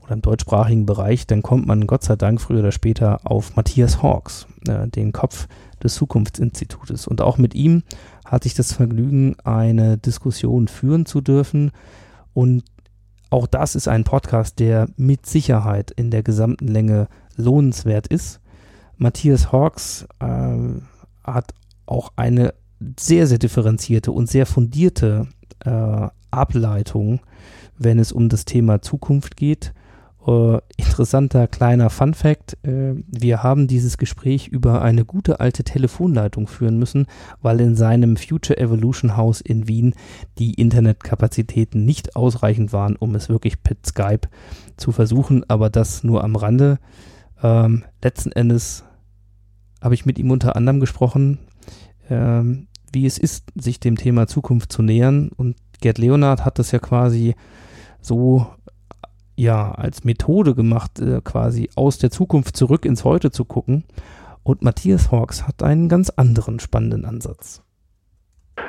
oder 0.00 0.12
im 0.12 0.22
deutschsprachigen 0.22 0.86
Bereich, 0.86 1.26
dann 1.26 1.42
kommt 1.42 1.66
man 1.66 1.86
Gott 1.86 2.04
sei 2.04 2.16
Dank 2.16 2.40
früher 2.40 2.60
oder 2.60 2.72
später 2.72 3.20
auf 3.24 3.56
Matthias 3.56 4.02
Hawks, 4.02 4.46
äh, 4.68 4.86
den 4.88 5.12
Kopf 5.12 5.48
des 5.82 5.94
Zukunftsinstitutes. 5.94 7.06
Und 7.06 7.20
auch 7.20 7.38
mit 7.38 7.54
ihm 7.54 7.82
hatte 8.24 8.46
ich 8.46 8.54
das 8.54 8.72
Vergnügen, 8.72 9.36
eine 9.44 9.98
Diskussion 9.98 10.68
führen 10.68 11.06
zu 11.06 11.20
dürfen. 11.20 11.72
Und 12.34 12.64
auch 13.30 13.46
das 13.46 13.74
ist 13.74 13.88
ein 13.88 14.04
Podcast, 14.04 14.58
der 14.58 14.88
mit 14.96 15.26
Sicherheit 15.26 15.90
in 15.90 16.10
der 16.10 16.22
gesamten 16.22 16.68
Länge 16.68 17.08
lohnenswert 17.36 18.06
ist. 18.06 18.40
Matthias 18.96 19.52
Hawks 19.52 20.06
äh, 20.20 20.56
hat 21.24 21.54
auch 21.86 22.12
eine 22.16 22.54
sehr, 22.98 23.26
sehr 23.26 23.38
differenzierte 23.38 24.12
und 24.12 24.28
sehr 24.28 24.46
fundierte 24.46 25.28
äh, 25.64 26.08
Ableitung, 26.30 27.20
wenn 27.78 27.98
es 27.98 28.12
um 28.12 28.28
das 28.28 28.44
Thema 28.44 28.82
Zukunft 28.82 29.36
geht. 29.36 29.72
Äh, 30.26 30.58
interessanter 30.76 31.46
kleiner 31.46 31.90
Fun 31.90 32.14
fact, 32.14 32.56
äh, 32.62 32.94
wir 33.06 33.42
haben 33.42 33.66
dieses 33.66 33.98
Gespräch 33.98 34.48
über 34.48 34.80
eine 34.80 35.04
gute 35.04 35.40
alte 35.40 35.64
Telefonleitung 35.64 36.46
führen 36.46 36.78
müssen, 36.78 37.06
weil 37.42 37.60
in 37.60 37.76
seinem 37.76 38.16
Future 38.16 38.58
Evolution 38.58 39.16
House 39.16 39.42
in 39.42 39.68
Wien 39.68 39.94
die 40.38 40.54
Internetkapazitäten 40.54 41.84
nicht 41.84 42.16
ausreichend 42.16 42.72
waren, 42.72 42.96
um 42.96 43.14
es 43.14 43.28
wirklich 43.28 43.62
per 43.62 43.76
Skype 43.84 44.28
zu 44.76 44.92
versuchen, 44.92 45.44
aber 45.48 45.68
das 45.68 46.04
nur 46.04 46.24
am 46.24 46.36
Rande. 46.36 46.78
Ähm, 47.42 47.84
letzten 48.02 48.32
Endes 48.32 48.84
habe 49.82 49.94
ich 49.94 50.06
mit 50.06 50.18
ihm 50.18 50.30
unter 50.30 50.56
anderem 50.56 50.80
gesprochen, 50.80 51.38
ähm, 52.08 52.68
wie 52.94 53.06
es 53.06 53.18
ist, 53.18 53.50
sich 53.54 53.80
dem 53.80 53.96
Thema 53.96 54.26
Zukunft 54.26 54.72
zu 54.72 54.82
nähern. 54.82 55.30
Und 55.36 55.56
Gerd 55.80 55.98
Leonard 55.98 56.44
hat 56.44 56.58
das 56.58 56.72
ja 56.72 56.78
quasi 56.78 57.34
so 58.00 58.46
ja 59.36 59.72
als 59.72 60.04
Methode 60.04 60.54
gemacht, 60.54 61.00
äh, 61.00 61.20
quasi 61.22 61.68
aus 61.76 61.98
der 61.98 62.10
Zukunft 62.10 62.56
zurück 62.56 62.84
ins 62.84 63.04
Heute 63.04 63.30
zu 63.30 63.44
gucken. 63.44 63.84
Und 64.42 64.62
Matthias 64.62 65.10
Hawks 65.10 65.46
hat 65.46 65.62
einen 65.62 65.88
ganz 65.88 66.10
anderen 66.10 66.60
spannenden 66.60 67.04
Ansatz. 67.04 67.62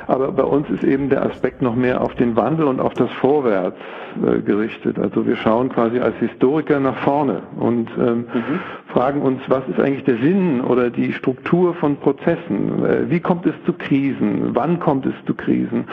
Aber 0.08 0.32
bei 0.32 0.42
uns 0.42 0.68
ist 0.70 0.82
eben 0.82 1.10
der 1.10 1.24
Aspekt 1.24 1.62
noch 1.62 1.74
mehr 1.74 2.00
auf 2.00 2.14
den 2.14 2.34
Wandel 2.36 2.66
und 2.66 2.80
auf 2.80 2.94
das 2.94 3.10
Vorwärts 3.12 3.78
äh, 4.24 4.40
gerichtet. 4.40 4.98
Also 4.98 5.26
wir 5.26 5.36
schauen 5.36 5.68
quasi 5.68 6.00
als 6.00 6.16
Historiker 6.16 6.80
nach 6.80 6.96
vorne 6.98 7.42
und 7.56 7.88
ähm, 7.98 8.26
mhm. 8.32 8.60
Fragen 8.96 9.20
uns, 9.20 9.42
was 9.48 9.62
ist 9.68 9.78
eigentlich 9.78 10.04
der 10.04 10.16
Sinn 10.16 10.62
oder 10.62 10.88
die 10.88 11.12
Struktur 11.12 11.74
von 11.74 11.96
Prozessen? 11.96 12.82
Äh, 12.82 13.10
wie 13.10 13.20
kommt 13.20 13.44
es 13.44 13.52
zu 13.66 13.74
Krisen? 13.74 14.54
Wann 14.54 14.80
kommt 14.80 15.04
es 15.04 15.12
zu 15.26 15.34
Krisen? 15.34 15.84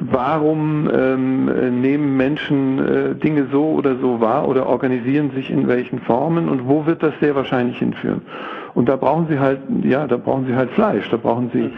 Warum 0.00 0.90
ähm, 0.92 1.80
nehmen 1.80 2.16
Menschen 2.16 2.80
äh, 2.80 3.14
Dinge 3.14 3.46
so 3.52 3.64
oder 3.64 3.94
so 3.98 4.20
wahr 4.20 4.48
oder 4.48 4.66
organisieren 4.66 5.30
sich 5.36 5.52
in 5.52 5.68
welchen 5.68 6.00
Formen 6.00 6.48
und 6.48 6.66
wo 6.66 6.84
wird 6.84 7.00
das 7.00 7.14
sehr 7.20 7.36
wahrscheinlich 7.36 7.78
hinführen? 7.78 8.22
Und 8.74 8.88
da 8.88 8.96
brauchen 8.96 9.28
sie 9.28 9.38
halt, 9.38 9.60
ja, 9.84 10.08
da 10.08 10.16
brauchen 10.16 10.46
sie 10.46 10.56
halt 10.56 10.70
Fleisch, 10.70 11.08
da 11.10 11.16
brauchen 11.16 11.50
sie 11.52 11.70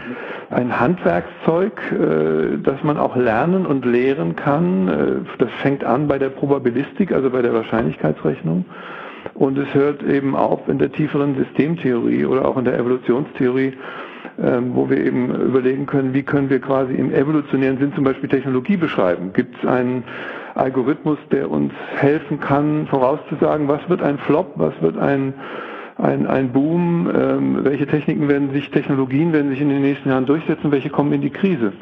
ein 0.49 0.79
Handwerkszeug, 0.79 1.79
äh, 1.91 2.57
das 2.57 2.83
man 2.83 2.97
auch 2.97 3.15
lernen 3.15 3.67
und 3.67 3.85
lehren 3.85 4.35
kann. 4.35 4.87
Äh, 4.87 4.93
das 5.37 5.51
fängt 5.61 5.83
an 5.83 6.07
bei 6.07 6.17
der 6.17 6.29
Probabilistik, 6.29 7.11
also 7.11 7.29
bei 7.29 7.43
der 7.43 7.53
Wahrscheinlichkeitsrechnung. 7.53 8.65
Und 9.33 9.57
es 9.57 9.73
hört 9.73 10.03
eben 10.03 10.35
auf 10.35 10.67
in 10.67 10.77
der 10.77 10.91
tieferen 10.91 11.35
Systemtheorie 11.35 12.25
oder 12.25 12.45
auch 12.45 12.57
in 12.57 12.65
der 12.65 12.77
Evolutionstheorie, 12.77 13.73
ähm, 14.41 14.71
wo 14.75 14.89
wir 14.89 14.97
eben 14.97 15.33
überlegen 15.33 15.85
können, 15.85 16.13
wie 16.13 16.23
können 16.23 16.49
wir 16.49 16.59
quasi 16.59 16.93
im 16.93 17.13
evolutionären 17.13 17.77
Sinn 17.77 17.93
zum 17.95 18.03
Beispiel 18.03 18.29
Technologie 18.29 18.77
beschreiben. 18.77 19.31
Gibt 19.33 19.55
es 19.57 19.67
einen 19.67 20.03
Algorithmus, 20.55 21.17
der 21.31 21.49
uns 21.49 21.73
helfen 21.95 22.39
kann, 22.39 22.87
vorauszusagen, 22.87 23.67
was 23.67 23.87
wird 23.89 24.01
ein 24.01 24.17
Flop, 24.19 24.53
was 24.55 24.73
wird 24.81 24.97
ein, 24.97 25.33
ein, 25.97 26.27
ein 26.27 26.51
Boom, 26.51 27.09
ähm, 27.13 27.59
welche 27.63 27.87
Techniken 27.87 28.27
werden 28.27 28.51
sich, 28.51 28.69
Technologien 28.71 29.31
werden 29.33 29.49
sich 29.49 29.61
in 29.61 29.69
den 29.69 29.81
nächsten 29.81 30.09
Jahren 30.09 30.25
durchsetzen, 30.25 30.71
welche 30.71 30.89
kommen 30.89 31.13
in 31.13 31.21
die 31.21 31.29
Krise. 31.29 31.73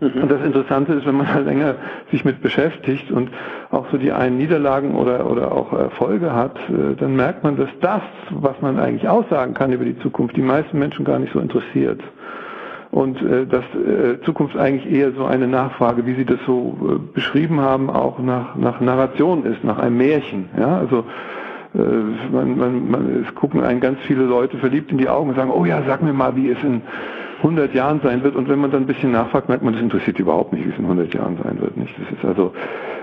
Mhm. 0.00 0.22
Und 0.22 0.30
das 0.30 0.42
Interessante 0.42 0.92
ist, 0.94 1.06
wenn 1.06 1.16
man 1.16 1.26
da 1.32 1.38
länger 1.38 1.76
sich 2.10 2.24
mit 2.24 2.42
beschäftigt 2.42 3.10
und 3.10 3.30
auch 3.70 3.86
so 3.90 3.96
die 3.96 4.12
einen 4.12 4.38
Niederlagen 4.38 4.94
oder, 4.94 5.30
oder 5.30 5.52
auch 5.52 5.72
Erfolge 5.72 6.34
hat, 6.34 6.56
äh, 6.68 6.96
dann 6.96 7.14
merkt 7.14 7.44
man, 7.44 7.56
dass 7.56 7.68
das, 7.80 8.02
was 8.30 8.60
man 8.60 8.78
eigentlich 8.78 9.08
aussagen 9.08 9.54
kann 9.54 9.72
über 9.72 9.84
die 9.84 9.98
Zukunft, 9.98 10.36
die 10.36 10.42
meisten 10.42 10.78
Menschen 10.78 11.04
gar 11.04 11.18
nicht 11.18 11.32
so 11.32 11.38
interessiert. 11.38 12.00
Und 12.90 13.20
äh, 13.22 13.46
dass 13.46 13.64
äh, 13.74 14.20
Zukunft 14.24 14.56
eigentlich 14.56 14.92
eher 14.92 15.12
so 15.12 15.24
eine 15.24 15.46
Nachfrage, 15.46 16.06
wie 16.06 16.14
Sie 16.14 16.24
das 16.24 16.38
so 16.46 17.00
beschrieben 17.12 17.60
haben, 17.60 17.88
auch 17.88 18.18
nach, 18.18 18.56
nach 18.56 18.80
Narration 18.80 19.44
ist, 19.44 19.62
nach 19.62 19.78
einem 19.78 19.96
Märchen. 19.96 20.48
Ja, 20.58 20.78
also 20.78 21.04
man, 21.76 22.56
man, 22.56 22.88
man, 22.88 23.24
es 23.26 23.34
gucken 23.34 23.64
einen 23.64 23.80
ganz 23.80 23.98
viele 24.02 24.22
Leute 24.22 24.58
verliebt 24.58 24.92
in 24.92 24.98
die 24.98 25.08
Augen 25.08 25.30
und 25.30 25.34
sagen, 25.34 25.50
oh 25.50 25.64
ja, 25.64 25.82
sag 25.88 26.04
mir 26.04 26.12
mal, 26.12 26.36
wie 26.36 26.50
es 26.50 26.62
in 26.62 26.82
100 27.44 27.74
Jahren 27.74 28.00
sein 28.02 28.24
wird. 28.24 28.34
Und 28.34 28.48
wenn 28.48 28.58
man 28.58 28.70
dann 28.70 28.84
ein 28.84 28.86
bisschen 28.86 29.12
nachfragt, 29.12 29.48
merkt 29.48 29.62
man, 29.62 29.74
das 29.74 29.82
interessiert 29.82 30.18
überhaupt 30.18 30.52
nicht, 30.52 30.64
wie 30.64 30.70
es 30.70 30.78
in 30.78 30.84
100 30.84 31.12
Jahren 31.14 31.38
sein 31.42 31.60
wird. 31.60 31.76
Nicht? 31.76 31.94
Das 31.98 32.18
ist 32.18 32.24
also, 32.24 32.52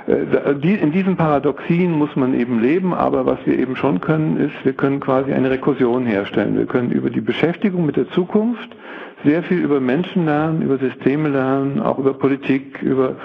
äh, 0.08 0.74
in 0.82 0.92
diesen 0.92 1.16
Paradoxien 1.16 1.92
muss 1.92 2.16
man 2.16 2.34
eben 2.34 2.60
leben, 2.60 2.94
aber 2.94 3.26
was 3.26 3.38
wir 3.46 3.58
eben 3.58 3.76
schon 3.76 4.02
können, 4.02 4.38
ist, 4.38 4.66
wir 4.66 4.74
können 4.74 5.00
quasi 5.00 5.32
eine 5.32 5.52
Rekursion 5.52 6.06
herstellen. 6.06 6.58
Wir 6.58 6.66
können 6.66 6.92
über 6.92 7.10
die 7.10 7.22
Beschäftigung 7.22 7.86
mit 7.86 7.96
der 7.96 8.10
Zukunft 8.10 8.76
sehr 9.24 9.44
viel 9.44 9.60
über 9.60 9.80
Menschen 9.80 10.26
lernen, 10.26 10.64
über 10.64 10.80
Systeme 10.80 11.30
lernen, 11.30 11.80
auch 11.80 12.00
über 12.00 12.14
Politik, 12.14 12.82
über, 12.82 13.18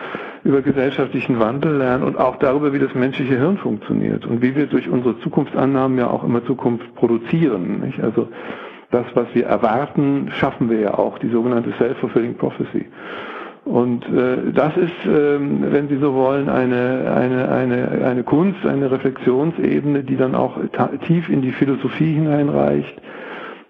über 0.44 0.60
gesellschaftlichen 0.60 1.40
Wandel 1.40 1.78
lernen 1.78 2.04
und 2.04 2.18
auch 2.18 2.36
darüber, 2.36 2.74
wie 2.74 2.78
das 2.78 2.94
menschliche 2.94 3.38
Hirn 3.38 3.56
funktioniert 3.56 4.26
und 4.26 4.42
wie 4.42 4.54
wir 4.54 4.66
durch 4.66 4.90
unsere 4.90 5.18
Zukunftsannahmen 5.20 5.96
ja 5.96 6.08
auch 6.10 6.22
immer 6.24 6.44
Zukunft 6.44 6.94
produzieren. 6.96 7.80
Nicht? 7.80 8.00
Also 8.00 8.28
das, 8.91 9.07
was 9.14 9.26
wir 9.34 9.47
erwarten, 9.47 10.28
schaffen 10.32 10.70
wir 10.70 10.80
ja 10.80 10.95
auch, 10.95 11.18
die 11.18 11.28
sogenannte 11.28 11.72
Self-Fulfilling 11.78 12.37
Prophecy. 12.37 12.87
Und 13.64 14.07
äh, 14.07 14.53
das 14.55 14.76
ist, 14.76 14.93
ähm, 15.07 15.64
wenn 15.72 15.89
Sie 15.89 15.97
so 15.97 16.14
wollen, 16.14 16.49
eine, 16.49 17.12
eine, 17.12 17.49
eine, 17.49 18.05
eine 18.07 18.22
Kunst, 18.22 18.64
eine 18.64 18.91
Reflexionsebene, 18.93 20.05
die 20.05 20.16
dann 20.16 20.37
auch 20.37 20.57
tief 21.07 21.28
in 21.28 21.43
die 21.43 21.51
Philosophie 21.51 22.14
hineinreicht, 22.14 22.95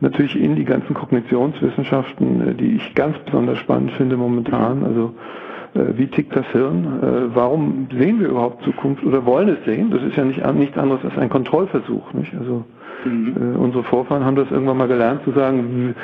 natürlich 0.00 0.38
in 0.38 0.54
die 0.54 0.66
ganzen 0.66 0.92
Kognitionswissenschaften, 0.92 2.48
äh, 2.48 2.54
die 2.54 2.76
ich 2.76 2.94
ganz 2.94 3.16
besonders 3.20 3.58
spannend 3.58 3.92
finde 3.92 4.18
momentan. 4.18 4.84
Also 4.84 5.14
äh, 5.74 5.96
wie 5.96 6.08
tickt 6.08 6.36
das 6.36 6.46
Hirn? 6.48 6.84
Äh, 7.02 7.34
warum 7.34 7.88
sehen 7.90 8.20
wir 8.20 8.28
überhaupt 8.28 8.64
Zukunft 8.64 9.02
oder 9.02 9.24
wollen 9.24 9.48
es 9.48 9.64
sehen? 9.64 9.90
Das 9.90 10.02
ist 10.02 10.16
ja 10.16 10.24
nicht, 10.24 10.44
nichts 10.54 10.76
anderes 10.76 11.04
als 11.04 11.16
ein 11.16 11.30
Kontrollversuch. 11.30 12.12
Nicht? 12.12 12.34
Also 12.38 12.64
Mhm. 13.06 13.54
Äh, 13.54 13.56
unsere 13.56 13.84
Vorfahren 13.84 14.24
haben 14.24 14.36
das 14.36 14.50
irgendwann 14.50 14.76
mal 14.76 14.88
gelernt 14.88 15.22
zu 15.24 15.32
sagen, 15.32 15.94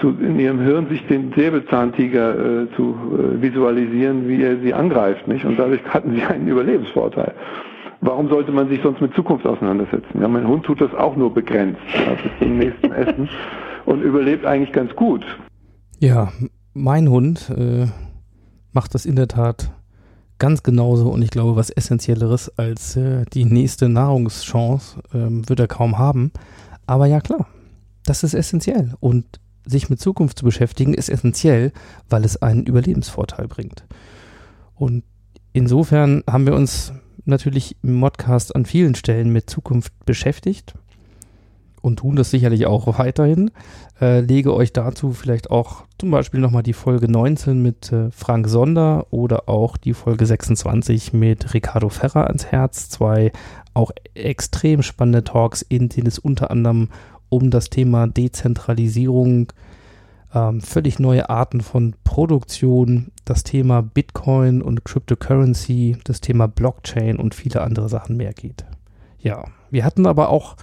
zu, 0.00 0.10
in 0.10 0.38
ihrem 0.38 0.60
Hirn 0.60 0.88
sich 0.88 1.06
den 1.06 1.32
Säbelzahntiger 1.32 2.62
äh, 2.62 2.66
zu 2.76 2.94
äh, 2.94 3.42
visualisieren, 3.42 4.28
wie 4.28 4.42
er 4.42 4.58
sie 4.60 4.72
angreift, 4.72 5.26
nicht? 5.26 5.44
Und 5.44 5.58
dadurch 5.58 5.84
hatten 5.88 6.14
sie 6.14 6.22
einen 6.22 6.48
Überlebensvorteil. 6.48 7.34
Warum 8.00 8.28
sollte 8.28 8.52
man 8.52 8.68
sich 8.68 8.80
sonst 8.82 9.00
mit 9.00 9.12
Zukunft 9.14 9.44
auseinandersetzen? 9.44 10.20
Ja, 10.20 10.28
mein 10.28 10.46
Hund 10.46 10.64
tut 10.64 10.80
das 10.80 10.94
auch 10.94 11.16
nur 11.16 11.34
begrenzt, 11.34 11.80
ja, 11.94 12.12
bis 12.12 12.38
zum 12.38 12.58
nächsten 12.58 12.92
Essen 12.92 13.28
und 13.86 14.02
überlebt 14.02 14.46
eigentlich 14.46 14.72
ganz 14.72 14.94
gut. 14.94 15.24
Ja, 15.98 16.28
mein 16.74 17.08
Hund 17.08 17.50
äh, 17.50 17.86
macht 18.72 18.94
das 18.94 19.04
in 19.04 19.16
der 19.16 19.26
Tat 19.26 19.72
ganz 20.38 20.62
genauso 20.62 21.10
und 21.10 21.22
ich 21.22 21.30
glaube, 21.30 21.56
was 21.56 21.70
Essentielleres 21.70 22.56
als 22.58 22.96
äh, 22.96 23.24
die 23.32 23.44
nächste 23.44 23.88
Nahrungschance 23.88 25.00
ähm, 25.12 25.48
wird 25.48 25.60
er 25.60 25.68
kaum 25.68 25.98
haben. 25.98 26.32
Aber 26.86 27.06
ja, 27.06 27.20
klar, 27.20 27.48
das 28.04 28.22
ist 28.22 28.34
essentiell 28.34 28.94
und 29.00 29.24
sich 29.64 29.90
mit 29.90 30.00
Zukunft 30.00 30.38
zu 30.38 30.44
beschäftigen 30.44 30.94
ist 30.94 31.10
essentiell, 31.10 31.72
weil 32.08 32.24
es 32.24 32.40
einen 32.40 32.64
Überlebensvorteil 32.64 33.48
bringt. 33.48 33.84
Und 34.74 35.04
insofern 35.52 36.22
haben 36.28 36.46
wir 36.46 36.54
uns 36.54 36.92
natürlich 37.26 37.76
im 37.82 37.94
Modcast 37.94 38.56
an 38.56 38.64
vielen 38.64 38.94
Stellen 38.94 39.30
mit 39.30 39.50
Zukunft 39.50 39.92
beschäftigt 40.06 40.74
und 41.88 41.96
tun 41.98 42.14
das 42.14 42.30
sicherlich 42.30 42.66
auch 42.66 42.98
weiterhin. 42.98 43.50
Äh, 44.00 44.20
lege 44.20 44.54
euch 44.54 44.72
dazu 44.72 45.12
vielleicht 45.12 45.50
auch 45.50 45.82
zum 45.98 46.12
Beispiel 46.12 46.38
nochmal 46.38 46.62
die 46.62 46.72
Folge 46.72 47.10
19 47.10 47.60
mit 47.60 47.90
äh, 47.90 48.10
Frank 48.12 48.48
Sonder 48.48 49.06
oder 49.10 49.48
auch 49.48 49.76
die 49.76 49.94
Folge 49.94 50.24
26 50.24 51.12
mit 51.12 51.52
Ricardo 51.54 51.88
Ferrer 51.88 52.28
ans 52.28 52.46
Herz. 52.46 52.88
Zwei 52.88 53.32
auch 53.74 53.90
extrem 54.14 54.82
spannende 54.82 55.24
Talks, 55.24 55.62
in 55.62 55.88
denen 55.88 56.06
es 56.06 56.20
unter 56.20 56.52
anderem 56.52 56.90
um 57.28 57.50
das 57.50 57.70
Thema 57.70 58.06
Dezentralisierung, 58.06 59.52
ähm, 60.34 60.60
völlig 60.60 60.98
neue 60.98 61.28
Arten 61.30 61.60
von 61.60 61.94
Produktion, 62.04 63.12
das 63.24 63.42
Thema 63.42 63.82
Bitcoin 63.82 64.62
und 64.62 64.84
Cryptocurrency, 64.84 65.96
das 66.04 66.20
Thema 66.20 66.48
Blockchain 66.48 67.16
und 67.16 67.34
viele 67.34 67.62
andere 67.62 67.88
Sachen 67.88 68.16
mehr 68.16 68.32
geht. 68.32 68.64
Ja, 69.20 69.44
wir 69.70 69.84
hatten 69.84 70.06
aber 70.06 70.28
auch 70.28 70.56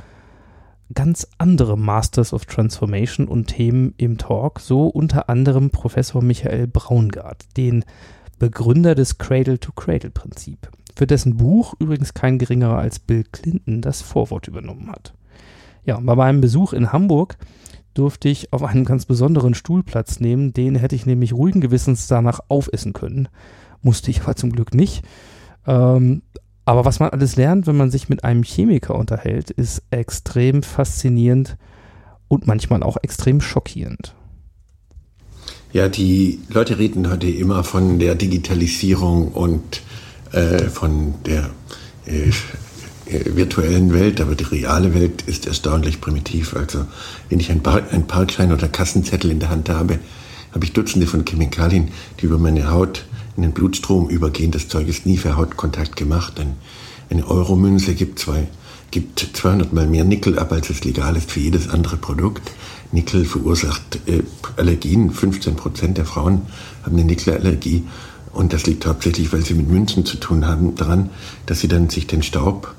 ganz 0.93 1.27
andere 1.37 1.77
Masters 1.77 2.33
of 2.33 2.45
Transformation 2.45 3.27
und 3.27 3.47
Themen 3.47 3.93
im 3.97 4.17
Talk, 4.17 4.59
so 4.59 4.87
unter 4.87 5.29
anderem 5.29 5.71
Professor 5.71 6.23
Michael 6.23 6.67
Braungart, 6.67 7.45
den 7.57 7.83
Begründer 8.37 8.95
des 8.95 9.17
Cradle-to-Cradle-Prinzip, 9.17 10.69
für 10.95 11.07
dessen 11.07 11.37
Buch 11.37 11.73
übrigens 11.79 12.13
kein 12.13 12.37
geringerer 12.37 12.77
als 12.77 12.99
Bill 12.99 13.23
Clinton 13.23 13.81
das 13.81 14.01
Vorwort 14.01 14.47
übernommen 14.47 14.91
hat. 14.91 15.13
Ja, 15.85 15.99
bei 15.99 16.15
meinem 16.15 16.41
Besuch 16.41 16.73
in 16.73 16.91
Hamburg 16.91 17.37
durfte 17.93 18.29
ich 18.29 18.51
auf 18.53 18.63
einem 18.63 18.85
ganz 18.85 19.05
besonderen 19.05 19.53
Stuhl 19.53 19.83
Platz 19.83 20.19
nehmen, 20.19 20.53
den 20.53 20.75
hätte 20.75 20.95
ich 20.95 21.05
nämlich 21.05 21.33
ruhigen 21.33 21.61
Gewissens 21.61 22.07
danach 22.07 22.39
aufessen 22.49 22.93
können. 22.93 23.29
Musste 23.81 24.11
ich 24.11 24.21
aber 24.21 24.35
zum 24.35 24.51
Glück 24.51 24.73
nicht. 24.73 25.05
Ähm, 25.65 26.21
aber 26.65 26.83
was 26.83 26.99
man 26.99 27.09
alles 27.09 27.35
lernt, 27.35 27.67
wenn 27.67 27.77
man 27.77 27.91
sich 27.91 28.09
mit 28.09 28.23
einem 28.23 28.43
Chemiker 28.43 28.95
unterhält, 28.95 29.51
ist 29.51 29.83
extrem 29.91 30.63
faszinierend 30.63 31.57
und 32.27 32.47
manchmal 32.47 32.83
auch 32.83 32.97
extrem 33.01 33.39
schockierend. 33.39 34.15
Ja, 35.71 35.89
die 35.89 36.39
Leute 36.49 36.79
reden 36.79 37.09
heute 37.09 37.29
immer 37.29 37.63
von 37.63 37.99
der 37.99 38.15
Digitalisierung 38.15 39.29
und 39.29 39.81
äh, 40.31 40.69
von 40.69 41.15
der 41.25 41.49
äh, 42.05 42.31
virtuellen 43.07 43.93
Welt, 43.93 44.19
aber 44.19 44.35
die 44.35 44.45
reale 44.45 44.95
Welt 44.95 45.21
ist 45.23 45.45
erstaunlich 45.45 46.01
primitiv. 46.01 46.55
Also 46.55 46.85
wenn 47.29 47.39
ich 47.39 47.51
einen 47.51 47.61
Parkschein 47.61 48.51
oder 48.51 48.67
Kassenzettel 48.67 49.29
in 49.29 49.39
der 49.39 49.49
Hand 49.49 49.69
habe, 49.69 49.99
habe 50.51 50.65
ich 50.65 50.73
Dutzende 50.73 51.05
von 51.05 51.25
Chemikalien, 51.25 51.89
die 52.19 52.25
über 52.25 52.39
meine 52.39 52.71
Haut 52.71 53.05
in 53.35 53.43
den 53.43 53.51
Blutstrom 53.51 54.09
übergehen. 54.09 54.51
Das 54.51 54.67
Zeug 54.67 54.87
ist 54.87 55.05
nie 55.05 55.17
für 55.17 55.35
Hautkontakt 55.35 55.95
gemacht. 55.95 56.39
Ein, 56.39 56.55
eine 57.09 57.27
Euromünze 57.27 57.93
gibt, 57.93 58.19
zwei, 58.19 58.47
gibt 58.91 59.19
200 59.33 59.73
mal 59.73 59.87
mehr 59.87 60.03
Nickel 60.03 60.39
ab, 60.39 60.51
als 60.51 60.69
es 60.69 60.83
legal 60.83 61.15
ist 61.15 61.31
für 61.31 61.39
jedes 61.39 61.69
andere 61.69 61.97
Produkt. 61.97 62.51
Nickel 62.91 63.25
verursacht 63.25 63.99
äh, 64.07 64.23
Allergien. 64.57 65.11
15 65.11 65.55
Prozent 65.55 65.97
der 65.97 66.05
Frauen 66.05 66.43
haben 66.83 66.95
eine 66.95 67.05
Nickelallergie. 67.05 67.83
Und 68.31 68.53
das 68.53 68.65
liegt 68.65 68.85
hauptsächlich, 68.85 69.31
weil 69.31 69.45
sie 69.45 69.53
mit 69.53 69.69
Münzen 69.69 70.05
zu 70.05 70.17
tun 70.17 70.45
haben, 70.45 70.75
daran, 70.75 71.09
dass 71.45 71.61
sie 71.61 71.67
dann 71.67 71.89
sich 71.89 72.07
den 72.07 72.21
Staub 72.21 72.73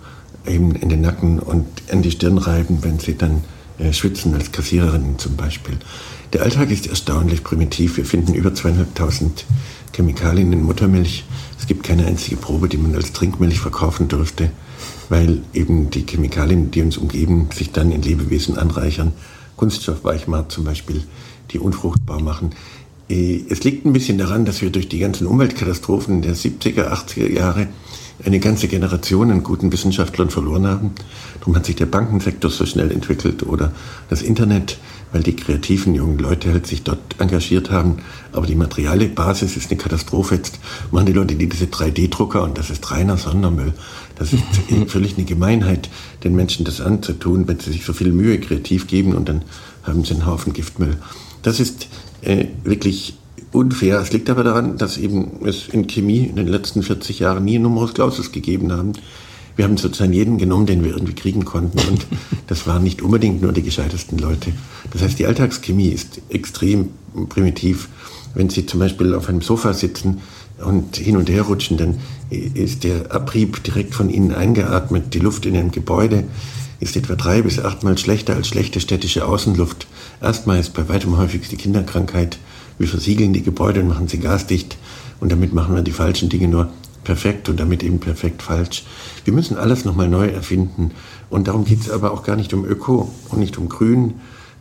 eben 0.47 0.75
in 0.75 0.89
den 0.89 1.01
Nacken 1.01 1.39
und 1.39 1.67
an 1.91 2.03
die 2.03 2.11
Stirn 2.11 2.39
reiben, 2.39 2.79
wenn 2.83 2.99
sie 2.99 3.17
dann 3.17 3.43
äh, 3.79 3.93
schwitzen, 3.93 4.35
als 4.35 4.53
Kassiererinnen 4.53 5.19
zum 5.19 5.37
Beispiel. 5.37 5.77
Der 6.33 6.43
Alltag 6.43 6.71
ist 6.71 6.87
erstaunlich 6.87 7.45
primitiv. 7.45 7.97
Wir 7.97 8.05
finden 8.05 8.35
über 8.35 8.55
zweieinhalbtausend 8.55 9.45
Chemikalien 9.97 10.53
in 10.53 10.63
Muttermilch. 10.63 11.25
Es 11.59 11.67
gibt 11.67 11.83
keine 11.83 12.07
einzige 12.07 12.37
Probe, 12.37 12.69
die 12.69 12.77
man 12.77 12.95
als 12.95 13.13
Trinkmilch 13.13 13.61
verkaufen 13.61 14.09
dürfte, 14.09 14.51
weil 15.09 15.41
eben 15.55 15.89
die 15.89 16.05
Chemikalien, 16.05 16.71
die 16.71 16.83
uns 16.83 16.99
umgeben, 16.99 17.49
sich 17.55 17.73
dann 17.73 17.91
in 17.91 18.03
Lebewesen 18.03 18.59
anreichern. 18.59 19.13
Kunststoffweichmacher 19.57 20.51
zum 20.51 20.65
Beispiel, 20.65 21.03
die 21.51 21.59
unfruchtbar 21.59 22.21
machen. 22.21 22.51
Äh, 23.09 23.41
es 23.49 23.65
liegt 23.65 23.87
ein 23.87 23.95
bisschen 23.95 24.19
daran, 24.19 24.45
dass 24.45 24.61
wir 24.61 24.71
durch 24.71 24.89
die 24.89 24.99
ganzen 24.99 25.27
Umweltkatastrophen 25.27 26.21
der 26.21 26.37
70er, 26.37 26.91
80er 26.91 27.33
Jahre 27.33 27.69
eine 28.25 28.41
ganze 28.41 28.69
Generation 28.69 29.31
an 29.31 29.43
guten 29.43 29.73
Wissenschaftlern 29.73 30.31
verloren 30.31 30.67
haben. 30.67 30.91
Darum 31.41 31.57
hat 31.57 31.67
sich 31.67 31.77
der 31.77 31.87
Bankensektor 31.87 32.51
so 32.51 32.67
schnell 32.67 32.91
entwickelt 32.91 33.43
oder 33.43 33.73
das 34.09 34.23
Internet, 34.23 34.79
weil 35.17 35.23
die 35.23 35.35
kreativen 35.35 35.95
jungen 35.95 36.19
Leute 36.19 36.53
halt 36.53 36.67
sich 36.67 36.83
dort 36.83 36.99
engagiert 37.19 37.71
haben. 37.71 38.01
Aber 38.33 38.47
die 38.47 38.55
materielle 38.55 39.09
Basis 39.09 39.57
ist 39.57 39.71
eine 39.71 39.81
Katastrophe. 39.81 40.35
Jetzt 40.35 40.59
machen 40.91 41.07
die 41.07 41.15
Leute 41.15 41.37
die 41.37 41.49
diese 41.49 41.65
3D-Drucker 41.65 42.43
und 42.43 42.59
das 42.59 42.69
ist 42.69 42.91
reiner 42.91 43.17
Sondermüll. 43.17 43.73
Das 44.17 44.35
ist 44.35 44.43
völlig 44.89 45.17
eine 45.17 45.25
Gemeinheit, 45.25 45.89
den 46.23 46.37
Menschen 46.37 46.67
das 46.67 46.83
anzutun, 46.83 47.49
wenn 47.49 47.59
sie 47.59 47.73
sich 47.73 47.87
so 47.87 47.95
viel 47.95 48.13
Mühe 48.13 48.39
kreativ 48.39 48.89
geben 48.89 49.15
und 49.15 49.27
dann 49.31 49.41
haben 49.85 50.05
sie 50.05 50.13
einen 50.13 50.27
Haufen 50.27 50.53
Giftmüll. 50.53 50.99
Das 51.41 51.61
ist 51.61 51.89
äh, 52.21 52.49
wirklich 52.63 53.15
unfair. 53.53 53.99
Es 54.01 54.13
liegt 54.13 54.29
aber 54.29 54.45
daran, 54.45 54.77
dass 54.77 54.99
eben 54.99 55.47
es 55.47 55.67
in 55.67 55.87
Chemie 55.87 56.27
in 56.27 56.37
den 56.37 56.49
letzten 56.49 56.83
40 56.83 57.21
Jahren 57.21 57.43
nie 57.43 57.59
Numerus 57.59 57.95
Clausus 57.95 58.33
gegeben 58.33 58.71
haben. 58.71 58.93
Wir 59.57 59.65
haben 59.65 59.77
sozusagen 59.79 60.13
jeden 60.13 60.39
genommen, 60.39 60.67
den 60.67 60.85
wir 60.85 60.93
irgendwie 60.93 61.15
kriegen 61.15 61.45
konnten. 61.45 61.79
Und 61.89 62.07
das 62.47 62.67
waren 62.67 62.85
nicht 62.85 63.03
unbedingt 63.03 63.43
nur 63.43 63.53
die 63.53 63.63
gescheitesten 63.63 64.19
Leute. 64.19 64.53
Das 64.93 65.03
heißt, 65.03 65.19
die 65.19 65.27
Alltagschemie 65.27 65.89
ist 65.89 66.21
extrem 66.29 66.91
primitiv. 67.29 67.89
Wenn 68.35 68.51
Sie 68.51 68.67
zum 68.67 68.81
Beispiel 68.81 69.15
auf 69.15 69.29
einem 69.29 69.41
Sofa 69.41 69.73
sitzen 69.73 70.21
und 70.63 70.97
hin 70.97 71.17
und 71.17 71.31
her 71.31 71.43
rutschen, 71.43 71.79
dann 71.79 71.99
ist 72.31 72.85
der 72.85 73.13
Abrieb 73.13 73.63
direkt 73.65 73.95
von 73.95 74.11
innen 74.11 74.35
eingeatmet. 74.35 75.15
Die 75.15 75.19
Luft 75.19 75.47
in 75.47 75.57
einem 75.57 75.71
Gebäude 75.71 76.25
ist 76.79 76.97
etwa 76.97 77.15
drei 77.15 77.41
bis 77.41 77.59
achtmal 77.59 77.97
schlechter 77.97 78.35
als 78.35 78.49
schlechte 78.49 78.81
städtische 78.81 79.27
Außenluft. 79.27 79.87
Erstmal 80.21 80.61
ist 80.61 80.75
bei 80.75 80.89
weitem 80.89 81.17
häufigst 81.17 81.51
die 81.51 81.57
Kinderkrankheit. 81.57 82.39
Wir 82.79 82.89
versiegeln 82.89 83.33
die 83.33 83.43
Gebäude 83.43 83.81
und 83.81 83.89
machen 83.89 84.09
sie 84.09 84.19
gasdicht. 84.19 84.77
Und 85.19 85.33
damit 85.33 85.55
machen 85.55 85.75
wir 85.75 85.83
die 85.83 85.93
falschen 85.93 86.29
Dinge 86.29 86.49
nur 86.49 86.69
perfekt 87.07 87.49
und 87.49 87.61
damit 87.61 87.85
eben 87.85 88.01
perfekt 88.01 88.43
falsch. 88.43 88.85
Wir 89.25 89.33
müssen 89.33 89.57
alles 89.57 89.85
nochmal 89.85 90.09
neu 90.09 90.27
erfinden. 90.27 90.91
Und 91.31 91.47
darum 91.47 91.65
geht 91.65 91.81
es 91.81 91.89
aber 91.89 92.13
auch 92.13 92.25
gar 92.25 92.35
nicht 92.35 92.53
um 92.53 92.65
Öko 92.65 93.11
und 93.29 93.39
nicht 93.39 93.57
um 93.59 93.69
Grün. 93.69 94.15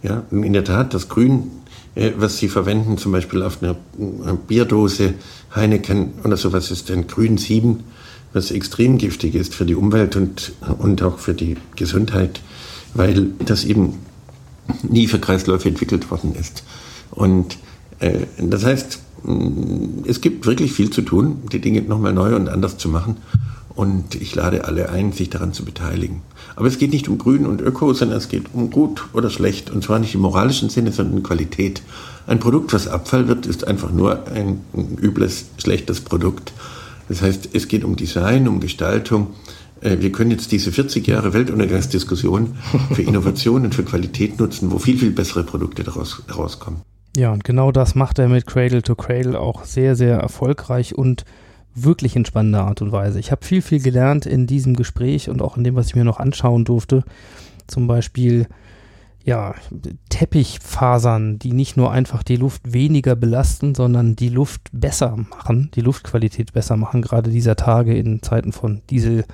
Ja, 0.03 0.23
in 0.29 0.53
der 0.53 0.63
Tat, 0.63 0.93
das 0.93 1.09
Grün, 1.09 1.51
äh, 1.95 2.11
was 2.17 2.37
Sie 2.37 2.47
verwenden, 2.47 2.99
zum 2.99 3.11
Beispiel 3.11 3.41
auf 3.41 3.63
einer, 3.63 3.75
einer 4.23 4.35
Bierdose 4.35 5.15
Heineken 5.55 6.13
oder 6.23 6.37
sowas, 6.37 6.69
ist 6.69 6.91
ein 6.91 7.07
Grün 7.07 7.39
7, 7.39 7.83
was 8.31 8.51
extrem 8.51 8.99
giftig 8.99 9.33
ist 9.33 9.55
für 9.55 9.65
die 9.65 9.75
Umwelt 9.75 10.15
und, 10.15 10.53
und 10.77 11.01
auch 11.01 11.17
für 11.17 11.33
die 11.33 11.57
Gesundheit, 11.75 12.41
weil 12.93 13.31
das 13.43 13.65
eben 13.65 13.95
nie 14.83 15.07
für 15.07 15.19
Kreisläufe 15.19 15.67
entwickelt 15.67 16.11
worden 16.11 16.35
ist. 16.39 16.63
Und 17.09 17.57
äh, 17.99 18.19
das 18.37 18.63
heißt, 18.63 18.99
es 20.05 20.21
gibt 20.21 20.45
wirklich 20.45 20.73
viel 20.73 20.89
zu 20.89 21.01
tun, 21.01 21.39
die 21.51 21.59
Dinge 21.59 21.81
nochmal 21.81 22.13
neu 22.13 22.35
und 22.35 22.49
anders 22.49 22.77
zu 22.77 22.89
machen. 22.89 23.17
Und 23.75 24.15
ich 24.15 24.33
lade 24.35 24.65
alle 24.65 24.89
ein, 24.89 25.11
sich 25.11 25.29
daran 25.29 25.51
zu 25.51 25.65
beteiligen. 25.65 26.21
Aber 26.55 26.67
es 26.67 26.77
geht 26.77 26.93
nicht 26.93 27.09
um 27.09 27.17
Grün 27.17 27.45
und 27.45 27.59
Öko, 27.59 27.93
sondern 27.93 28.17
es 28.17 28.29
geht 28.29 28.45
um 28.53 28.69
gut 28.69 29.05
oder 29.11 29.29
schlecht. 29.29 29.69
Und 29.69 29.83
zwar 29.83 29.99
nicht 29.99 30.15
im 30.15 30.21
moralischen 30.21 30.69
Sinne, 30.69 30.93
sondern 30.93 31.17
in 31.17 31.23
Qualität. 31.23 31.81
Ein 32.25 32.39
Produkt, 32.39 32.71
was 32.71 32.87
Abfall 32.87 33.27
wird, 33.27 33.45
ist 33.45 33.67
einfach 33.67 33.91
nur 33.91 34.27
ein 34.27 34.61
übles, 35.01 35.45
schlechtes 35.57 35.99
Produkt. 36.01 36.53
Das 37.09 37.21
heißt, 37.21 37.49
es 37.51 37.67
geht 37.67 37.83
um 37.83 37.97
Design, 37.97 38.47
um 38.47 38.61
Gestaltung. 38.61 39.33
Äh, 39.81 39.97
wir 39.99 40.11
können 40.11 40.31
jetzt 40.31 40.51
diese 40.53 40.71
40 40.71 41.05
Jahre 41.05 41.33
Weltuntergangsdiskussion 41.33 42.55
für 42.93 43.01
Innovation 43.01 43.65
und 43.65 43.75
für 43.75 43.83
Qualität 43.83 44.39
nutzen, 44.39 44.71
wo 44.71 44.79
viel, 44.79 44.97
viel 44.97 45.11
bessere 45.11 45.43
Produkte 45.43 45.83
daraus 45.83 46.21
herauskommen. 46.27 46.81
Ja, 47.15 47.31
und 47.31 47.43
genau 47.43 47.71
das 47.71 47.95
macht 47.95 48.19
er 48.19 48.27
mit 48.27 48.45
Cradle 48.45 48.81
to 48.81 48.95
Cradle 48.95 49.39
auch 49.39 49.63
sehr, 49.63 49.95
sehr 49.95 50.17
erfolgreich 50.17 50.95
und 50.95 51.23
wirklich 51.73 52.15
in 52.15 52.25
spannender 52.25 52.65
Art 52.65 52.81
und 52.81 52.91
Weise. 52.91 53.19
Ich 53.19 53.31
habe 53.31 53.45
viel, 53.45 53.61
viel 53.61 53.81
gelernt 53.81 54.25
in 54.25 54.47
diesem 54.47 54.75
Gespräch 54.75 55.29
und 55.29 55.41
auch 55.41 55.57
in 55.57 55.63
dem, 55.63 55.75
was 55.75 55.87
ich 55.87 55.95
mir 55.95 56.03
noch 56.03 56.19
anschauen 56.19 56.65
durfte. 56.65 57.03
Zum 57.67 57.87
Beispiel, 57.87 58.47
ja, 59.23 59.55
Teppichfasern, 60.09 61.39
die 61.39 61.53
nicht 61.53 61.77
nur 61.77 61.91
einfach 61.91 62.21
die 62.21 62.35
Luft 62.35 62.73
weniger 62.73 63.15
belasten, 63.15 63.75
sondern 63.75 64.15
die 64.15 64.29
Luft 64.29 64.69
besser 64.71 65.15
machen, 65.15 65.71
die 65.75 65.81
Luftqualität 65.81 66.53
besser 66.53 66.77
machen, 66.77 67.01
gerade 67.01 67.29
dieser 67.29 67.55
Tage 67.55 67.97
in 67.97 68.21
Zeiten 68.21 68.51
von 68.51 68.81
Diesel. 68.89 69.25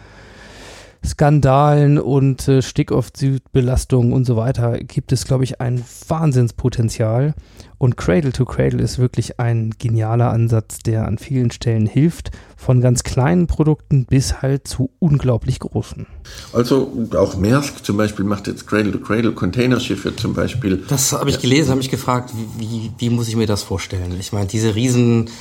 Skandalen 1.03 1.97
und 1.97 2.47
äh, 2.47 2.61
Stickoxidbelastungen 2.61 4.13
und 4.13 4.25
so 4.25 4.35
weiter 4.35 4.77
gibt 4.77 5.11
es, 5.11 5.25
glaube 5.25 5.43
ich, 5.43 5.59
ein 5.59 5.83
Wahnsinnspotenzial. 6.07 7.33
Und 7.79 7.97
Cradle 7.97 8.31
to 8.31 8.45
Cradle 8.45 8.79
ist 8.79 8.99
wirklich 8.99 9.39
ein 9.39 9.73
genialer 9.79 10.29
Ansatz, 10.29 10.79
der 10.79 11.07
an 11.07 11.17
vielen 11.17 11.49
Stellen 11.49 11.87
hilft, 11.87 12.29
von 12.55 12.79
ganz 12.79 13.01
kleinen 13.01 13.47
Produkten 13.47 14.05
bis 14.05 14.43
halt 14.43 14.67
zu 14.67 14.91
unglaublich 14.99 15.59
großen. 15.59 16.05
Also 16.53 17.07
auch 17.15 17.35
Maersk 17.35 17.83
zum 17.83 17.97
Beispiel 17.97 18.23
macht 18.23 18.45
jetzt 18.45 18.67
Cradle 18.67 18.91
to 18.91 18.99
Cradle 18.99 19.31
Containerschiffe 19.31 20.15
zum 20.15 20.35
Beispiel. 20.35 20.83
Das 20.87 21.13
habe 21.13 21.31
ich 21.31 21.39
gelesen, 21.39 21.71
habe 21.71 21.81
ich 21.81 21.89
gefragt, 21.89 22.31
wie, 22.35 22.61
wie, 22.61 22.91
wie 22.99 23.09
muss 23.09 23.27
ich 23.27 23.35
mir 23.35 23.47
das 23.47 23.63
vorstellen? 23.63 24.15
Ich 24.19 24.31
meine, 24.31 24.45
diese 24.45 24.75
riesen 24.75 25.31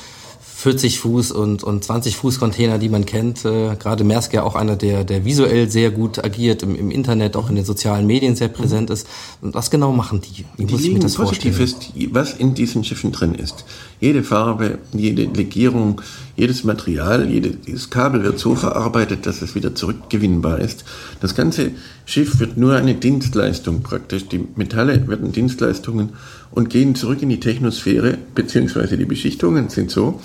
40 0.60 0.98
Fuß 0.98 1.32
und, 1.32 1.64
und 1.64 1.82
20 1.82 2.16
Fuß 2.16 2.38
Container, 2.38 2.76
die 2.76 2.90
man 2.90 3.06
kennt. 3.06 3.46
Äh, 3.46 3.76
gerade 3.76 4.04
Maersk 4.04 4.34
ja 4.34 4.42
auch 4.42 4.54
einer, 4.54 4.76
der, 4.76 5.04
der 5.04 5.24
visuell 5.24 5.70
sehr 5.70 5.90
gut 5.90 6.22
agiert, 6.22 6.62
im, 6.62 6.76
im 6.76 6.90
Internet, 6.90 7.34
auch 7.34 7.48
in 7.48 7.56
den 7.56 7.64
sozialen 7.64 8.06
Medien 8.06 8.36
sehr 8.36 8.48
präsent 8.48 8.90
ist. 8.90 9.08
Und 9.40 9.54
was 9.54 9.70
genau 9.70 9.92
machen 9.92 10.20
die? 10.20 10.44
Wie 10.58 10.66
die 10.66 10.72
muss 10.74 10.84
ich 10.84 10.92
mir 10.92 10.98
das 10.98 11.16
vorstellen? 11.16 11.54
fest, 11.54 11.92
was 12.10 12.34
in 12.34 12.52
diesen 12.52 12.84
Schiffen 12.84 13.10
drin 13.10 13.34
ist. 13.34 13.64
Jede 14.00 14.22
Farbe, 14.22 14.78
jede 14.92 15.24
Legierung, 15.24 16.02
jedes 16.36 16.62
Material, 16.62 17.30
jedes 17.30 17.88
Kabel 17.88 18.22
wird 18.22 18.38
so 18.38 18.54
verarbeitet, 18.54 19.24
dass 19.24 19.40
es 19.40 19.54
wieder 19.54 19.74
zurückgewinnbar 19.74 20.58
ist. 20.58 20.84
Das 21.22 21.34
ganze 21.34 21.70
Schiff 22.04 22.38
wird 22.38 22.58
nur 22.58 22.74
eine 22.74 22.94
Dienstleistung 22.94 23.82
praktisch. 23.82 24.28
Die 24.28 24.46
Metalle 24.56 25.08
werden 25.08 25.32
Dienstleistungen 25.32 26.10
und 26.50 26.68
gehen 26.68 26.94
zurück 26.94 27.22
in 27.22 27.28
die 27.28 27.40
Technosphäre, 27.40 28.18
beziehungsweise 28.34 28.98
die 28.98 29.04
Beschichtungen 29.04 29.68
sind 29.68 29.90
so, 29.90 30.20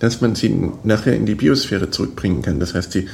dass 0.00 0.20
man 0.20 0.34
sie 0.34 0.72
nachher 0.82 1.14
in 1.14 1.26
die 1.26 1.36
Biosphäre 1.36 1.90
zurückbringen 1.90 2.42
kann. 2.42 2.58
Das 2.58 2.74
heißt, 2.74 2.90
sie 2.92 3.06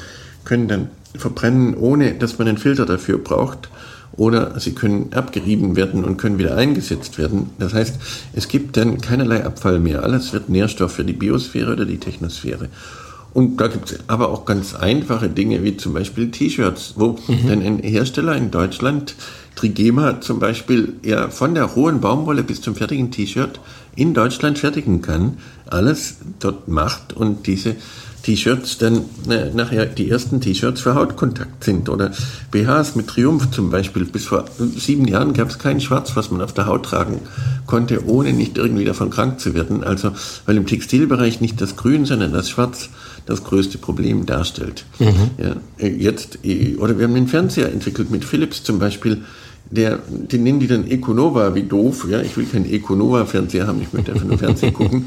können 0.44 0.68
dann 0.68 0.88
verbrennen, 1.14 1.74
ohne 1.76 2.14
dass 2.14 2.38
man 2.38 2.48
einen 2.48 2.58
Filter 2.58 2.86
dafür 2.86 3.18
braucht. 3.18 3.68
Oder 4.16 4.58
sie 4.58 4.72
können 4.72 5.12
abgerieben 5.12 5.76
werden 5.76 6.02
und 6.02 6.16
können 6.16 6.38
wieder 6.38 6.56
eingesetzt 6.56 7.18
werden. 7.18 7.50
Das 7.58 7.74
heißt, 7.74 7.96
es 8.32 8.48
gibt 8.48 8.78
dann 8.78 9.00
keinerlei 9.02 9.44
Abfall 9.44 9.78
mehr. 9.78 10.04
Alles 10.04 10.32
wird 10.32 10.48
Nährstoff 10.48 10.92
für 10.92 11.04
die 11.04 11.12
Biosphäre 11.12 11.72
oder 11.72 11.84
die 11.84 11.98
Technosphäre. 11.98 12.70
Und 13.34 13.60
da 13.60 13.66
gibt 13.66 13.90
es 13.90 13.98
aber 14.06 14.30
auch 14.30 14.46
ganz 14.46 14.74
einfache 14.74 15.28
Dinge, 15.28 15.62
wie 15.62 15.76
zum 15.76 15.92
Beispiel 15.92 16.30
T-Shirts, 16.30 16.94
wo 16.96 17.18
mhm. 17.28 17.48
dann 17.48 17.60
ein 17.60 17.78
Hersteller 17.80 18.34
in 18.34 18.50
Deutschland, 18.50 19.14
Trigema 19.56 20.22
zum 20.22 20.38
Beispiel, 20.38 20.94
ja 21.02 21.28
von 21.28 21.54
der 21.54 21.64
rohen 21.64 22.00
Baumwolle 22.00 22.42
bis 22.42 22.62
zum 22.62 22.74
fertigen 22.74 23.10
T-Shirt 23.10 23.60
in 23.96 24.14
Deutschland 24.14 24.58
fertigen 24.58 25.02
kann, 25.02 25.38
alles 25.66 26.16
dort 26.38 26.68
macht 26.68 27.12
und 27.12 27.46
diese 27.46 27.76
T-Shirts 28.26 28.78
dann 28.78 29.04
äh, 29.30 29.50
nachher 29.54 29.86
die 29.86 30.10
ersten 30.10 30.40
T-Shirts 30.40 30.80
für 30.80 30.96
Hautkontakt 30.96 31.62
sind 31.62 31.88
oder 31.88 32.10
BHs 32.50 32.96
mit 32.96 33.06
Triumph 33.06 33.52
zum 33.52 33.70
Beispiel. 33.70 34.04
Bis 34.04 34.24
vor 34.24 34.46
sieben 34.76 35.06
Jahren 35.06 35.32
gab 35.32 35.48
es 35.48 35.60
kein 35.60 35.80
Schwarz, 35.80 36.16
was 36.16 36.32
man 36.32 36.42
auf 36.42 36.52
der 36.52 36.66
Haut 36.66 36.86
tragen 36.86 37.20
konnte, 37.66 38.04
ohne 38.06 38.32
nicht 38.32 38.58
irgendwie 38.58 38.84
davon 38.84 39.10
krank 39.10 39.38
zu 39.38 39.54
werden. 39.54 39.84
Also 39.84 40.10
weil 40.44 40.56
im 40.56 40.66
Textilbereich 40.66 41.40
nicht 41.40 41.60
das 41.60 41.76
Grün, 41.76 42.04
sondern 42.04 42.32
das 42.32 42.50
Schwarz 42.50 42.90
das 43.26 43.44
größte 43.44 43.78
Problem 43.78 44.26
darstellt. 44.26 44.86
Mhm. 44.98 45.30
Ja, 45.38 45.56
äh, 45.78 45.88
jetzt, 45.88 46.40
äh, 46.44 46.74
oder 46.76 46.98
wir 46.98 47.04
haben 47.04 47.14
den 47.14 47.28
Fernseher 47.28 47.72
entwickelt 47.72 48.10
mit 48.10 48.24
Philips 48.24 48.64
zum 48.64 48.80
Beispiel 48.80 49.22
der, 49.70 49.98
den 50.08 50.42
nennen 50.42 50.60
die 50.60 50.66
dann 50.66 50.86
Econova, 50.86 51.54
wie 51.54 51.64
doof, 51.64 52.06
ja, 52.10 52.20
ich 52.20 52.36
will 52.36 52.46
keinen 52.46 52.70
Econova-Fernseher 52.70 53.66
haben, 53.66 53.82
ich 53.82 53.92
möchte 53.92 54.12
einfach 54.12 54.26
nur 54.26 54.38
Fernsehen 54.38 54.72
gucken. 54.74 55.06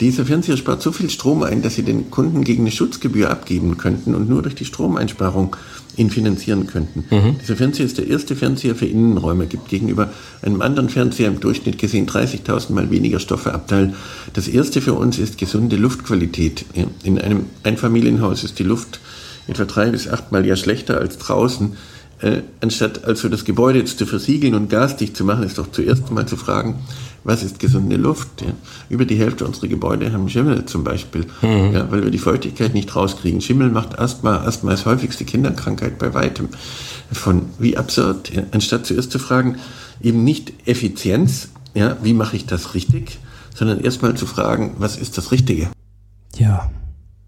Dieser 0.00 0.24
Fernseher 0.24 0.56
spart 0.56 0.82
so 0.82 0.90
viel 0.90 1.10
Strom 1.10 1.44
ein, 1.44 1.62
dass 1.62 1.76
sie 1.76 1.84
den 1.84 2.10
Kunden 2.10 2.42
gegen 2.42 2.62
eine 2.62 2.72
Schutzgebühr 2.72 3.30
abgeben 3.30 3.76
könnten 3.76 4.16
und 4.16 4.28
nur 4.28 4.42
durch 4.42 4.56
die 4.56 4.64
Stromeinsparung 4.64 5.54
ihn 5.96 6.10
finanzieren 6.10 6.66
könnten. 6.66 7.04
Mhm. 7.10 7.36
Dieser 7.40 7.54
Fernseher 7.54 7.86
ist 7.86 7.98
der 7.98 8.08
erste 8.08 8.34
Fernseher 8.34 8.74
für 8.74 8.86
Innenräume, 8.86 9.46
gibt 9.46 9.68
gegenüber 9.68 10.10
einem 10.40 10.62
anderen 10.62 10.88
Fernseher 10.88 11.28
im 11.28 11.38
Durchschnitt 11.38 11.78
gesehen 11.78 12.08
30.000 12.08 12.72
mal 12.72 12.90
weniger 12.90 13.20
Stoffeabteil. 13.20 13.94
Das 14.32 14.48
erste 14.48 14.80
für 14.80 14.94
uns 14.94 15.18
ist 15.18 15.38
gesunde 15.38 15.76
Luftqualität. 15.76 16.64
In 17.04 17.20
einem 17.20 17.46
Einfamilienhaus 17.62 18.42
ist 18.42 18.58
die 18.58 18.64
Luft 18.64 19.00
etwa 19.46 19.64
drei 19.66 19.90
bis 19.90 20.08
achtmal 20.08 20.46
ja 20.46 20.56
schlechter 20.56 20.98
als 20.98 21.18
draußen 21.18 21.76
äh, 22.22 22.42
anstatt 22.60 23.04
also 23.04 23.28
das 23.28 23.44
Gebäude 23.44 23.80
jetzt 23.80 23.98
zu 23.98 24.06
versiegeln 24.06 24.54
und 24.54 24.70
gasdicht 24.70 25.16
zu 25.16 25.24
machen, 25.24 25.42
ist 25.42 25.58
doch 25.58 25.70
zuerst 25.70 26.10
mal 26.10 26.26
zu 26.26 26.36
fragen, 26.36 26.80
was 27.24 27.42
ist 27.42 27.58
gesunde 27.58 27.96
Luft? 27.96 28.42
Ja? 28.42 28.52
Über 28.88 29.04
die 29.04 29.16
Hälfte 29.16 29.44
unserer 29.44 29.68
Gebäude 29.68 30.12
haben 30.12 30.28
Schimmel 30.28 30.64
zum 30.66 30.84
Beispiel, 30.84 31.26
mhm. 31.42 31.72
ja, 31.72 31.90
weil 31.90 32.04
wir 32.04 32.10
die 32.10 32.18
Feuchtigkeit 32.18 32.74
nicht 32.74 32.94
rauskriegen. 32.94 33.40
Schimmel 33.40 33.70
macht 33.70 33.98
Asthma. 33.98 34.38
Asthma 34.44 34.72
ist 34.72 34.86
häufigste 34.86 35.24
Kinderkrankheit 35.24 35.98
bei 35.98 36.14
weitem. 36.14 36.48
Von 37.12 37.46
wie 37.58 37.76
absurd. 37.76 38.32
Ja? 38.32 38.44
Anstatt 38.52 38.86
zuerst 38.86 39.10
zu 39.10 39.18
fragen, 39.18 39.56
eben 40.00 40.24
nicht 40.24 40.52
Effizienz, 40.66 41.48
ja, 41.74 41.96
wie 42.02 42.14
mache 42.14 42.36
ich 42.36 42.46
das 42.46 42.74
richtig, 42.74 43.18
sondern 43.54 43.80
erstmal 43.80 44.14
zu 44.14 44.26
fragen, 44.26 44.74
was 44.78 44.96
ist 44.96 45.18
das 45.18 45.32
Richtige? 45.32 45.68
Ja, 46.36 46.70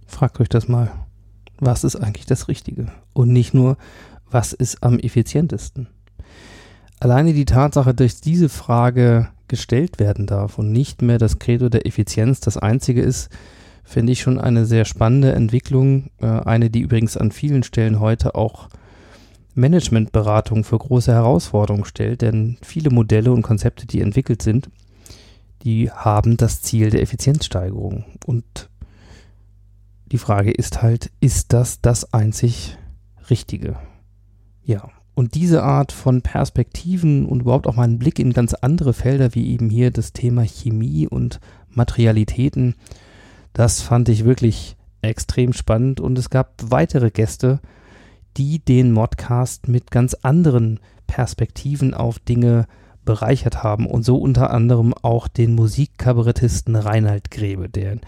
fragt 0.07 0.41
euch 0.41 0.49
das 0.49 0.69
mal. 0.69 0.93
Was 1.59 1.85
ist 1.85 1.97
eigentlich 1.97 2.27
das 2.27 2.49
Richtige? 2.49 2.89
Und 3.13 3.33
nicht 3.33 3.55
nur, 3.55 3.77
was 4.35 4.53
ist 4.53 4.83
am 4.83 4.99
effizientesten. 4.99 5.87
Alleine 7.01 7.33
die 7.33 7.45
Tatsache, 7.45 7.95
dass 7.95 8.21
diese 8.21 8.49
Frage 8.49 9.29
gestellt 9.49 9.99
werden 9.99 10.27
darf 10.27 10.59
und 10.59 10.73
nicht 10.73 11.03
mehr 11.03 11.19
das 11.19 11.39
Credo 11.39 11.69
der 11.69 11.87
Effizienz 11.87 12.41
das 12.41 12.57
einzige 12.57 13.01
ist, 13.01 13.31
finde 13.85 14.13
ich 14.13 14.21
schon 14.21 14.39
eine 14.41 14.67
sehr 14.67 14.85
spannende 14.85 15.33
Entwicklung. 15.33 16.11
Äh, 16.21 16.27
eine, 16.27 16.71
die 16.71 16.81
übrigens 16.81 17.17
an 17.17 17.31
vielen 17.31 17.63
Stellen 17.63 18.01
heute 18.01 18.35
auch 18.35 18.69
Managementberatung 19.55 20.65
für 20.65 20.79
große 20.79 21.13
Herausforderungen 21.13 21.85
stellt, 21.85 22.23
denn 22.23 22.57
viele 22.63 22.91
Modelle 22.91 23.33
und 23.33 23.43
Konzepte, 23.43 23.87
die 23.87 24.01
entwickelt 24.01 24.43
sind, 24.43 24.69
die 25.63 25.91
haben 25.91 26.37
das 26.37 26.61
Ziel 26.63 26.91
der 26.91 27.03
Effizienzsteigerung. 27.03 28.05
Und 28.27 28.69
die 30.07 30.19
Frage 30.19 30.51
ist 30.51 30.83
halt, 30.83 31.11
ist 31.21 31.53
das 31.53 31.81
das 31.81 32.13
einzig 32.13 32.77
Richtige? 33.31 33.77
Ja, 34.65 34.91
und 35.15 35.35
diese 35.35 35.63
Art 35.63 35.93
von 35.93 36.23
Perspektiven 36.23 37.27
und 37.27 37.43
überhaupt 37.43 37.67
auch 37.67 37.77
mal 37.77 37.85
einen 37.85 37.99
Blick 37.99 38.19
in 38.19 38.33
ganz 38.33 38.55
andere 38.55 38.93
Felder, 38.93 39.35
wie 39.35 39.53
eben 39.53 39.71
hier 39.71 39.91
das 39.91 40.13
Thema 40.13 40.43
Chemie 40.43 41.07
und 41.07 41.41
Materialitäten, 41.71 42.75
das 43.53 43.81
fand 43.81 44.09
ich 44.09 44.25
wirklich 44.25 44.77
extrem 45.03 45.53
spannend. 45.53 46.01
Und 46.01 46.19
es 46.19 46.31
gab 46.31 46.55
weitere 46.63 47.11
Gäste, 47.11 47.61
die 48.37 48.59
den 48.59 48.93
Modcast 48.93 49.69
mit 49.69 49.91
ganz 49.93 50.15
anderen 50.15 50.81
Perspektiven 51.07 51.95
auf 51.95 52.19
Dinge 52.19 52.67
bereichert 53.05 53.63
haben 53.63 53.87
und 53.87 54.05
so 54.05 54.17
unter 54.17 54.51
anderem 54.51 54.95
auch 55.03 55.29
den 55.29 55.55
Musikkabarettisten 55.55 56.77
Reinhard 56.77 57.31
Grebe, 57.31 57.69
der 57.69 57.99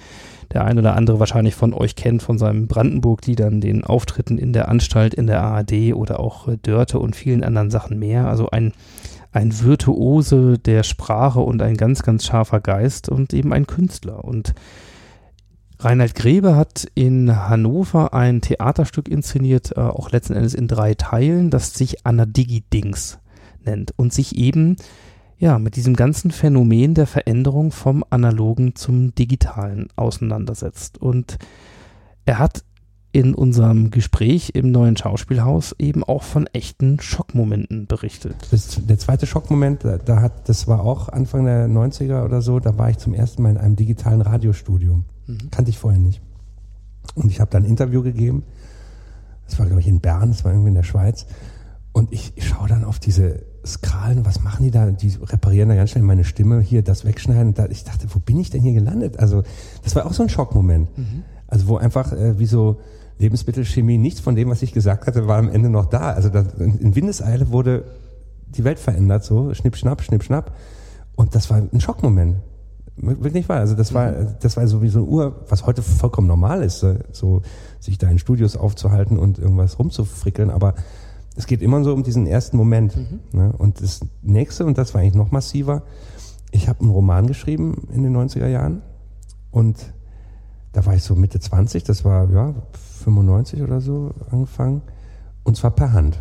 der 0.53 0.65
ein 0.65 0.79
oder 0.79 0.97
andere 0.97 1.19
wahrscheinlich 1.19 1.55
von 1.55 1.75
euch 1.75 1.97
kennt 1.97 2.23
von 2.23 2.39
seinen 2.39 2.69
Brandenburg-Liedern, 2.69 3.61
den 3.61 3.85
Auftritten 3.85 4.39
in 4.39 4.53
der 4.53 4.69
Anstalt 4.69 5.15
in 5.15 5.27
der 5.27 5.43
ARD 5.43 5.95
oder 5.95 6.21
auch 6.21 6.49
äh, 6.49 6.57
Dörte 6.57 6.99
und 6.99 7.17
vielen 7.17 7.45
anderen 7.45 7.71
Sachen 7.71 7.99
mehr. 7.99 8.29
Also 8.29 8.51
ein, 8.51 8.73
ein 9.33 9.61
Virtuose 9.61 10.59
der 10.59 10.83
Sprache 10.83 11.41
und 11.41 11.63
ein 11.63 11.77
ganz, 11.77 12.03
ganz 12.03 12.25
scharfer 12.25 12.61
Geist 12.61 13.09
und 13.09 13.33
eben 13.33 13.53
ein 13.53 13.67
Künstler. 13.67 14.25
Und 14.25 14.55
Reinhard 15.79 16.15
Grebe 16.15 16.57
hat 16.57 16.87
in 16.95 17.49
Hannover 17.49 18.15
ein 18.15 18.41
Theaterstück 18.41 19.09
inszeniert, 19.09 19.77
äh, 19.77 19.81
auch 19.81 20.11
letzten 20.11 20.35
Endes 20.35 20.55
in 20.55 20.69
drei 20.69 20.95
Teilen, 20.95 21.51
das 21.51 21.75
sich 21.75 22.07
Anna 22.07 22.25
Digi-Dings 22.25 23.19
nennt 23.67 23.93
und 23.97 24.13
sich 24.13 24.37
eben 24.37 24.77
ja, 25.39 25.59
mit 25.59 25.77
diesem 25.77 25.97
ganzen 25.97 26.31
Phänomen 26.31 26.95
der 26.95 27.07
Veränderung 27.07 27.71
vom 27.71 28.05
Analogen 28.09 28.75
zum 28.75 29.15
Digitalen 29.15 29.89
auseinandersetzt. 29.97 30.99
Und 30.99 31.37
er 32.25 32.39
hat 32.39 32.65
in 33.13 33.35
unserem 33.35 33.91
Gespräch 33.91 34.51
im 34.55 34.71
neuen 34.71 34.97
Schauspielhaus 34.97 35.75
eben 35.79 36.05
auch 36.05 36.23
von 36.23 36.47
echten 36.49 37.01
Schockmomenten 37.01 37.87
berichtet. 37.87 38.37
Das, 38.51 38.79
der 38.85 38.99
zweite 38.99 39.27
Schockmoment, 39.27 39.85
da 39.85 40.21
hat, 40.21 40.49
das 40.49 40.69
war 40.69 40.81
auch 40.81 41.09
Anfang 41.09 41.47
der 41.47 41.67
90er 41.67 42.25
oder 42.25 42.43
so, 42.43 42.61
da 42.61 42.77
war 42.77 42.91
ich 42.91 42.99
zum 42.99 43.15
ersten 43.15 43.43
Mal 43.43 43.51
in 43.51 43.57
einem 43.57 43.77
digitalen 43.77 44.21
Radiostudio. 44.21 45.03
Mhm. 45.27 45.51
Kannte 45.51 45.71
ich 45.71 45.79
vorher 45.79 46.01
nicht. 46.01 46.21
Und 47.15 47.31
ich 47.31 47.41
habe 47.41 47.51
da 47.51 47.59
ein 47.59 47.65
Interview 47.65 48.03
gegeben. 48.03 48.43
Das 49.47 49.59
war, 49.59 49.67
glaube 49.67 49.81
ich, 49.81 49.89
in 49.89 50.01
Bern, 50.01 50.31
das 50.31 50.45
war 50.45 50.53
irgendwie 50.53 50.69
in 50.69 50.75
der 50.75 50.83
Schweiz. 50.83 51.27
Und 51.93 52.13
ich, 52.13 52.33
ich 52.37 52.47
schaue 52.47 52.69
dann 52.69 52.85
auf 52.85 52.99
diese 52.99 53.47
Skralen, 53.67 54.25
was 54.25 54.43
machen 54.43 54.63
die 54.63 54.71
da? 54.71 54.91
Die 54.91 55.13
reparieren 55.23 55.69
da 55.69 55.75
ganz 55.75 55.91
schnell 55.91 56.05
meine 56.05 56.25
Stimme, 56.25 56.61
hier 56.61 56.83
das 56.83 57.05
wegschneiden. 57.05 57.55
Da, 57.55 57.67
ich 57.67 57.85
dachte, 57.85 58.07
wo 58.13 58.19
bin 58.19 58.39
ich 58.39 58.51
denn 58.51 58.63
hier 58.63 58.73
gelandet? 58.73 59.19
Also, 59.19 59.43
das 59.83 59.97
war 59.97 60.07
auch 60.07 60.13
so 60.13 60.23
ein 60.23 60.29
Schockmoment. 60.29 60.97
Mhm. 60.97 61.25
Also, 61.49 61.69
wo 61.69 61.77
einfach 61.77 62.13
äh, 62.13 62.39
wie 62.39 62.47
so 62.47 62.81
Lebensmittelchemie, 63.19 63.99
nichts 63.99 64.21
von 64.21 64.37
dem, 64.37 64.51
was 64.51 64.63
ich 64.63 64.73
gesagt 64.73 65.07
hatte, 65.07 65.27
war 65.27 65.39
am 65.39 65.49
Ende 65.49 65.69
noch 65.69 65.87
da. 65.87 66.13
Also, 66.13 66.29
da, 66.29 66.45
in 66.59 66.95
Windeseile 66.95 67.51
wurde 67.51 67.85
die 68.49 68.65
Welt 68.65 68.79
verändert, 68.79 69.25
so 69.25 69.53
schnipp, 69.55 69.77
schnapp, 69.77 70.03
schnipp, 70.03 70.23
schnapp. 70.23 70.57
Und 71.17 71.35
das 71.35 71.51
war 71.51 71.59
ein 71.59 71.81
Schockmoment. 71.81 72.37
Wirklich 72.97 73.49
wahr. 73.49 73.59
Also, 73.59 73.75
das 73.75 73.93
war, 73.93 74.13
mhm. 74.13 74.29
das 74.41 74.57
war 74.57 74.67
so 74.69 74.81
wie 74.81 74.89
so 74.89 75.01
eine 75.01 75.09
Uhr, 75.09 75.45
was 75.49 75.67
heute 75.67 75.83
vollkommen 75.83 76.29
normal 76.29 76.63
ist, 76.63 76.87
so 77.13 77.43
sich 77.81 77.99
da 77.99 78.09
in 78.09 78.19
Studios 78.19 78.57
aufzuhalten 78.57 79.19
und 79.19 79.39
irgendwas 79.39 79.79
rumzufrickeln. 79.79 80.51
Aber 80.51 80.75
es 81.37 81.47
geht 81.47 81.63
immer 81.63 81.85
so 81.85 81.93
um 81.93 82.03
diesen 82.03 82.27
ersten 82.27 82.57
Moment. 82.57 82.97
Mhm. 82.97 83.21
Ne? 83.33 83.53
Und 83.57 83.81
das 83.81 84.01
nächste, 84.23 84.65
und 84.67 84.79
das 84.79 84.95
war 84.95 85.03
eigentlich 85.03 85.15
noch 85.15 85.31
massiver, 85.31 85.83
ich 86.51 86.69
habe 86.69 86.81
einen 86.81 86.91
Roman 86.91 87.27
geschrieben 87.27 87.89
in 87.93 88.03
den 88.03 88.17
90er 88.17 88.49
Jahren 88.49 88.83
und 89.51 89.77
da 90.73 90.85
war 90.87 90.95
ich 90.95 91.03
so 91.03 91.15
Mitte 91.15 91.41
20, 91.41 91.85
das 91.85 92.05
war 92.05 92.31
ja 92.31 92.55
95 93.03 93.63
oder 93.63 93.81
so 93.81 94.13
angefangen 94.31 94.83
und 95.45 95.57
zwar 95.57 95.71
per 95.73 95.93
Hand. 95.93 96.21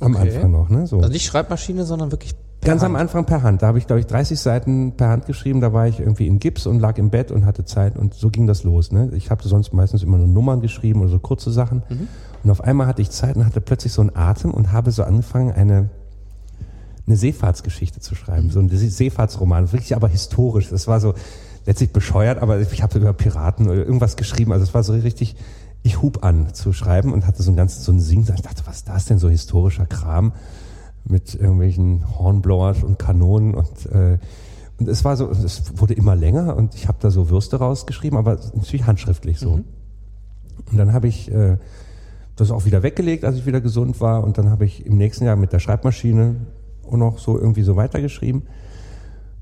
Am 0.00 0.14
okay. 0.14 0.34
Anfang 0.34 0.50
noch. 0.50 0.68
Ne? 0.68 0.86
So. 0.86 0.98
Also 0.98 1.10
nicht 1.10 1.24
Schreibmaschine, 1.24 1.84
sondern 1.84 2.12
wirklich 2.12 2.34
per 2.60 2.70
Ganz 2.70 2.82
Hand. 2.82 2.94
am 2.94 3.00
Anfang 3.00 3.24
per 3.24 3.42
Hand. 3.42 3.62
Da 3.62 3.68
habe 3.68 3.78
ich, 3.78 3.86
glaube 3.86 4.00
ich, 4.00 4.06
30 4.06 4.38
Seiten 4.38 4.92
per 4.96 5.08
Hand 5.08 5.26
geschrieben. 5.26 5.60
Da 5.60 5.72
war 5.72 5.88
ich 5.88 5.98
irgendwie 5.98 6.26
in 6.26 6.38
Gips 6.38 6.66
und 6.66 6.78
lag 6.78 6.98
im 6.98 7.10
Bett 7.10 7.30
und 7.32 7.46
hatte 7.46 7.64
Zeit 7.64 7.96
und 7.96 8.14
so 8.14 8.28
ging 8.28 8.46
das 8.46 8.64
los. 8.64 8.92
Ne? 8.92 9.10
Ich 9.14 9.30
habe 9.30 9.42
sonst 9.48 9.72
meistens 9.72 10.02
immer 10.02 10.18
nur 10.18 10.26
Nummern 10.26 10.60
geschrieben 10.60 11.00
oder 11.00 11.08
so 11.08 11.18
kurze 11.18 11.50
Sachen. 11.50 11.82
Mhm. 11.88 12.08
Und 12.42 12.50
auf 12.50 12.60
einmal 12.62 12.86
hatte 12.86 13.02
ich 13.02 13.10
Zeit 13.10 13.36
und 13.36 13.44
hatte 13.44 13.60
plötzlich 13.60 13.92
so 13.92 14.00
einen 14.00 14.16
Atem 14.16 14.52
und 14.52 14.72
habe 14.72 14.90
so 14.90 15.04
angefangen, 15.04 15.52
eine, 15.52 15.90
eine 17.06 17.16
Seefahrtsgeschichte 17.16 18.00
zu 18.00 18.14
schreiben. 18.14 18.50
So 18.50 18.60
ein 18.60 18.68
Seefahrtsroman, 18.68 19.72
wirklich 19.72 19.94
aber 19.94 20.08
historisch. 20.08 20.68
Das 20.70 20.88
war 20.88 21.00
so 21.00 21.14
letztlich 21.66 21.92
bescheuert, 21.92 22.42
aber 22.42 22.60
ich 22.60 22.82
habe 22.82 22.98
über 22.98 23.12
Piraten 23.12 23.68
oder 23.68 23.84
irgendwas 23.84 24.16
geschrieben. 24.16 24.52
Also 24.52 24.64
es 24.64 24.74
war 24.74 24.82
so 24.82 24.92
richtig, 24.92 25.36
ich 25.82 26.02
hub 26.02 26.24
an 26.24 26.52
zu 26.54 26.72
schreiben 26.72 27.12
und 27.12 27.26
hatte 27.26 27.42
so 27.42 27.50
ein 27.52 27.56
ganzes, 27.56 27.84
so 27.84 27.92
ein 27.92 28.00
Sing. 28.00 28.26
Ich 28.34 28.42
dachte, 28.42 28.62
was 28.64 28.78
ist 28.78 28.88
das 28.88 29.04
denn, 29.04 29.18
so 29.18 29.28
historischer 29.28 29.86
Kram 29.86 30.32
mit 31.04 31.34
irgendwelchen 31.34 32.04
Hornblowers 32.18 32.82
und 32.82 32.98
Kanonen 32.98 33.54
und 33.54 33.86
äh, 33.86 34.18
und 34.82 34.88
es 34.88 35.04
war 35.04 35.16
so, 35.16 35.30
es 35.30 35.78
wurde 35.78 35.94
immer 35.94 36.16
länger 36.16 36.56
und 36.56 36.74
ich 36.74 36.88
habe 36.88 36.98
da 37.00 37.12
so 37.12 37.30
Würste 37.30 37.56
rausgeschrieben, 37.56 38.18
aber 38.18 38.40
natürlich 38.52 38.84
handschriftlich 38.84 39.38
so. 39.38 39.58
Mhm. 39.58 39.64
Und 40.72 40.76
dann 40.76 40.92
habe 40.92 41.06
ich 41.06 41.30
äh, 41.30 41.56
das 42.36 42.50
auch 42.50 42.64
wieder 42.64 42.82
weggelegt, 42.82 43.24
als 43.24 43.36
ich 43.36 43.46
wieder 43.46 43.60
gesund 43.60 44.00
war. 44.00 44.24
Und 44.24 44.38
dann 44.38 44.50
habe 44.50 44.64
ich 44.64 44.86
im 44.86 44.96
nächsten 44.96 45.24
Jahr 45.24 45.36
mit 45.36 45.52
der 45.52 45.58
Schreibmaschine 45.58 46.36
auch 46.86 46.96
noch 46.96 47.18
so 47.18 47.38
irgendwie 47.38 47.62
so 47.62 47.76
weitergeschrieben. 47.76 48.42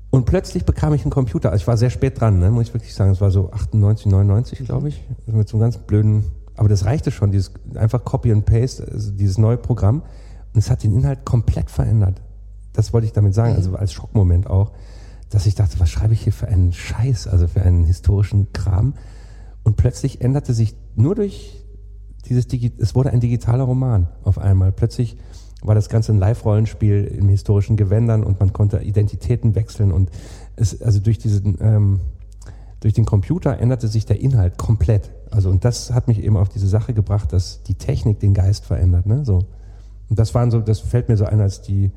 Und 0.09 0.25
plötzlich 0.25 0.65
bekam 0.65 0.93
ich 0.93 1.03
einen 1.03 1.11
Computer. 1.11 1.51
Also 1.51 1.61
ich 1.61 1.67
war 1.67 1.77
sehr 1.77 1.89
spät 1.89 2.19
dran, 2.19 2.39
ne, 2.39 2.51
muss 2.51 2.67
ich 2.67 2.73
wirklich 2.73 2.93
sagen. 2.93 3.11
Es 3.11 3.21
war 3.21 3.31
so 3.31 3.51
98, 3.51 4.07
99, 4.07 4.59
mhm. 4.59 4.65
glaube 4.65 4.89
ich. 4.89 5.01
Also 5.25 5.37
mit 5.37 5.47
so 5.47 5.57
einem 5.57 5.61
ganz 5.61 5.77
blöden, 5.77 6.25
aber 6.57 6.67
das 6.67 6.85
reichte 6.85 7.11
schon, 7.11 7.31
dieses 7.31 7.53
einfach 7.75 8.03
Copy 8.03 8.31
and 8.31 8.45
Paste, 8.45 8.85
also 8.91 9.11
dieses 9.11 9.37
neue 9.37 9.57
Programm. 9.57 10.01
Und 10.53 10.59
es 10.59 10.69
hat 10.69 10.83
den 10.83 10.93
Inhalt 10.93 11.23
komplett 11.23 11.71
verändert. 11.71 12.21
Das 12.73 12.91
wollte 12.91 13.07
ich 13.07 13.13
damit 13.13 13.33
sagen, 13.33 13.51
mhm. 13.51 13.57
also 13.57 13.75
als 13.75 13.93
Schockmoment 13.93 14.47
auch, 14.47 14.73
dass 15.29 15.45
ich 15.45 15.55
dachte, 15.55 15.79
was 15.79 15.89
schreibe 15.89 16.13
ich 16.13 16.21
hier 16.21 16.33
für 16.33 16.49
einen 16.49 16.73
Scheiß, 16.73 17.27
also 17.27 17.47
für 17.47 17.61
einen 17.61 17.85
historischen 17.85 18.51
Kram. 18.51 18.95
Und 19.63 19.77
plötzlich 19.77 20.19
änderte 20.19 20.53
sich 20.53 20.75
nur 20.95 21.15
durch 21.15 21.60
dieses 22.27 22.47
Digi 22.47 22.71
es 22.77 22.95
wurde 22.95 23.11
ein 23.11 23.19
digitaler 23.19 23.63
Roman 23.63 24.07
auf 24.23 24.37
einmal. 24.37 24.71
Plötzlich 24.71 25.17
war 25.61 25.75
das 25.75 25.89
Ganze 25.89 26.11
ein 26.11 26.17
Live-Rollenspiel 26.17 27.03
in 27.05 27.29
historischen 27.29 27.77
Gewändern 27.77 28.23
und 28.23 28.39
man 28.39 28.51
konnte 28.51 28.79
Identitäten 28.79 29.55
wechseln 29.55 29.91
und 29.91 30.09
es, 30.55 30.81
also 30.81 30.99
durch 30.99 31.19
diesen, 31.19 31.57
ähm, 31.61 31.99
durch 32.79 32.93
den 32.93 33.05
Computer 33.05 33.59
änderte 33.59 33.87
sich 33.87 34.05
der 34.05 34.19
Inhalt 34.19 34.57
komplett. 34.57 35.11
Also 35.29 35.49
und 35.49 35.63
das 35.63 35.93
hat 35.93 36.07
mich 36.07 36.23
eben 36.23 36.35
auf 36.35 36.49
diese 36.49 36.67
Sache 36.67 36.93
gebracht, 36.93 37.31
dass 37.31 37.61
die 37.63 37.75
Technik 37.75 38.19
den 38.19 38.33
Geist 38.33 38.65
verändert, 38.65 39.05
ne? 39.05 39.23
So. 39.23 39.45
Und 40.09 40.19
das 40.19 40.33
waren 40.33 40.51
so, 40.51 40.59
das 40.61 40.79
fällt 40.79 41.07
mir 41.07 41.15
so 41.15 41.25
ein 41.25 41.39
als 41.39 41.61
die 41.61 41.91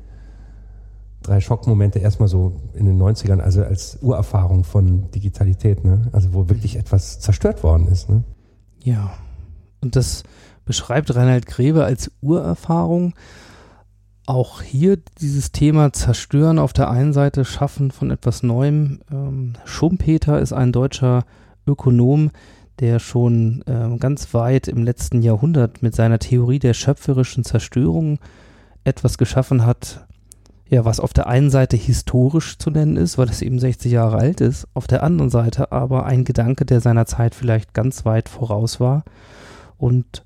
drei 1.23 1.41
Schockmomente 1.41 1.97
erstmal 1.99 2.29
so 2.29 2.53
in 2.75 2.85
den 2.85 3.01
90ern, 3.01 3.39
also 3.39 3.63
als 3.63 3.97
Urerfahrung 4.01 4.63
von 4.63 5.09
Digitalität, 5.11 5.83
ne? 5.83 6.07
Also 6.11 6.33
wo 6.33 6.49
wirklich 6.49 6.77
etwas 6.77 7.19
zerstört 7.19 7.63
worden 7.63 7.87
ist, 7.87 8.09
ne? 8.09 8.23
Ja, 8.83 9.11
und 9.85 9.95
das 9.95 10.23
beschreibt 10.65 11.15
Reinhard 11.15 11.45
Grebe 11.45 11.85
als 11.85 12.11
Urerfahrung. 12.21 13.13
Auch 14.25 14.63
hier 14.63 14.97
dieses 15.21 15.51
Thema 15.51 15.93
Zerstören 15.93 16.57
auf 16.57 16.73
der 16.73 16.89
einen 16.89 17.13
Seite, 17.13 17.45
Schaffen 17.45 17.91
von 17.91 18.09
etwas 18.09 18.41
Neuem. 18.41 19.01
Ähm, 19.11 19.53
Schumpeter 19.63 20.39
ist 20.39 20.51
ein 20.51 20.71
deutscher 20.71 21.23
Ökonom, 21.67 22.31
der 22.79 22.99
schon 22.99 23.63
äh, 23.67 23.95
ganz 23.97 24.33
weit 24.33 24.67
im 24.67 24.83
letzten 24.83 25.21
Jahrhundert 25.21 25.83
mit 25.83 25.95
seiner 25.95 26.17
Theorie 26.17 26.59
der 26.59 26.73
schöpferischen 26.73 27.43
Zerstörung 27.43 28.17
etwas 28.83 29.19
geschaffen 29.19 29.65
hat, 29.65 30.07
ja, 30.67 30.83
was 30.83 30.99
auf 30.99 31.13
der 31.13 31.27
einen 31.27 31.51
Seite 31.51 31.77
historisch 31.77 32.57
zu 32.57 32.71
nennen 32.71 32.97
ist, 32.97 33.19
weil 33.19 33.29
es 33.29 33.43
eben 33.43 33.59
60 33.59 33.91
Jahre 33.91 34.17
alt 34.17 34.41
ist, 34.41 34.67
auf 34.73 34.87
der 34.87 35.03
anderen 35.03 35.29
Seite 35.29 35.71
aber 35.71 36.07
ein 36.07 36.25
Gedanke, 36.25 36.65
der 36.65 36.81
seiner 36.81 37.05
Zeit 37.05 37.35
vielleicht 37.35 37.75
ganz 37.75 38.03
weit 38.03 38.27
voraus 38.27 38.79
war 38.79 39.03
und 39.77 40.25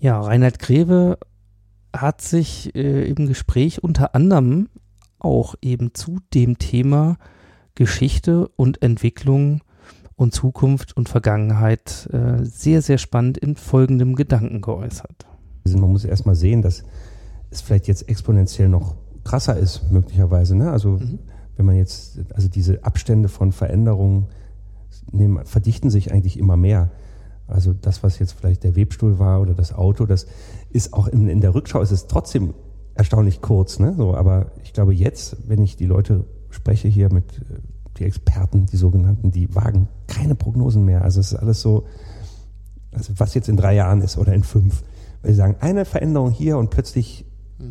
ja, 0.00 0.20
Reinhard 0.20 0.58
Greve 0.58 1.18
hat 1.94 2.20
sich 2.20 2.74
äh, 2.74 3.08
im 3.08 3.26
Gespräch 3.26 3.82
unter 3.82 4.14
anderem 4.14 4.68
auch 5.18 5.54
eben 5.62 5.94
zu 5.94 6.18
dem 6.34 6.58
Thema 6.58 7.16
Geschichte 7.74 8.48
und 8.56 8.82
Entwicklung 8.82 9.62
und 10.16 10.34
Zukunft 10.34 10.96
und 10.96 11.08
Vergangenheit 11.08 12.08
äh, 12.12 12.44
sehr, 12.44 12.82
sehr 12.82 12.98
spannend 12.98 13.38
in 13.38 13.56
folgendem 13.56 14.14
Gedanken 14.16 14.60
geäußert. 14.60 15.26
Also 15.64 15.78
man 15.78 15.90
muss 15.90 16.04
erstmal 16.04 16.34
sehen, 16.34 16.62
dass 16.62 16.82
es 17.50 17.60
vielleicht 17.60 17.88
jetzt 17.88 18.08
exponentiell 18.08 18.68
noch 18.68 18.96
krasser 19.24 19.56
ist, 19.56 19.90
möglicherweise. 19.90 20.56
Ne? 20.56 20.70
Also 20.70 20.92
Mhm. 20.92 21.18
wenn 21.56 21.66
man 21.66 21.76
jetzt, 21.76 22.20
also 22.34 22.48
diese 22.48 22.84
Abstände 22.84 23.28
von 23.28 23.52
Veränderungen 23.52 24.26
nehmen, 25.12 25.44
verdichten 25.44 25.90
sich 25.90 26.12
eigentlich 26.12 26.38
immer 26.38 26.56
mehr. 26.56 26.90
Also 27.48 27.72
das, 27.72 28.02
was 28.02 28.18
jetzt 28.18 28.32
vielleicht 28.32 28.62
der 28.62 28.76
Webstuhl 28.76 29.18
war 29.18 29.40
oder 29.40 29.54
das 29.54 29.72
Auto, 29.72 30.06
das 30.06 30.26
ist 30.70 30.92
auch 30.92 31.08
in, 31.08 31.28
in 31.28 31.40
der 31.40 31.54
Rückschau 31.54 31.80
ist 31.80 31.90
es 31.90 32.06
trotzdem 32.06 32.54
erstaunlich 32.94 33.40
kurz. 33.40 33.78
Ne? 33.78 33.94
So, 33.96 34.14
aber 34.14 34.52
ich 34.62 34.72
glaube 34.72 34.94
jetzt, 34.94 35.36
wenn 35.48 35.62
ich 35.62 35.76
die 35.76 35.86
Leute 35.86 36.24
spreche 36.50 36.88
hier 36.88 37.12
mit 37.12 37.38
äh, 37.38 37.60
die 37.96 38.04
Experten, 38.04 38.66
die 38.66 38.76
sogenannten, 38.76 39.30
die 39.30 39.54
wagen 39.54 39.88
keine 40.06 40.34
Prognosen 40.34 40.84
mehr. 40.84 41.02
Also 41.02 41.20
es 41.20 41.32
ist 41.32 41.38
alles 41.38 41.60
so, 41.60 41.86
also 42.92 43.12
was 43.16 43.34
jetzt 43.34 43.48
in 43.48 43.56
drei 43.56 43.74
Jahren 43.74 44.02
ist 44.02 44.18
oder 44.18 44.34
in 44.34 44.42
fünf. 44.42 44.82
Weil 45.22 45.32
sie 45.32 45.38
sagen, 45.38 45.56
eine 45.60 45.84
Veränderung 45.84 46.30
hier 46.30 46.58
und 46.58 46.70
plötzlich 46.70 47.24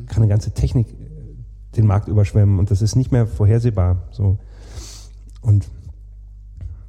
kann 0.07 0.23
eine 0.23 0.27
ganze 0.27 0.51
Technik 0.51 0.89
äh, 0.89 1.75
den 1.75 1.85
Markt 1.85 2.07
überschwemmen 2.07 2.57
und 2.59 2.71
das 2.71 2.81
ist 2.81 2.95
nicht 2.95 3.11
mehr 3.11 3.27
vorhersehbar. 3.27 4.07
So. 4.11 4.39
Und 5.41 5.69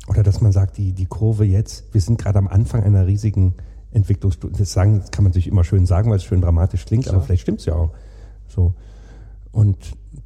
oder 0.09 0.23
dass 0.23 0.41
man 0.41 0.53
sagt, 0.53 0.79
die, 0.79 0.93
die 0.93 1.07
Kurve 1.07 1.45
jetzt, 1.45 1.93
wir 1.93 2.01
sind 2.01 2.19
gerade 2.19 2.39
am 2.39 2.49
Anfang 2.49 2.83
einer 2.83 3.07
riesigen 3.07 3.55
Entwicklungsstudie. 3.93 4.59
Das 4.59 4.73
sagen, 4.73 5.01
das 5.01 5.11
kann 5.11 5.25
man 5.25 5.31
natürlich 5.31 5.49
immer 5.49 5.65
schön 5.65 5.87
sagen, 5.87 6.11
weil 6.11 6.17
es 6.17 6.25
schön 6.25 6.41
dramatisch 6.41 6.85
klingt, 6.85 7.05
Klar. 7.05 7.17
aber 7.17 7.25
vielleicht 7.25 7.43
stimmt 7.43 7.61
es 7.61 7.67
ja 7.67 7.75
auch. 7.75 7.91
So. 8.49 8.75
Und 9.53 9.77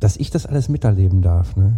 dass 0.01 0.17
ich 0.17 0.31
das 0.31 0.47
alles 0.47 0.69
miterleben 0.69 1.23
darf, 1.23 1.57
ne? 1.57 1.77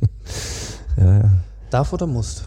ja, 0.96 1.18
ja. 1.18 1.30
Darf 1.70 1.92
oder 1.92 2.06
muss? 2.06 2.44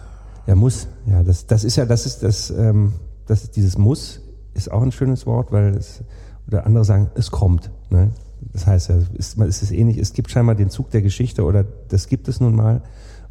Ja, 0.47 0.55
muss. 0.55 0.87
Ja, 1.05 1.23
das, 1.23 1.45
das 1.45 1.63
ist 1.63 1.75
ja, 1.75 1.85
das 1.85 2.05
ist 2.05 2.23
das, 2.23 2.49
ähm, 2.51 2.93
das 3.27 3.43
ist 3.43 3.55
dieses 3.55 3.77
Muss 3.77 4.21
ist 4.53 4.71
auch 4.71 4.81
ein 4.81 4.91
schönes 4.91 5.25
Wort, 5.25 5.51
weil 5.51 5.75
es, 5.75 6.03
oder 6.47 6.65
andere 6.65 6.85
sagen, 6.85 7.09
es 7.15 7.31
kommt. 7.31 7.71
Ne? 7.89 8.11
Das 8.53 8.67
heißt 8.67 8.89
ja, 8.89 8.95
es 8.95 9.09
ist, 9.13 9.39
es 9.39 9.63
ist 9.63 9.71
ähnlich, 9.71 9.97
es 9.97 10.13
gibt 10.13 10.31
scheinbar 10.31 10.55
den 10.55 10.69
Zug 10.69 10.89
der 10.89 11.01
Geschichte 11.01 11.43
oder 11.43 11.63
das 11.63 12.07
gibt 12.07 12.27
es 12.27 12.39
nun 12.39 12.55
mal 12.55 12.81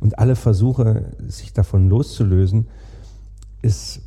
und 0.00 0.18
alle 0.18 0.34
Versuche, 0.36 1.12
sich 1.26 1.52
davon 1.52 1.88
loszulösen, 1.88 2.68
ist 3.62 4.02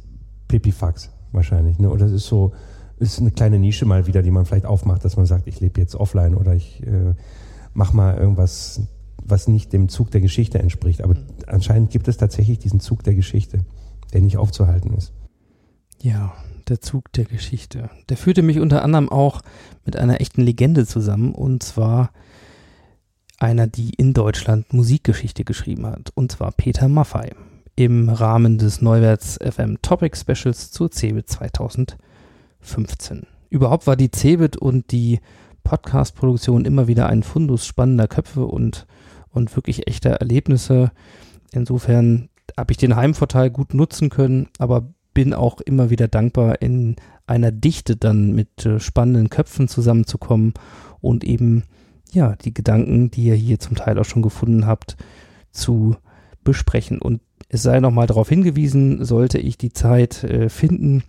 Pipifax 0.48 1.12
wahrscheinlich. 1.32 1.80
Ne? 1.80 1.90
Oder 1.90 2.08
es 2.08 2.12
ist 2.12 2.28
so, 2.28 2.54
ist 2.98 3.20
eine 3.20 3.32
kleine 3.32 3.60
Nische 3.60 3.86
mal 3.86 4.08
wieder, 4.08 4.22
die 4.22 4.32
man 4.32 4.46
vielleicht 4.46 4.66
aufmacht, 4.66 5.06
dass 5.06 5.18
man 5.18 5.26
sagt, 5.26 5.48
ich 5.48 5.60
lebe 5.60 5.80
jetzt 5.80 5.96
offline 5.96 6.36
oder 6.36 6.54
ich 6.54 6.82
äh, 6.86 7.14
mach 7.74 7.94
mal 7.94 8.18
irgendwas, 8.18 8.82
was 9.24 9.48
nicht 9.48 9.74
dem 9.74 9.90
Zug 9.90 10.12
der 10.12 10.22
Geschichte 10.22 10.60
entspricht. 10.60 11.04
Aber 11.04 11.16
anscheinend 11.48 11.92
gibt 11.92 12.08
es 12.08 12.18
tatsächlich 12.18 12.60
diesen 12.60 12.80
Zug 12.80 13.04
der 13.04 13.16
Geschichte, 13.16 13.66
der 14.14 14.22
nicht 14.22 14.38
aufzuhalten 14.38 14.94
ist. 14.94 15.14
Ja, 16.02 16.34
der 16.68 16.82
Zug 16.82 17.12
der 17.14 17.26
Geschichte. 17.26 17.90
Der 18.10 18.18
führte 18.18 18.42
mich 18.42 18.60
unter 18.60 18.84
anderem 18.84 19.10
auch 19.10 19.42
mit 19.86 19.96
einer 19.96 20.22
echten 20.22 20.42
Legende 20.42 20.86
zusammen 20.86 21.34
und 21.34 21.64
zwar 21.64 22.12
einer, 23.44 23.68
die 23.68 23.92
in 23.92 24.14
Deutschland 24.14 24.74
Musikgeschichte 24.74 25.44
geschrieben 25.44 25.86
hat, 25.86 26.12
und 26.16 26.32
zwar 26.32 26.52
Peter 26.54 26.88
Maffei 26.88 27.32
im 27.76 28.08
Rahmen 28.08 28.58
des 28.58 28.82
Neuwärts 28.82 29.38
FM 29.38 29.82
Topic 29.82 30.18
Specials 30.18 30.72
zur 30.72 30.90
CeBIT 30.90 31.30
2015. 31.30 33.28
Überhaupt 33.50 33.86
war 33.86 33.98
die 33.98 34.12
CeBIT 34.12 34.56
und 34.56 34.92
die 34.92 35.20
Podcast-Produktion 35.66 36.64
immer 36.64 36.88
wieder 36.88 37.08
ein 37.08 37.22
Fundus 37.22 37.66
spannender 37.66 38.08
Köpfe 38.08 38.46
und, 38.46 38.88
und 39.30 39.54
wirklich 39.56 39.88
echter 39.88 40.12
Erlebnisse. 40.12 40.92
Insofern 41.52 42.30
habe 42.58 42.72
ich 42.72 42.78
den 42.78 42.96
Heimvorteil 42.96 43.50
gut 43.50 43.74
nutzen 43.74 44.10
können, 44.10 44.48
aber 44.58 44.88
bin 45.14 45.34
auch 45.34 45.60
immer 45.60 45.90
wieder 45.90 46.08
dankbar, 46.08 46.62
in 46.62 46.96
einer 47.28 47.52
Dichte 47.52 47.98
dann 47.98 48.34
mit 48.34 48.66
äh, 48.66 48.80
spannenden 48.80 49.30
Köpfen 49.30 49.68
zusammenzukommen 49.68 50.54
und 51.02 51.24
eben 51.24 51.64
ja 52.14 52.36
die 52.36 52.54
Gedanken, 52.54 53.12
die 53.12 53.26
ihr 53.26 53.36
hier 53.36 53.60
zum 53.60 53.76
Teil 53.76 54.00
auch 54.00 54.06
schon 54.06 54.22
gefunden 54.22 54.66
habt, 54.66 54.98
zu 55.52 55.96
besprechen. 56.44 57.00
Und 57.00 57.22
es 57.50 57.64
sei 57.64 57.80
nochmal 57.80 58.08
darauf 58.08 58.30
hingewiesen, 58.30 59.04
sollte 59.06 59.38
ich 59.38 59.58
die 59.58 59.74
Zeit 59.74 60.24
äh, 60.24 60.50
finden 60.50 61.04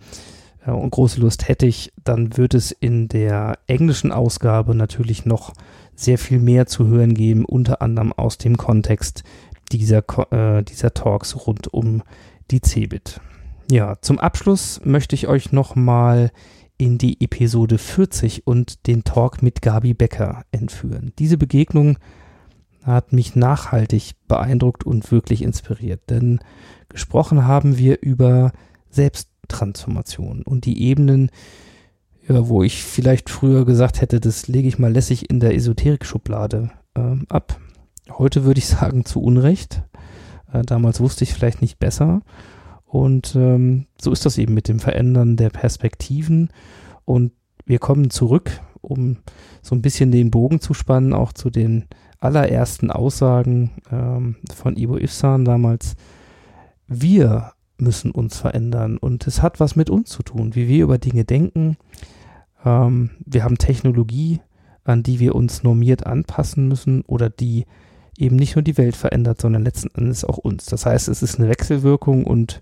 äh, 0.65 0.71
und 0.71 0.91
große 0.91 1.19
Lust 1.19 1.47
hätte 1.47 1.65
ich, 1.65 1.93
dann 2.03 2.37
wird 2.37 2.53
es 2.53 2.71
in 2.71 3.07
der 3.07 3.59
englischen 3.67 4.11
Ausgabe 4.11 4.75
natürlich 4.75 5.25
noch 5.25 5.53
sehr 5.95 6.17
viel 6.17 6.39
mehr 6.39 6.65
zu 6.65 6.87
hören 6.87 7.13
geben, 7.13 7.45
unter 7.45 7.81
anderem 7.81 8.11
aus 8.13 8.37
dem 8.37 8.57
Kontext 8.57 9.23
dieser, 9.71 10.03
äh, 10.31 10.63
dieser 10.63 10.93
Talks 10.93 11.47
rund 11.47 11.73
um 11.73 12.03
die 12.51 12.61
CeBIT. 12.61 13.21
Ja, 13.71 13.95
zum 14.01 14.19
Abschluss 14.19 14.81
möchte 14.83 15.15
ich 15.15 15.27
euch 15.27 15.51
nochmal 15.51 16.31
in 16.77 16.97
die 16.97 17.21
Episode 17.21 17.77
40 17.77 18.45
und 18.47 18.87
den 18.87 19.03
Talk 19.03 19.41
mit 19.41 19.61
Gabi 19.61 19.93
Becker 19.93 20.43
entführen. 20.51 21.13
Diese 21.19 21.37
Begegnung 21.37 21.97
hat 22.83 23.13
mich 23.13 23.35
nachhaltig 23.35 24.11
beeindruckt 24.27 24.85
und 24.85 25.11
wirklich 25.11 25.41
inspiriert, 25.41 26.01
denn 26.09 26.39
gesprochen 26.89 27.45
haben 27.45 27.77
wir 27.77 28.01
über 28.01 28.51
Selbsttransformation 28.89 30.43
und 30.43 30.65
die 30.65 30.83
Ebenen, 30.83 31.31
ja, 32.27 32.47
wo 32.47 32.63
ich 32.63 32.83
vielleicht 32.83 33.29
früher 33.29 33.65
gesagt 33.65 34.01
hätte, 34.01 34.19
das 34.19 34.47
lege 34.47 34.67
ich 34.67 34.79
mal 34.79 34.91
lässig 34.91 35.29
in 35.29 35.39
der 35.39 35.55
Esoterik-Schublade 35.55 36.71
ähm, 36.95 37.25
ab. 37.29 37.59
Heute 38.09 38.43
würde 38.43 38.59
ich 38.59 38.67
sagen, 38.67 39.05
zu 39.05 39.21
Unrecht. 39.21 39.83
Äh, 40.51 40.61
damals 40.61 40.99
wusste 40.99 41.23
ich 41.23 41.33
vielleicht 41.33 41.61
nicht 41.61 41.79
besser. 41.79 42.21
Und 42.85 43.35
ähm, 43.35 43.87
so 43.99 44.11
ist 44.11 44.25
das 44.25 44.37
eben 44.37 44.53
mit 44.53 44.67
dem 44.67 44.79
Verändern 44.79 45.37
der 45.37 45.49
Perspektiven. 45.49 46.49
Und 47.03 47.31
wir 47.65 47.79
kommen 47.79 48.09
zurück, 48.09 48.61
um 48.81 49.17
so 49.61 49.75
ein 49.75 49.81
bisschen 49.81 50.11
den 50.11 50.31
Bogen 50.31 50.61
zu 50.61 50.73
spannen, 50.73 51.13
auch 51.13 51.33
zu 51.33 51.49
den 51.49 51.85
allerersten 52.19 52.91
Aussagen 52.91 53.71
ähm, 53.91 54.37
von 54.53 54.77
Ivo 54.77 54.97
Ifsan 54.97 55.45
damals. 55.45 55.95
Wir 56.87 57.53
müssen 57.77 58.11
uns 58.11 58.39
verändern 58.39 58.97
und 58.97 59.27
es 59.27 59.41
hat 59.41 59.59
was 59.59 59.75
mit 59.75 59.89
uns 59.89 60.09
zu 60.09 60.23
tun, 60.23 60.55
wie 60.55 60.67
wir 60.67 60.83
über 60.83 60.97
Dinge 60.97 61.25
denken. 61.25 61.77
Ähm, 62.63 63.11
wir 63.25 63.43
haben 63.43 63.57
Technologie, 63.57 64.39
an 64.83 65.03
die 65.03 65.19
wir 65.19 65.35
uns 65.35 65.63
normiert 65.63 66.05
anpassen 66.05 66.67
müssen 66.67 67.01
oder 67.01 67.29
die 67.29 67.65
eben 68.17 68.35
nicht 68.35 68.55
nur 68.55 68.63
die 68.63 68.77
Welt 68.77 68.95
verändert, 68.95 69.41
sondern 69.41 69.63
letzten 69.63 69.89
Endes 69.95 70.23
auch 70.23 70.37
uns. 70.37 70.65
Das 70.65 70.85
heißt, 70.85 71.07
es 71.07 71.21
ist 71.21 71.39
eine 71.39 71.49
Wechselwirkung 71.49 72.25
und 72.25 72.61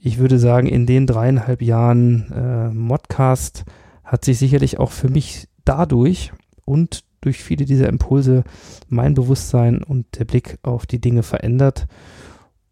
ich 0.00 0.18
würde 0.18 0.38
sagen, 0.38 0.68
in 0.68 0.86
den 0.86 1.06
dreieinhalb 1.06 1.60
Jahren 1.60 2.32
äh, 2.32 2.68
Modcast 2.70 3.64
hat 4.04 4.24
sich 4.24 4.38
sicherlich 4.38 4.78
auch 4.78 4.92
für 4.92 5.08
mich 5.08 5.48
dadurch 5.64 6.32
und 6.64 7.04
durch 7.20 7.42
viele 7.42 7.64
dieser 7.64 7.88
Impulse 7.88 8.44
mein 8.88 9.14
Bewusstsein 9.14 9.82
und 9.82 10.06
der 10.18 10.24
Blick 10.24 10.58
auf 10.62 10.86
die 10.86 11.00
Dinge 11.00 11.22
verändert. 11.22 11.86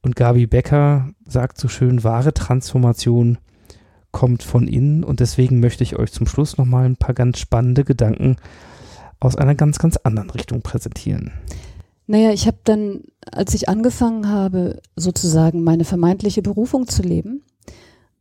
Und 0.02 0.14
Gabi 0.14 0.46
Becker 0.46 1.10
sagt 1.26 1.58
so 1.58 1.66
schön, 1.68 2.04
wahre 2.04 2.32
Transformation 2.32 3.38
kommt 4.12 4.44
von 4.44 4.68
innen. 4.68 5.02
Und 5.02 5.20
deswegen 5.20 5.60
möchte 5.60 5.82
ich 5.82 5.96
euch 5.96 6.12
zum 6.12 6.26
Schluss 6.26 6.56
nochmal 6.56 6.86
ein 6.86 6.96
paar 6.96 7.14
ganz 7.14 7.40
spannende 7.40 7.84
Gedanken 7.84 8.36
aus 9.18 9.36
einer 9.36 9.54
ganz, 9.54 9.78
ganz 9.78 9.96
anderen 9.96 10.30
Richtung 10.30 10.62
präsentieren. 10.62 11.32
Naja, 12.06 12.32
ich 12.32 12.46
habe 12.46 12.58
dann, 12.64 13.02
als 13.30 13.54
ich 13.54 13.68
angefangen 13.68 14.28
habe, 14.28 14.80
sozusagen 14.94 15.62
meine 15.64 15.84
vermeintliche 15.84 16.42
Berufung 16.42 16.86
zu 16.86 17.02
leben, 17.02 17.42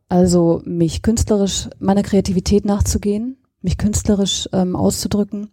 also 0.09 0.61
mich 0.65 1.01
künstlerisch 1.01 1.69
meiner 1.79 2.03
Kreativität 2.03 2.65
nachzugehen, 2.65 3.37
mich 3.61 3.77
künstlerisch 3.77 4.49
ähm, 4.53 4.75
auszudrücken, 4.75 5.51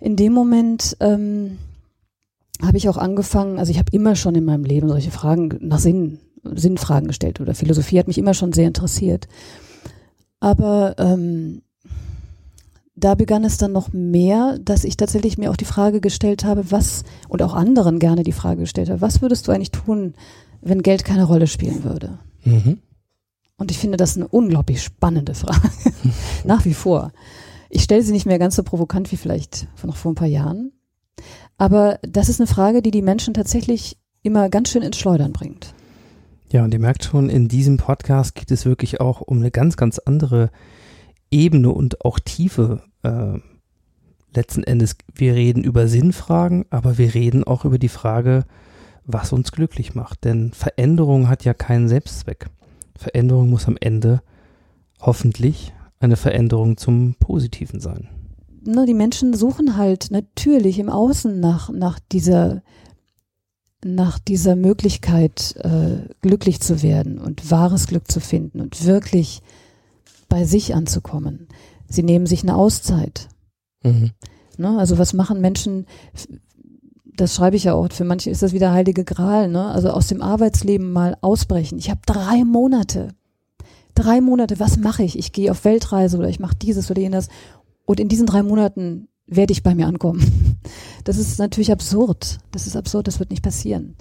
in 0.00 0.16
dem 0.16 0.32
Moment 0.32 0.96
ähm, 1.00 1.58
habe 2.62 2.76
ich 2.76 2.88
auch 2.88 2.96
angefangen, 2.96 3.58
also 3.58 3.70
ich 3.70 3.78
habe 3.78 3.92
immer 3.92 4.14
schon 4.14 4.34
in 4.34 4.44
meinem 4.44 4.64
Leben 4.64 4.88
solche 4.88 5.10
Fragen 5.10 5.58
nach 5.60 5.78
Sinn, 5.78 6.20
Sinnfragen 6.44 7.08
gestellt 7.08 7.40
oder 7.40 7.54
Philosophie 7.54 7.98
hat 7.98 8.06
mich 8.06 8.18
immer 8.18 8.34
schon 8.34 8.52
sehr 8.52 8.66
interessiert. 8.66 9.28
Aber 10.40 10.94
ähm, 10.98 11.62
da 12.98 13.14
begann 13.14 13.44
es 13.44 13.58
dann 13.58 13.72
noch 13.72 13.92
mehr, 13.92 14.58
dass 14.60 14.84
ich 14.84 14.96
tatsächlich 14.96 15.38
mir 15.38 15.50
auch 15.50 15.56
die 15.56 15.64
Frage 15.64 16.00
gestellt 16.00 16.44
habe, 16.44 16.70
was, 16.70 17.04
und 17.28 17.42
auch 17.42 17.54
anderen 17.54 17.98
gerne 17.98 18.22
die 18.22 18.32
Frage 18.32 18.62
gestellt 18.62 18.90
habe, 18.90 19.00
was 19.00 19.22
würdest 19.22 19.46
du 19.46 19.52
eigentlich 19.52 19.70
tun, 19.70 20.14
wenn 20.60 20.82
Geld 20.82 21.04
keine 21.04 21.24
Rolle 21.24 21.46
spielen 21.46 21.84
würde? 21.84 22.18
Mhm. 22.44 22.78
Und 23.56 23.70
ich 23.70 23.78
finde 23.78 23.96
das 23.96 24.16
eine 24.16 24.28
unglaublich 24.28 24.82
spannende 24.82 25.34
Frage. 25.34 25.70
Nach 26.44 26.64
wie 26.64 26.74
vor. 26.74 27.12
Ich 27.70 27.82
stelle 27.82 28.02
sie 28.02 28.12
nicht 28.12 28.26
mehr 28.26 28.38
ganz 28.38 28.56
so 28.56 28.62
provokant 28.62 29.12
wie 29.12 29.16
vielleicht 29.16 29.68
noch 29.84 29.96
vor 29.96 30.12
ein 30.12 30.16
paar 30.16 30.28
Jahren. 30.28 30.72
Aber 31.56 31.98
das 32.02 32.28
ist 32.28 32.40
eine 32.40 32.46
Frage, 32.46 32.82
die 32.82 32.92
die 32.92 33.02
Menschen 33.02 33.34
tatsächlich 33.34 33.98
immer 34.22 34.48
ganz 34.48 34.70
schön 34.70 34.82
ins 34.82 34.96
Schleudern 34.96 35.32
bringt. 35.32 35.74
Ja, 36.50 36.64
und 36.64 36.72
ihr 36.72 36.80
merkt 36.80 37.04
schon, 37.04 37.28
in 37.28 37.48
diesem 37.48 37.76
Podcast 37.76 38.34
geht 38.34 38.50
es 38.50 38.64
wirklich 38.64 39.00
auch 39.00 39.20
um 39.20 39.38
eine 39.38 39.50
ganz, 39.50 39.76
ganz 39.76 39.98
andere 39.98 40.50
Ebene 41.30 41.70
und 41.70 42.04
auch 42.04 42.18
Tiefe. 42.18 42.82
Äh, 43.02 43.38
letzten 44.34 44.62
Endes, 44.62 44.96
wir 45.14 45.34
reden 45.34 45.64
über 45.64 45.88
Sinnfragen, 45.88 46.66
aber 46.70 46.98
wir 46.98 47.14
reden 47.14 47.44
auch 47.44 47.64
über 47.64 47.78
die 47.78 47.88
Frage, 47.88 48.44
was 49.04 49.32
uns 49.32 49.52
glücklich 49.52 49.94
macht. 49.94 50.24
Denn 50.24 50.52
Veränderung 50.52 51.28
hat 51.28 51.44
ja 51.44 51.54
keinen 51.54 51.88
Selbstzweck. 51.88 52.46
Veränderung 52.96 53.50
muss 53.50 53.66
am 53.66 53.76
Ende 53.80 54.22
hoffentlich 55.00 55.72
eine 56.00 56.16
Veränderung 56.16 56.76
zum 56.76 57.14
Positiven 57.18 57.80
sein. 57.80 58.08
ne, 58.64 58.86
die 58.86 58.94
Menschen 58.94 59.34
suchen 59.34 59.76
halt 59.76 60.10
natürlich 60.10 60.78
im 60.78 60.88
Außen 60.90 61.40
nach, 61.40 61.70
nach 61.70 61.98
dieser, 62.12 62.62
nach 63.84 64.18
dieser 64.18 64.56
Möglichkeit, 64.56 65.56
äh, 65.56 66.12
glücklich 66.20 66.60
zu 66.60 66.82
werden 66.82 67.18
und 67.18 67.50
wahres 67.50 67.86
Glück 67.86 68.10
zu 68.10 68.20
finden 68.20 68.60
und 68.60 68.84
wirklich 68.84 69.42
bei 70.28 70.44
sich 70.44 70.74
anzukommen. 70.74 71.48
Sie 71.88 72.02
nehmen 72.02 72.26
sich 72.26 72.42
eine 72.42 72.56
Auszeit. 72.56 73.28
Mhm. 73.82 74.10
Ne, 74.56 74.78
also 74.78 74.98
was 74.98 75.12
machen 75.12 75.40
Menschen, 75.40 75.86
das 77.16 77.34
schreibe 77.34 77.56
ich 77.56 77.64
ja 77.64 77.74
auch, 77.74 77.92
für 77.92 78.04
manche 78.04 78.30
ist 78.30 78.42
das 78.42 78.52
wieder 78.52 78.72
heilige 78.72 79.04
Gral, 79.04 79.48
ne? 79.48 79.66
also 79.66 79.90
aus 79.90 80.08
dem 80.08 80.20
Arbeitsleben 80.20 80.92
mal 80.92 81.16
ausbrechen. 81.20 81.78
Ich 81.78 81.90
habe 81.90 82.00
drei 82.06 82.44
Monate, 82.44 83.14
drei 83.94 84.20
Monate, 84.20 84.58
was 84.58 84.76
mache 84.76 85.04
ich? 85.04 85.18
Ich 85.18 85.32
gehe 85.32 85.50
auf 85.50 85.64
Weltreise 85.64 86.18
oder 86.18 86.28
ich 86.28 86.40
mache 86.40 86.56
dieses 86.56 86.90
oder 86.90 87.00
jenes 87.00 87.28
und 87.84 88.00
in 88.00 88.08
diesen 88.08 88.26
drei 88.26 88.42
Monaten 88.42 89.08
werde 89.26 89.52
ich 89.52 89.62
bei 89.62 89.74
mir 89.74 89.86
ankommen. 89.86 90.56
Das 91.04 91.16
ist 91.16 91.38
natürlich 91.38 91.72
absurd. 91.72 92.38
Das 92.50 92.66
ist 92.66 92.76
absurd, 92.76 93.06
das 93.06 93.18
wird 93.18 93.30
nicht 93.30 93.42
passieren. 93.42 93.96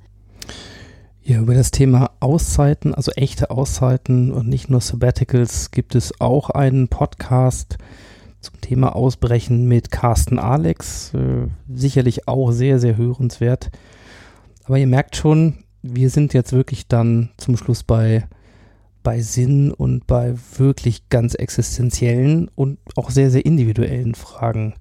Ja, 1.30 1.42
über 1.42 1.56
das 1.56 1.72
Thema 1.72 2.12
Auszeiten, 2.22 2.96
also 2.96 3.12
echte 3.12 3.50
Auszeiten 3.50 4.32
und 4.32 4.48
nicht 4.48 4.70
nur 4.70 4.80
Sabbaticals, 4.80 5.72
gibt 5.72 5.94
es 5.94 6.22
auch 6.22 6.50
einen 6.50 6.88
Podcast 6.88 7.78
zum 8.40 8.62
Thema 8.62 8.96
Ausbrechen 8.96 9.66
mit 9.66 9.92
Carsten 9.92 10.40
Alex. 10.40 11.14
Äh, 11.14 11.48
sicherlich 11.68 12.30
auch 12.30 12.52
sehr, 12.54 12.80
sehr 12.80 12.96
hörenswert. 12.96 13.72
Aber 14.64 14.78
ihr 14.78 14.88
merkt 14.88 15.18
schon, 15.18 15.66
wir 15.82 16.10
sind 16.10 16.34
jetzt 16.34 16.54
wirklich 16.54 16.88
dann 16.88 17.32
zum 17.36 17.58
Schluss 17.58 17.84
bei, 17.84 18.26
bei 19.04 19.20
Sinn 19.20 19.74
und 19.74 20.08
bei 20.08 20.34
wirklich 20.58 21.10
ganz 21.10 21.34
existenziellen 21.34 22.50
und 22.56 22.80
auch 22.96 23.10
sehr, 23.10 23.32
sehr 23.32 23.46
individuellen 23.46 24.16
Fragen 24.16 24.76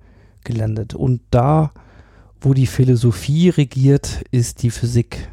gelandet. 0.44 0.94
Und 0.94 1.22
da, 1.32 1.72
wo 2.40 2.54
die 2.54 2.68
Philosophie 2.68 3.48
regiert, 3.48 4.22
ist 4.30 4.62
die 4.62 4.70
Physik 4.70 5.28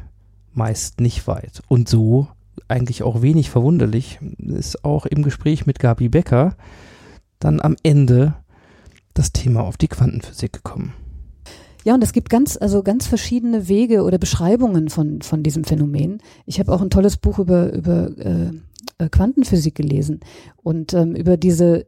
meist 0.56 1.00
nicht 1.00 1.26
weit. 1.26 1.62
Und 1.68 1.88
so, 1.88 2.28
eigentlich 2.68 3.02
auch 3.02 3.22
wenig 3.22 3.50
verwunderlich, 3.50 4.18
ist 4.38 4.84
auch 4.84 5.06
im 5.06 5.22
Gespräch 5.22 5.66
mit 5.66 5.78
Gabi 5.78 6.08
Becker 6.08 6.56
dann 7.38 7.60
am 7.60 7.76
Ende 7.82 8.34
das 9.12 9.32
Thema 9.32 9.62
auf 9.62 9.76
die 9.76 9.88
Quantenphysik 9.88 10.52
gekommen. 10.52 10.92
Ja, 11.84 11.94
und 11.94 12.02
es 12.02 12.12
gibt 12.12 12.30
ganz, 12.30 12.56
also 12.56 12.82
ganz 12.82 13.06
verschiedene 13.06 13.68
Wege 13.68 14.02
oder 14.02 14.16
Beschreibungen 14.16 14.88
von, 14.88 15.20
von 15.20 15.42
diesem 15.42 15.64
Phänomen. 15.64 16.18
Ich 16.46 16.58
habe 16.58 16.72
auch 16.72 16.80
ein 16.80 16.90
tolles 16.90 17.18
Buch 17.18 17.38
über, 17.38 17.72
über 17.72 18.10
äh, 18.18 19.08
Quantenphysik 19.10 19.74
gelesen 19.74 20.20
und 20.62 20.94
ähm, 20.94 21.14
über 21.14 21.36
diese, 21.36 21.86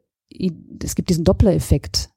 es 0.83 0.95
gibt 0.95 1.09
diesen 1.09 1.25
Doppler-Effekt, 1.25 2.11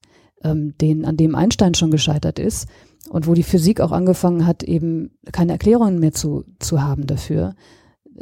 ähm, 0.44 0.74
den, 0.82 1.06
an 1.06 1.16
dem 1.16 1.36
Einstein 1.36 1.74
schon 1.74 1.92
gescheitert 1.92 2.38
ist 2.38 2.68
und 3.10 3.28
wo 3.28 3.34
die 3.34 3.44
Physik 3.44 3.82
auch 3.82 3.92
angefangen 3.92 4.46
hat, 4.46 4.64
eben 4.64 5.12
keine 5.32 5.54
Erklärungen 5.54 6.00
mehr 6.00 6.14
zu, 6.14 6.46
zu 6.60 6.82
haben 6.82 7.08
dafür. 7.08 7.56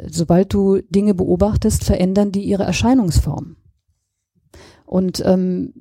Sobald 0.06 0.52
du 0.52 0.80
Dinge 0.88 1.14
beobachtest, 1.14 1.84
verändern 1.84 2.32
die 2.32 2.42
ihre 2.42 2.64
Erscheinungsform. 2.64 3.56
Und 4.86 5.22
ähm, 5.24 5.74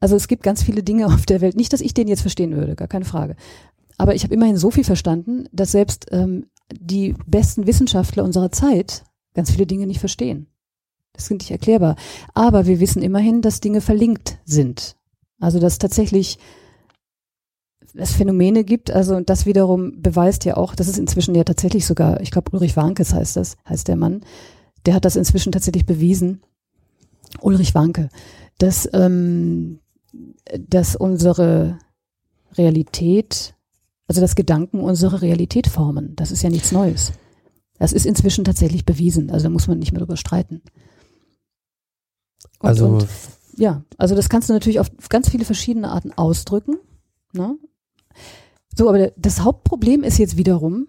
also 0.00 0.16
es 0.16 0.28
gibt 0.28 0.42
ganz 0.42 0.62
viele 0.62 0.82
Dinge 0.82 1.06
auf 1.14 1.26
der 1.26 1.40
Welt. 1.40 1.56
Nicht, 1.56 1.72
dass 1.72 1.80
ich 1.80 1.94
den 1.94 2.08
jetzt 2.08 2.22
verstehen 2.22 2.56
würde, 2.56 2.74
gar 2.74 2.88
keine 2.88 3.04
Frage. 3.04 3.36
Aber 3.98 4.14
ich 4.14 4.22
habe 4.22 4.34
immerhin 4.34 4.56
so 4.56 4.70
viel 4.70 4.84
verstanden, 4.84 5.48
dass 5.52 5.72
selbst 5.72 6.06
ähm, 6.10 6.46
die 6.72 7.14
besten 7.26 7.66
Wissenschaftler 7.66 8.24
unserer 8.24 8.52
Zeit 8.52 9.04
ganz 9.34 9.50
viele 9.50 9.66
Dinge 9.66 9.86
nicht 9.86 10.00
verstehen. 10.00 10.46
Das 11.12 11.24
ist 11.24 11.30
nicht 11.32 11.50
erklärbar. 11.50 11.96
Aber 12.32 12.66
wir 12.66 12.80
wissen 12.80 13.02
immerhin, 13.02 13.42
dass 13.42 13.60
Dinge 13.60 13.80
verlinkt 13.80 14.38
sind. 14.44 14.96
Also 15.40 15.58
dass 15.58 15.78
tatsächlich 15.78 16.38
es 17.98 18.12
Phänomene 18.12 18.64
gibt, 18.64 18.90
also 18.90 19.20
das 19.20 19.46
wiederum 19.46 20.00
beweist 20.00 20.44
ja 20.44 20.56
auch, 20.56 20.74
das 20.74 20.88
ist 20.88 20.98
inzwischen 20.98 21.34
ja 21.34 21.44
tatsächlich 21.44 21.86
sogar, 21.86 22.20
ich 22.20 22.30
glaube 22.30 22.50
Ulrich 22.52 22.76
Warnkes 22.76 23.12
heißt 23.12 23.36
das, 23.36 23.56
heißt 23.68 23.88
der 23.88 23.96
Mann, 23.96 24.22
der 24.86 24.94
hat 24.94 25.04
das 25.04 25.16
inzwischen 25.16 25.52
tatsächlich 25.52 25.86
bewiesen, 25.86 26.40
Ulrich 27.40 27.74
Warnke, 27.74 28.08
dass, 28.58 28.88
ähm, 28.92 29.80
dass 30.58 30.96
unsere 30.96 31.78
Realität, 32.56 33.54
also 34.06 34.20
dass 34.20 34.34
Gedanken 34.34 34.80
unsere 34.80 35.20
Realität 35.20 35.66
formen. 35.66 36.16
Das 36.16 36.30
ist 36.30 36.42
ja 36.42 36.50
nichts 36.50 36.72
Neues. 36.72 37.12
Das 37.78 37.92
ist 37.92 38.06
inzwischen 38.06 38.44
tatsächlich 38.44 38.84
bewiesen, 38.84 39.30
also 39.30 39.44
da 39.44 39.50
muss 39.50 39.68
man 39.68 39.78
nicht 39.78 39.92
mehr 39.92 40.00
drüber 40.00 40.16
streiten. 40.16 40.62
Und, 42.60 42.68
also 42.68 42.86
und, 42.86 43.08
ja, 43.56 43.82
also 43.98 44.14
das 44.14 44.28
kannst 44.28 44.48
du 44.48 44.52
natürlich 44.52 44.80
auf 44.80 44.90
ganz 45.08 45.28
viele 45.28 45.44
verschiedene 45.44 45.90
Arten 45.90 46.12
ausdrücken. 46.12 46.78
Ne? 47.32 47.56
So, 48.74 48.88
aber 48.88 49.12
das 49.16 49.40
Hauptproblem 49.40 50.04
ist 50.04 50.18
jetzt 50.18 50.36
wiederum, 50.36 50.88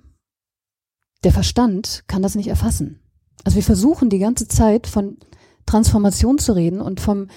der 1.23 1.31
Verstand 1.31 2.03
kann 2.07 2.21
das 2.21 2.35
nicht 2.35 2.47
erfassen. 2.47 2.99
Also 3.43 3.55
wir 3.55 3.63
versuchen 3.63 4.09
die 4.09 4.19
ganze 4.19 4.47
Zeit 4.47 4.87
von 4.87 5.17
Transformation 5.65 6.37
zu 6.37 6.53
reden 6.53 6.81
und 6.81 6.99
vom 6.99 7.27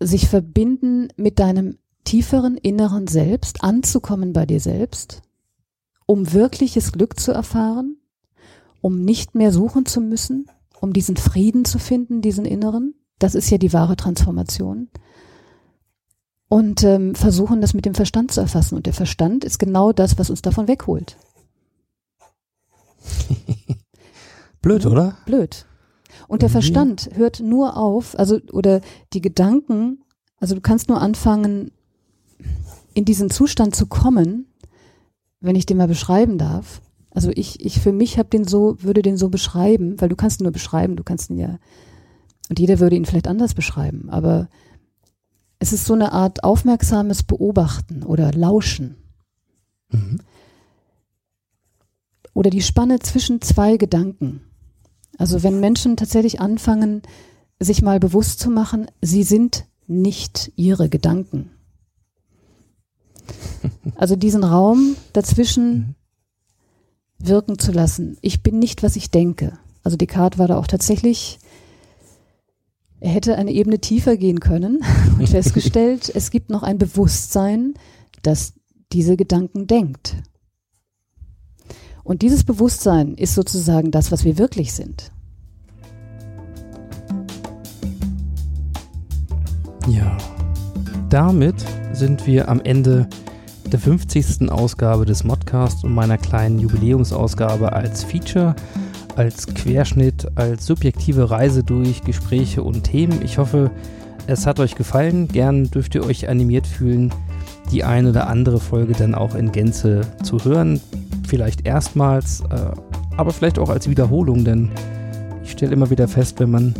sich 0.00 0.28
verbinden 0.28 1.08
mit 1.16 1.38
deinem 1.38 1.78
tieferen 2.04 2.56
inneren 2.56 3.06
Selbst, 3.06 3.62
anzukommen 3.62 4.32
bei 4.32 4.46
dir 4.46 4.60
selbst, 4.60 5.22
um 6.06 6.32
wirkliches 6.32 6.92
Glück 6.92 7.18
zu 7.18 7.32
erfahren, 7.32 7.96
um 8.80 9.04
nicht 9.04 9.34
mehr 9.34 9.52
suchen 9.52 9.86
zu 9.86 10.00
müssen, 10.00 10.46
um 10.80 10.92
diesen 10.92 11.16
Frieden 11.16 11.64
zu 11.64 11.78
finden, 11.78 12.20
diesen 12.20 12.44
inneren. 12.44 12.94
Das 13.18 13.34
ist 13.34 13.50
ja 13.50 13.58
die 13.58 13.72
wahre 13.72 13.96
Transformation. 13.96 14.88
Und 16.48 16.84
ähm, 16.84 17.14
versuchen 17.14 17.60
das 17.60 17.74
mit 17.74 17.86
dem 17.86 17.94
Verstand 17.94 18.30
zu 18.30 18.40
erfassen. 18.40 18.76
Und 18.76 18.86
der 18.86 18.92
Verstand 18.92 19.44
ist 19.44 19.58
genau 19.58 19.92
das, 19.92 20.18
was 20.18 20.30
uns 20.30 20.42
davon 20.42 20.68
wegholt. 20.68 21.16
Blöd, 24.62 24.86
oder? 24.86 25.16
Blöd. 25.26 25.66
Und 26.28 26.42
der 26.42 26.50
Verstand 26.50 27.10
hört 27.14 27.40
nur 27.40 27.76
auf, 27.76 28.18
also 28.18 28.40
oder 28.52 28.80
die 29.12 29.20
Gedanken, 29.20 30.02
also 30.38 30.54
du 30.54 30.60
kannst 30.60 30.88
nur 30.88 31.00
anfangen, 31.00 31.70
in 32.94 33.04
diesen 33.04 33.30
Zustand 33.30 33.76
zu 33.76 33.86
kommen, 33.86 34.46
wenn 35.40 35.56
ich 35.56 35.66
den 35.66 35.76
mal 35.76 35.88
beschreiben 35.88 36.38
darf. 36.38 36.80
Also 37.10 37.30
ich, 37.34 37.64
ich 37.64 37.80
für 37.80 37.92
mich 37.92 38.18
habe 38.18 38.28
den 38.28 38.44
so, 38.44 38.82
würde 38.82 39.02
den 39.02 39.16
so 39.16 39.28
beschreiben, 39.28 40.00
weil 40.00 40.08
du 40.08 40.16
kannst 40.16 40.40
ihn 40.40 40.44
nur 40.44 40.52
beschreiben, 40.52 40.96
du 40.96 41.04
kannst 41.04 41.30
ihn 41.30 41.38
ja, 41.38 41.58
und 42.48 42.58
jeder 42.58 42.78
würde 42.78 42.96
ihn 42.96 43.04
vielleicht 43.04 43.28
anders 43.28 43.54
beschreiben, 43.54 44.10
aber 44.10 44.48
es 45.58 45.72
ist 45.72 45.86
so 45.86 45.94
eine 45.94 46.12
Art 46.12 46.44
aufmerksames 46.44 47.22
Beobachten 47.22 48.02
oder 48.02 48.32
Lauschen. 48.32 48.96
Mhm. 49.90 50.20
Oder 52.34 52.50
die 52.50 52.62
Spanne 52.62 52.98
zwischen 52.98 53.40
zwei 53.40 53.76
Gedanken. 53.76 54.42
Also 55.18 55.42
wenn 55.42 55.60
Menschen 55.60 55.96
tatsächlich 55.96 56.40
anfangen, 56.40 57.02
sich 57.58 57.80
mal 57.80 57.98
bewusst 57.98 58.40
zu 58.40 58.50
machen, 58.50 58.86
sie 59.00 59.22
sind 59.22 59.64
nicht 59.86 60.52
ihre 60.56 60.88
Gedanken. 60.88 61.50
Also 63.94 64.14
diesen 64.14 64.44
Raum 64.44 64.96
dazwischen 65.12 65.94
wirken 67.18 67.58
zu 67.58 67.72
lassen. 67.72 68.18
Ich 68.20 68.42
bin 68.42 68.58
nicht, 68.58 68.82
was 68.82 68.96
ich 68.96 69.10
denke. 69.10 69.58
Also 69.82 69.96
Descartes 69.96 70.38
war 70.38 70.48
da 70.48 70.58
auch 70.58 70.66
tatsächlich, 70.66 71.38
er 73.06 73.12
hätte 73.12 73.36
eine 73.36 73.52
Ebene 73.52 73.78
tiefer 73.78 74.16
gehen 74.16 74.40
können 74.40 74.80
und 75.18 75.28
festgestellt, 75.28 76.10
es 76.14 76.32
gibt 76.32 76.50
noch 76.50 76.64
ein 76.64 76.76
Bewusstsein, 76.76 77.74
das 78.22 78.54
diese 78.92 79.16
Gedanken 79.16 79.68
denkt. 79.68 80.16
Und 82.02 82.22
dieses 82.22 82.42
Bewusstsein 82.42 83.14
ist 83.14 83.34
sozusagen 83.34 83.92
das, 83.92 84.10
was 84.10 84.24
wir 84.24 84.38
wirklich 84.38 84.72
sind. 84.72 85.12
Ja, 89.88 90.18
damit 91.08 91.64
sind 91.92 92.26
wir 92.26 92.48
am 92.48 92.60
Ende 92.60 93.08
der 93.70 93.78
50. 93.78 94.50
Ausgabe 94.50 95.04
des 95.04 95.22
Modcast 95.22 95.84
und 95.84 95.94
meiner 95.94 96.18
kleinen 96.18 96.58
Jubiläumsausgabe 96.58 97.72
als 97.72 98.02
Feature, 98.02 98.56
als 99.16 99.46
Querschnitt, 99.46 100.28
als 100.34 100.66
subjektive 100.66 101.30
Reise 101.30 101.64
durch 101.64 102.02
Gespräche 102.02 102.62
und 102.62 102.84
Themen. 102.84 103.20
Ich 103.22 103.38
hoffe, 103.38 103.70
es 104.26 104.46
hat 104.46 104.60
euch 104.60 104.74
gefallen. 104.74 105.28
Gern 105.28 105.70
dürft 105.70 105.94
ihr 105.94 106.04
euch 106.04 106.28
animiert 106.28 106.66
fühlen, 106.66 107.12
die 107.72 107.84
eine 107.84 108.10
oder 108.10 108.28
andere 108.28 108.60
Folge 108.60 108.92
dann 108.92 109.14
auch 109.14 109.34
in 109.34 109.52
Gänze 109.52 110.02
zu 110.22 110.44
hören 110.44 110.80
vielleicht 111.26 111.66
erstmals, 111.66 112.42
äh, 112.50 112.70
aber 113.16 113.32
vielleicht 113.32 113.58
auch 113.58 113.68
als 113.68 113.88
Wiederholung, 113.88 114.44
denn 114.44 114.70
ich 115.44 115.52
stelle 115.52 115.72
immer 115.72 115.90
wieder 115.90 116.08
fest, 116.08 116.40
wenn 116.40 116.50
man 116.50 116.74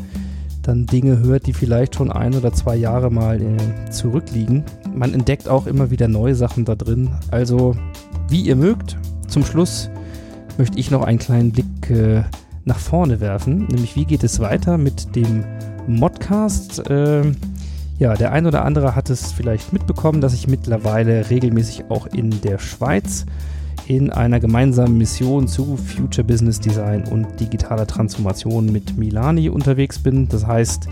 dann 0.63 0.87
Dinge 0.87 1.19
hört, 1.19 1.47
die 1.47 1.53
vielleicht 1.53 1.95
schon 1.95 2.11
ein 2.11 2.35
oder 2.35 2.53
zwei 2.53 2.77
Jahre 2.77 3.11
mal 3.11 3.41
äh, 3.41 3.91
zurückliegen, 3.91 4.65
man 4.95 5.15
entdeckt 5.15 5.49
auch 5.49 5.67
immer 5.67 5.91
wieder 5.91 6.09
neue 6.09 6.35
Sachen 6.35 6.65
da 6.65 6.75
drin. 6.75 7.11
Also, 7.31 7.77
wie 8.29 8.41
ihr 8.41 8.57
mögt, 8.57 8.97
zum 9.29 9.45
Schluss 9.45 9.91
möchte 10.59 10.79
ich 10.79 10.91
noch 10.91 11.03
einen 11.03 11.19
kleinen 11.19 11.53
Blick 11.53 11.91
äh, 11.91 12.23
nach 12.65 12.79
vorne 12.79 13.21
werfen, 13.21 13.67
nämlich 13.69 13.97
wie 13.97 14.05
geht 14.05 14.25
es 14.25 14.41
weiter 14.41 14.79
mit 14.79 15.15
dem 15.15 15.45
Modcast. 15.87 16.89
Äh, 16.91 17.33
Ja, 17.99 18.15
der 18.15 18.33
ein 18.33 18.45
oder 18.45 18.63
andere 18.63 18.95
hat 18.95 19.09
es 19.09 19.33
vielleicht 19.33 19.73
mitbekommen, 19.73 20.21
dass 20.21 20.35
ich 20.35 20.49
mittlerweile 20.49 21.31
regelmäßig 21.31 21.85
auch 21.89 22.07
in 22.07 22.43
der 22.43 22.59
Schweiz 22.59 23.25
in 23.87 24.11
einer 24.11 24.39
gemeinsamen 24.39 24.99
Mission 24.99 25.49
zu 25.49 25.79
Future 25.79 26.23
Business 26.27 26.61
Design 26.61 27.05
und 27.09 27.41
digitaler 27.41 27.87
Transformation 27.87 28.71
mit 28.71 28.99
Milani 28.99 29.49
unterwegs 29.49 29.99
bin. 29.99 30.29
Das 30.29 30.47
heißt, 30.47 30.89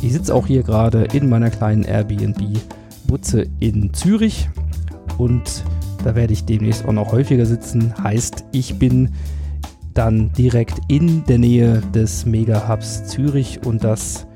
ich 0.00 0.12
sitze 0.12 0.32
auch 0.32 0.46
hier 0.46 0.62
gerade 0.62 1.08
in 1.12 1.28
meiner 1.28 1.50
kleinen 1.50 1.82
Airbnb-Butze 1.82 3.46
in 3.58 3.92
Zürich 3.92 4.48
und 5.18 5.64
da 6.04 6.14
werde 6.14 6.34
ich 6.34 6.44
demnächst 6.44 6.84
auch 6.84 6.92
noch 6.92 7.12
häufiger 7.12 7.46
sitzen. 7.46 7.94
Heißt, 8.02 8.44
ich 8.52 8.78
bin 8.78 9.10
dann 9.94 10.32
direkt 10.32 10.78
in 10.88 11.24
der 11.24 11.38
Nähe 11.38 11.82
des 11.94 12.26
Mega 12.26 12.68
Hubs 12.68 13.06
Zürich 13.06 13.60
und 13.64 13.84
das 13.84 14.26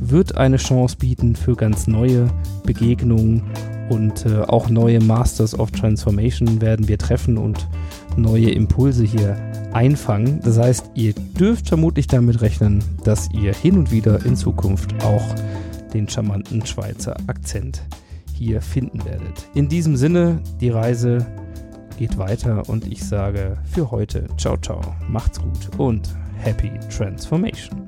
wird 0.00 0.36
eine 0.36 0.56
Chance 0.56 0.96
bieten 0.98 1.36
für 1.36 1.54
ganz 1.54 1.86
neue 1.86 2.26
Begegnungen 2.64 3.44
und 3.88 4.26
äh, 4.26 4.40
auch 4.40 4.68
neue 4.68 5.00
Masters 5.00 5.56
of 5.56 5.70
Transformation 5.70 6.60
werden 6.60 6.88
wir 6.88 6.98
treffen 6.98 7.38
und 7.38 7.68
neue 8.16 8.50
Impulse 8.50 9.04
hier 9.04 9.36
einfangen. 9.72 10.40
Das 10.42 10.58
heißt, 10.58 10.90
ihr 10.94 11.12
dürft 11.12 11.68
vermutlich 11.68 12.08
damit 12.08 12.40
rechnen, 12.40 12.82
dass 13.04 13.28
ihr 13.32 13.54
hin 13.54 13.78
und 13.78 13.92
wieder 13.92 14.24
in 14.26 14.34
Zukunft 14.34 15.04
auch 15.04 15.24
den 15.94 16.08
charmanten 16.08 16.66
Schweizer 16.66 17.16
Akzent 17.28 17.82
hier 18.42 18.60
finden 18.60 19.04
werdet. 19.04 19.48
In 19.54 19.68
diesem 19.68 19.96
Sinne, 19.96 20.40
die 20.60 20.70
Reise 20.70 21.26
geht 21.98 22.18
weiter 22.18 22.68
und 22.68 22.86
ich 22.86 23.04
sage 23.04 23.56
für 23.64 23.90
heute 23.90 24.26
ciao 24.36 24.56
ciao, 24.56 24.80
macht's 25.08 25.40
gut 25.40 25.78
und 25.78 26.08
happy 26.36 26.72
transformation. 26.88 27.86